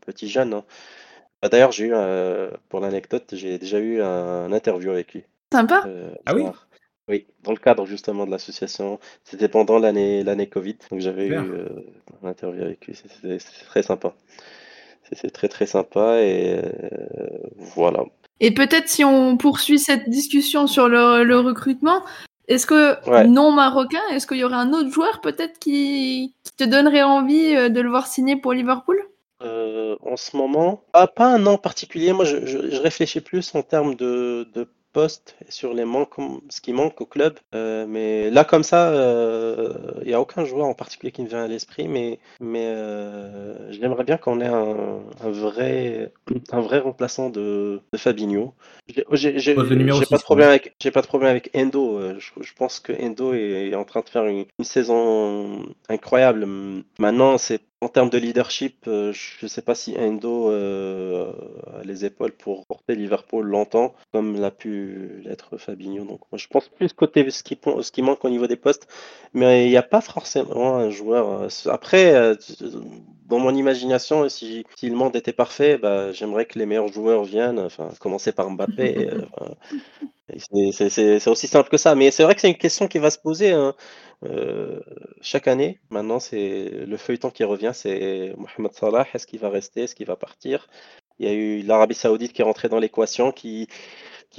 petit 0.02 0.28
jeune. 0.28 0.52
hein. 0.52 0.64
Bah, 1.42 1.48
D'ailleurs, 1.48 1.72
j'ai 1.72 1.86
eu, 1.86 1.92
euh, 1.94 2.50
pour 2.68 2.80
l'anecdote, 2.80 3.30
j'ai 3.32 3.58
déjà 3.58 3.78
eu 3.78 4.02
un, 4.02 4.52
interview 4.52 4.90
avec 4.90 5.14
lui. 5.14 5.24
Sympa. 5.52 5.84
euh, 5.86 6.10
Ah 6.26 6.34
oui? 6.34 6.44
Oui, 7.08 7.26
dans 7.44 7.52
le 7.52 7.58
cadre 7.58 7.86
justement 7.86 8.26
de 8.26 8.32
l'association. 8.32 8.98
C'était 9.22 9.48
pendant 9.48 9.78
l'année 9.78 10.24
l'année 10.24 10.48
Covid, 10.48 10.76
donc 10.90 10.98
j'avais 10.98 11.28
eu 11.28 11.34
euh, 11.34 11.68
un 12.22 12.28
interview 12.28 12.64
avec 12.64 12.84
lui. 12.84 12.96
C'était 12.96 13.38
c'était 13.38 13.64
très 13.64 13.82
sympa. 13.84 14.12
C'était 15.08 15.30
très 15.30 15.48
très 15.48 15.66
sympa 15.66 16.20
et 16.20 16.58
euh, 16.64 17.38
voilà. 17.74 18.04
Et 18.40 18.52
peut-être 18.52 18.88
si 18.88 19.04
on 19.04 19.36
poursuit 19.36 19.78
cette 19.78 20.08
discussion 20.10 20.66
sur 20.66 20.88
le, 20.88 21.24
le 21.24 21.38
recrutement, 21.38 22.02
est-ce 22.48 22.66
que 22.66 22.96
Ouais. 23.08 23.26
non 23.26 23.50
marocain, 23.52 24.00
est-ce 24.12 24.26
qu'il 24.26 24.36
y 24.38 24.44
aurait 24.44 24.56
un 24.56 24.72
autre 24.72 24.90
joueur 24.90 25.20
peut-être 25.20 25.58
qui, 25.58 26.34
qui 26.44 26.52
te 26.56 26.64
donnerait 26.64 27.02
envie 27.02 27.54
euh, 27.56 27.68
de 27.68 27.80
le 27.80 27.88
voir 27.88 28.06
signer 28.06 28.36
pour 28.36 28.52
Liverpool? 28.52 29.00
Euh, 29.42 29.96
en 30.02 30.16
ce 30.16 30.36
moment, 30.36 30.82
pas, 30.92 31.06
pas 31.06 31.26
un 31.26 31.38
nom 31.38 31.56
particulier. 31.58 32.12
Moi, 32.12 32.24
je, 32.24 32.44
je- 32.46 32.70
je 32.70 32.80
réfléchis 32.80 33.20
plus 33.20 33.54
en 33.54 33.62
termes 33.62 33.94
de, 33.94 34.48
de 34.54 34.68
poste 34.96 35.36
et 35.46 35.50
sur 35.50 35.74
les 35.74 35.84
manques, 35.84 36.16
ce 36.48 36.62
qui 36.62 36.72
manque 36.72 36.98
au 37.02 37.06
club. 37.14 37.34
Euh, 37.54 37.84
mais 37.86 38.30
là, 38.30 38.44
comme 38.44 38.62
ça, 38.62 38.88
euh, 38.88 39.74
il 40.00 40.08
n'y 40.08 40.14
a 40.14 40.20
aucun 40.22 40.44
joueur 40.46 40.66
en 40.66 40.72
particulier 40.82 41.12
qui 41.12 41.22
me 41.22 41.28
vient 41.28 41.44
à 41.44 41.48
l'esprit. 41.48 41.86
Mais, 41.86 42.18
mais 42.40 42.66
euh, 42.66 43.70
j'aimerais 43.72 44.04
bien 44.04 44.16
qu'on 44.16 44.40
ait 44.40 44.46
un, 44.46 45.00
un 45.26 45.30
vrai, 45.30 46.12
un 46.50 46.62
vrai 46.62 46.78
remplaçant 46.78 47.28
de, 47.28 47.80
de 47.92 47.98
Fabinho. 47.98 48.54
J'ai 49.12 49.38
j'ai 49.38 49.54
pas 49.54 49.64
de 49.64 50.22
problème 50.22 50.48
avec, 50.48 50.74
j'ai 50.82 50.90
pas 50.90 51.02
de 51.02 51.06
problème 51.12 51.30
avec 51.30 51.50
Endo. 51.54 51.98
Euh, 51.98 52.18
Je, 52.18 52.30
je 52.48 52.52
pense 52.54 52.80
que 52.80 52.92
Endo 52.92 53.34
est, 53.34 53.68
est 53.70 53.74
en 53.74 53.84
train 53.84 54.00
de 54.00 54.08
faire 54.08 54.24
une, 54.24 54.46
une 54.58 54.64
saison 54.64 55.62
incroyable. 55.90 56.46
Maintenant, 56.98 57.36
c'est 57.36 57.60
en 57.82 57.88
termes 57.88 58.08
de 58.10 58.18
leadership, 58.18 58.84
euh, 58.88 59.12
je 59.12 59.44
ne 59.44 59.48
sais 59.48 59.60
pas 59.62 59.74
si 59.74 59.94
Endo 59.98 60.50
euh, 60.50 61.30
a 61.78 61.84
les 61.84 62.04
épaules 62.06 62.32
pour 62.32 62.66
porter 62.66 62.94
Liverpool 62.94 63.46
longtemps, 63.46 63.94
comme 64.12 64.40
l'a 64.40 64.50
pu 64.50 65.20
l'être 65.24 65.58
Fabinho. 65.58 66.04
Donc, 66.04 66.20
moi, 66.32 66.38
je 66.38 66.46
pense 66.48 66.68
plus 66.68 66.92
côté 66.94 67.28
ce 67.30 67.42
qui, 67.42 67.58
ce 67.82 67.92
qui 67.92 68.02
manque 68.02 68.24
au 68.24 68.30
niveau 68.30 68.46
des 68.46 68.56
postes, 68.56 68.88
mais 69.34 69.66
il 69.66 69.70
n'y 69.70 69.76
a 69.76 69.82
pas 69.82 70.00
forcément 70.00 70.76
un 70.76 70.90
joueur. 70.90 71.42
euh, 71.42 71.48
Après, 71.70 72.34
dans 73.26 73.38
mon 73.38 73.54
imagination, 73.54 74.28
si, 74.28 74.64
le 74.82 74.90
monde 74.94 75.14
était 75.16 75.32
parfait, 75.32 75.76
bah, 75.78 76.12
j'aimerais 76.12 76.46
que 76.46 76.58
les 76.58 76.66
meilleurs 76.66 76.88
joueurs 76.88 77.24
viennent, 77.24 77.58
enfin, 77.58 77.90
commencer 78.00 78.32
par 78.32 78.48
Mbappé. 78.50 79.10
c'est 80.38 81.28
aussi 81.28 81.46
simple 81.46 81.68
que 81.68 81.76
ça. 81.76 81.94
Mais 81.94 82.10
c'est 82.10 82.22
vrai 82.24 82.34
que 82.34 82.40
c'est 82.40 82.48
une 82.48 82.56
question 82.56 82.88
qui 82.88 82.98
va 82.98 83.10
se 83.10 83.18
poser 83.18 83.52
hein, 83.52 83.74
euh, 84.24 84.80
chaque 85.20 85.48
année. 85.48 85.80
Maintenant, 85.90 86.20
c'est 86.20 86.68
le 86.86 86.96
feuilleton 86.96 87.30
qui 87.30 87.44
revient, 87.44 87.72
c'est 87.74 88.34
Mohamed 88.36 88.72
Salah. 88.72 89.06
Est-ce 89.14 89.26
qu'il 89.26 89.40
va 89.40 89.50
rester? 89.50 89.82
Est-ce 89.82 89.94
qu'il 89.94 90.06
va 90.06 90.16
partir? 90.16 90.68
Il 91.18 91.26
y 91.26 91.30
a 91.30 91.34
eu 91.34 91.62
l'Arabie 91.62 91.94
Saoudite 91.94 92.32
qui 92.32 92.42
est 92.42 92.44
rentrée 92.44 92.68
dans 92.68 92.78
l'équation, 92.78 93.32
qui, 93.32 93.68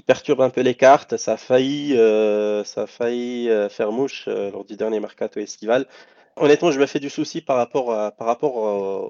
perturbe 0.06 0.42
un 0.42 0.50
peu 0.50 0.62
les 0.62 0.76
cartes. 0.76 1.18
Ça 1.18 1.34
a 1.34 1.38
failli, 1.38 1.98
euh, 1.98 2.64
ça 2.64 2.84
a 2.84 2.88
failli 2.88 3.50
euh, 3.50 3.70
faire 3.70 3.92
mouche 3.92 4.28
lors 4.28 4.66
du 4.66 4.76
dernier 4.76 5.00
mercato 5.00 5.40
estival. 5.40 5.88
Honnêtement, 6.36 6.72
je 6.72 6.80
me 6.80 6.86
fais 6.86 7.00
du 7.00 7.10
souci 7.10 7.42
par 7.42 7.58
rapport, 7.58 7.88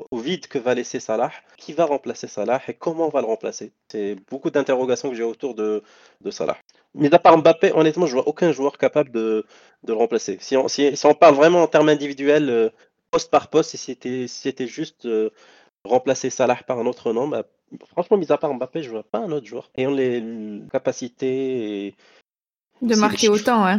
au, 0.09 0.17
vide 0.17 0.47
que 0.47 0.59
va 0.59 0.73
laisser 0.73 1.01
Salah. 1.01 1.31
Qui 1.57 1.73
va 1.73 1.85
remplacer 1.85 2.27
Salah 2.27 2.61
et 2.67 2.73
comment 2.73 3.07
on 3.07 3.09
va 3.09 3.21
le 3.21 3.27
remplacer? 3.27 3.73
C'est 3.91 4.15
beaucoup 4.29 4.49
d'interrogations 4.49 5.09
que 5.09 5.15
j'ai 5.15 5.23
autour 5.23 5.55
de 5.55 5.83
Salah. 6.31 6.57
Mais 6.95 7.13
à 7.13 7.19
part 7.19 7.37
Mbappé, 7.37 7.71
honnêtement, 7.73 8.05
je 8.07 8.13
vois 8.13 8.27
aucun 8.27 8.51
joueur 8.51 8.77
capable 8.77 9.11
de, 9.11 9.45
de 9.83 9.93
le 9.93 9.97
remplacer. 9.97 10.37
Si 10.41 10.57
on, 10.57 10.67
si, 10.67 10.95
si 10.97 11.05
on 11.05 11.13
parle 11.13 11.35
vraiment 11.35 11.61
en 11.63 11.67
termes 11.67 11.89
individuels, 11.89 12.49
euh, 12.49 12.69
poste 13.11 13.31
par 13.31 13.49
poste, 13.49 13.71
si 13.71 13.77
c'était 13.77 14.27
si 14.27 14.41
c'était 14.41 14.67
juste 14.67 15.05
euh, 15.05 15.29
remplacer 15.83 16.29
Salah 16.29 16.55
par 16.67 16.79
un 16.79 16.85
autre 16.87 17.13
nom, 17.13 17.27
bah, 17.27 17.43
franchement, 17.91 18.17
mis 18.17 18.31
à 18.31 18.37
part 18.37 18.53
Mbappé, 18.53 18.83
je 18.83 18.89
vois 18.89 19.03
pas 19.03 19.19
un 19.19 19.31
autre 19.31 19.45
joueur. 19.45 19.69
Ayant 19.75 19.91
les 19.91 20.23
capacités 20.71 21.87
et, 21.87 21.95
De 22.81 22.95
marquer 22.95 23.29
autant, 23.29 23.65
ouais. 23.65 23.77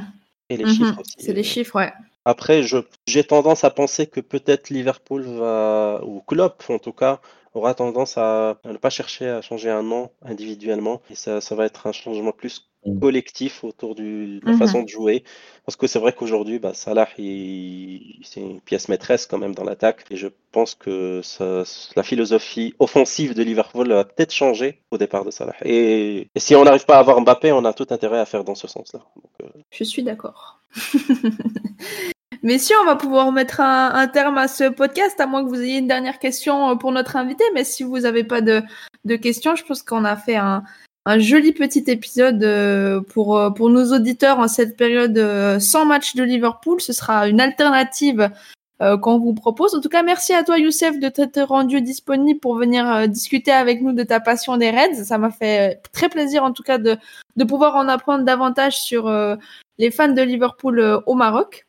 et 0.51 0.57
les 0.57 0.65
Mhm, 0.65 0.75
chiffres 0.75 1.01
aussi. 1.01 1.15
C'est 1.19 1.33
les 1.33 1.41
euh. 1.41 1.45
chiffres, 1.45 1.77
ouais. 1.77 1.93
Après, 2.25 2.63
j'ai 3.07 3.25
tendance 3.25 3.65
à 3.65 3.71
penser 3.71 4.07
que 4.07 4.21
peut-être 4.21 4.71
Liverpool 4.71 5.23
va, 5.23 6.01
ou 6.05 6.21
Klopp 6.21 6.63
en 6.69 6.79
tout 6.79 6.93
cas, 6.93 7.21
aura 7.55 7.75
tendance 7.75 8.19
à, 8.19 8.51
à 8.65 8.73
ne 8.73 8.77
pas 8.77 8.91
chercher 8.91 9.29
à 9.29 9.41
changer 9.41 9.71
un 9.71 9.83
nom 9.83 10.11
individuellement. 10.23 11.01
Et 11.11 11.15
ça, 11.15 11.41
ça 11.41 11.55
va 11.55 11.65
être 11.65 11.87
un 11.87 11.93
changement 11.93 12.33
plus. 12.33 12.68
Collectif 13.01 13.64
autour 13.64 13.95
de 13.95 14.41
la 14.45 14.53
Mhm. 14.53 14.59
façon 14.59 14.83
de 14.83 14.89
jouer. 14.89 15.24
Parce 15.66 15.76
que 15.76 15.87
c'est 15.87 15.99
vrai 15.99 16.12
qu'aujourd'hui, 16.12 16.59
bah, 16.59 16.72
Salah, 16.74 17.09
c'est 17.16 18.41
une 18.41 18.61
pièce 18.64 18.89
maîtresse 18.89 19.26
quand 19.26 19.37
même 19.39 19.55
dans 19.55 19.64
l'attaque. 19.64 20.05
Et 20.11 20.16
je 20.16 20.29
pense 20.53 20.74
que 20.74 21.20
ça- 21.22 21.64
la 21.97 22.03
philosophie 22.03 22.74
offensive 22.79 23.35
de 23.35 23.43
Liverpool 23.43 23.89
va 23.89 24.05
peut-être 24.05 24.33
changer 24.33 24.81
au 24.91 24.97
départ 24.99 25.24
de 25.24 25.31
Salah. 25.31 25.55
Et, 25.64 26.29
et 26.35 26.41
si 26.41 26.55
on 26.57 26.64
n'arrive 26.64 26.87
pas 26.87 26.97
à 26.97 27.01
avoir 27.01 27.20
Mbappé, 27.20 27.53
on 27.53 27.64
a 27.64 27.72
tout 27.72 27.87
intérêt 27.91 28.18
à 28.20 28.24
faire 28.26 28.45
dans 28.45 28.55
ce 28.55 28.66
sens-là. 28.68 29.01
Euh, 29.43 29.47
Je 29.70 29.85
suis 29.85 30.03
d'accord. 30.03 30.61
Messieurs, 32.43 32.76
on 32.83 32.87
va 32.87 32.95
pouvoir 32.95 33.33
mettre 33.33 33.61
un, 33.61 33.91
un 33.95 34.07
terme 34.07 34.39
à 34.39 34.47
ce 34.47 34.68
podcast, 34.70 35.18
à 35.20 35.26
moins 35.26 35.43
que 35.45 35.49
vous 35.49 35.61
ayez 35.61 35.79
une 35.79 35.89
dernière 35.89 36.20
question 36.20 36.70
euh, 36.70 36.74
pour 36.76 36.93
notre 36.93 37.16
invité. 37.16 37.43
Mais 37.53 37.64
si 37.64 37.83
vous 37.83 37.99
n'avez 38.01 38.22
pas 38.22 38.41
de, 38.41 38.62
de 39.05 39.16
questions, 39.16 39.57
je 39.57 39.64
pense 39.64 39.83
qu'on 39.83 40.05
a 40.05 40.14
fait 40.16 40.37
un, 40.37 40.62
un 41.09 41.19
joli 41.19 41.53
petit 41.53 41.85
épisode 41.87 42.45
euh, 42.45 43.01
pour, 43.01 43.39
euh, 43.39 43.49
pour 43.49 43.71
nos 43.71 43.95
auditeurs 43.95 44.39
en 44.41 44.47
cette 44.47 44.77
période 44.77 45.17
euh, 45.17 45.59
sans 45.59 45.87
match 45.87 46.15
de 46.15 46.23
Liverpool. 46.23 46.83
Ce 46.83 46.93
sera 46.93 47.29
une 47.29 47.41
alternative 47.41 48.31
qu'on 49.03 49.19
vous 49.19 49.35
propose. 49.35 49.75
En 49.75 49.81
tout 49.81 49.89
cas, 49.89 50.05
merci 50.05 50.33
à 50.33 50.45
toi, 50.45 50.57
Youssef, 50.57 51.01
de 51.01 51.09
t'être 51.09 51.43
rendu 51.43 51.81
disponible 51.81 52.39
pour 52.39 52.55
venir 52.55 53.09
discuter 53.09 53.51
avec 53.51 53.83
nous 53.83 53.93
de 53.93 54.05
ta 54.05 54.21
passion 54.21 54.57
des 54.57 54.71
Reds. 54.71 55.03
Ça 55.03 55.19
m'a 55.19 55.33
fait 55.33 55.83
très 55.93 56.09
plaisir, 56.09 56.45
en 56.45 56.53
tout 56.53 56.63
cas, 56.63 56.79
de, 56.79 56.97
de 57.35 57.45
pouvoir 57.45 57.75
en 57.75 57.89
apprendre 57.89 58.23
davantage 58.23 58.79
sur 58.81 59.13
les 59.79 59.91
fans 59.91 60.13
de 60.13 60.23
Liverpool 60.23 61.03
au 61.07 61.15
Maroc. 61.15 61.67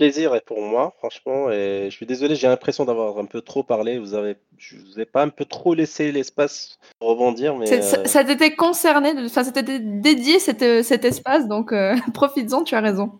Le 0.00 0.06
plaisir 0.06 0.34
est 0.34 0.40
pour 0.40 0.62
moi, 0.62 0.94
franchement, 0.96 1.50
et 1.50 1.88
je 1.90 1.94
suis 1.94 2.06
désolé, 2.06 2.34
j'ai 2.34 2.48
l'impression 2.48 2.86
d'avoir 2.86 3.18
un 3.18 3.26
peu 3.26 3.42
trop 3.42 3.62
parlé. 3.62 3.98
Vous 3.98 4.14
avez, 4.14 4.36
je 4.56 4.76
vous 4.76 4.98
ai 4.98 5.04
pas 5.04 5.22
un 5.22 5.28
peu 5.28 5.44
trop 5.44 5.74
laissé 5.74 6.10
l'espace 6.10 6.78
pour 6.98 7.10
rebondir, 7.10 7.54
mais 7.54 7.66
Ça, 7.82 7.98
euh, 7.98 8.04
ça 8.06 8.24
t'était 8.24 8.56
concerné, 8.56 9.12
enfin, 9.26 9.44
ça 9.44 9.52
t'était 9.52 9.78
dédié 9.78 10.38
cet, 10.38 10.62
euh, 10.62 10.82
cet 10.82 11.04
espace, 11.04 11.46
donc 11.48 11.74
euh, 11.74 11.94
profites-en, 12.14 12.64
tu 12.64 12.74
as 12.74 12.80
raison. 12.80 13.12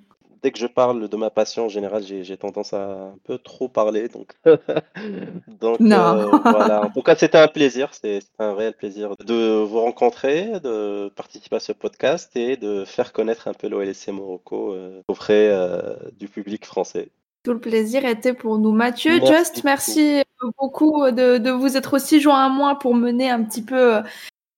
Dès 0.43 0.51
que 0.51 0.59
je 0.59 0.67
parle 0.67 1.09
de 1.09 1.17
ma 1.17 1.31
passion 1.31 1.67
en 1.67 1.69
général, 1.69 2.03
j'ai 2.05 2.37
tendance 2.37 2.73
à 2.73 2.91
un 3.09 3.15
peu 3.25 3.39
trop 3.39 3.69
parler, 3.69 4.09
donc 4.09 4.33
donc 5.61 5.81
Non. 5.81 5.97
euh, 6.17 6.27
voilà. 6.45 6.85
En 6.87 6.91
tout 6.91 7.03
cas, 7.03 7.17
c'était 7.17 7.39
un 7.39 7.49
plaisir, 7.49 7.91
c'est 7.93 8.21
un 8.39 8.55
réel 8.55 8.75
plaisir 8.75 9.15
de 9.25 9.63
vous 9.63 9.81
rencontrer, 9.81 10.61
de 10.61 11.09
participer 11.11 11.57
à 11.57 11.61
ce 11.61 11.73
podcast 11.73 12.31
et 12.37 12.57
de 12.57 12.85
faire 12.85 13.13
connaître 13.13 13.49
un 13.49 13.55
peu 13.55 13.69
l'OLSC 13.69 14.09
Morocco 14.09 14.73
euh, 14.73 15.03
auprès 15.09 15.49
euh, 15.51 15.95
du 16.19 16.29
public 16.29 16.65
français. 16.67 17.09
Tout 17.43 17.55
le 17.55 17.61
plaisir 17.61 18.05
était 18.05 18.35
pour 18.35 18.59
nous. 18.59 18.71
Mathieu, 18.73 19.13
Merci 19.13 19.33
Just, 19.33 19.55
beaucoup. 19.57 19.67
merci 19.67 20.23
beaucoup 20.59 21.11
de, 21.11 21.39
de 21.39 21.51
vous 21.51 21.77
être 21.77 21.95
aussi 21.95 22.21
joint 22.21 22.45
à 22.45 22.49
moi 22.51 22.79
pour 22.79 22.95
mener 22.95 23.31
un 23.31 23.43
petit 23.45 23.63
peu 23.63 23.97
euh, 23.97 24.03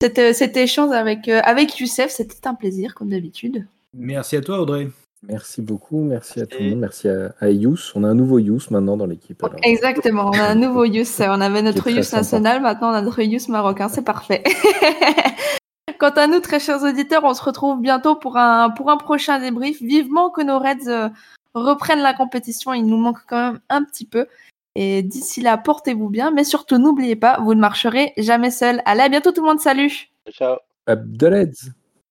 cet, 0.00 0.18
euh, 0.18 0.32
cet 0.32 0.56
échange 0.56 0.90
avec, 0.90 1.28
euh, 1.28 1.40
avec 1.44 1.78
Youssef. 1.78 2.10
C'était 2.10 2.48
un 2.48 2.54
plaisir, 2.54 2.96
comme 2.96 3.10
d'habitude. 3.10 3.66
Merci 3.94 4.34
à 4.36 4.40
toi, 4.40 4.58
Audrey. 4.60 4.88
Merci 5.28 5.62
beaucoup, 5.62 6.02
merci 6.02 6.40
à 6.40 6.46
tout 6.46 6.58
le 6.60 6.70
monde, 6.70 6.80
merci 6.80 7.08
à, 7.08 7.32
à 7.38 7.48
Yous. 7.48 7.92
On 7.94 8.02
a 8.02 8.08
un 8.08 8.14
nouveau 8.14 8.40
Yous 8.40 8.58
maintenant 8.70 8.96
dans 8.96 9.06
l'équipe. 9.06 9.42
alors. 9.44 9.56
Exactement, 9.62 10.26
on 10.26 10.32
a 10.32 10.48
un 10.48 10.54
nouveau 10.56 10.84
Youss. 10.84 11.20
On 11.20 11.40
avait 11.40 11.62
notre 11.62 11.88
sympa. 12.02 12.16
national, 12.18 12.60
maintenant 12.60 12.90
on 12.90 12.94
a 12.94 13.02
notre 13.02 13.22
Youss 13.22 13.48
marocain, 13.48 13.88
c'est 13.88 14.02
parfait. 14.02 14.42
Quant 15.98 16.10
à 16.10 16.26
nous, 16.26 16.40
très 16.40 16.58
chers 16.58 16.82
auditeurs, 16.82 17.22
on 17.22 17.34
se 17.34 17.42
retrouve 17.42 17.80
bientôt 17.80 18.16
pour 18.16 18.36
un, 18.36 18.70
pour 18.70 18.90
un 18.90 18.96
prochain 18.96 19.38
débrief. 19.38 19.80
Vivement 19.80 20.30
que 20.30 20.42
nos 20.42 20.58
Reds 20.58 20.88
euh, 20.88 21.08
reprennent 21.54 22.02
la 22.02 22.14
compétition, 22.14 22.72
il 22.74 22.84
nous 22.86 22.96
manque 22.96 23.20
quand 23.28 23.52
même 23.52 23.60
un 23.68 23.84
petit 23.84 24.06
peu. 24.06 24.26
Et 24.74 25.02
d'ici 25.02 25.40
là, 25.40 25.56
portez-vous 25.58 26.08
bien, 26.08 26.32
mais 26.32 26.42
surtout 26.42 26.78
n'oubliez 26.78 27.14
pas, 27.14 27.38
vous 27.40 27.54
ne 27.54 27.60
marcherez 27.60 28.12
jamais 28.16 28.50
seul. 28.50 28.82
Allez, 28.84 29.02
à 29.02 29.08
bientôt 29.08 29.30
tout 29.30 29.42
le 29.42 29.48
monde, 29.48 29.60
salut 29.60 30.08
Ciao. 30.30 30.56
Abdeleds 30.86 31.70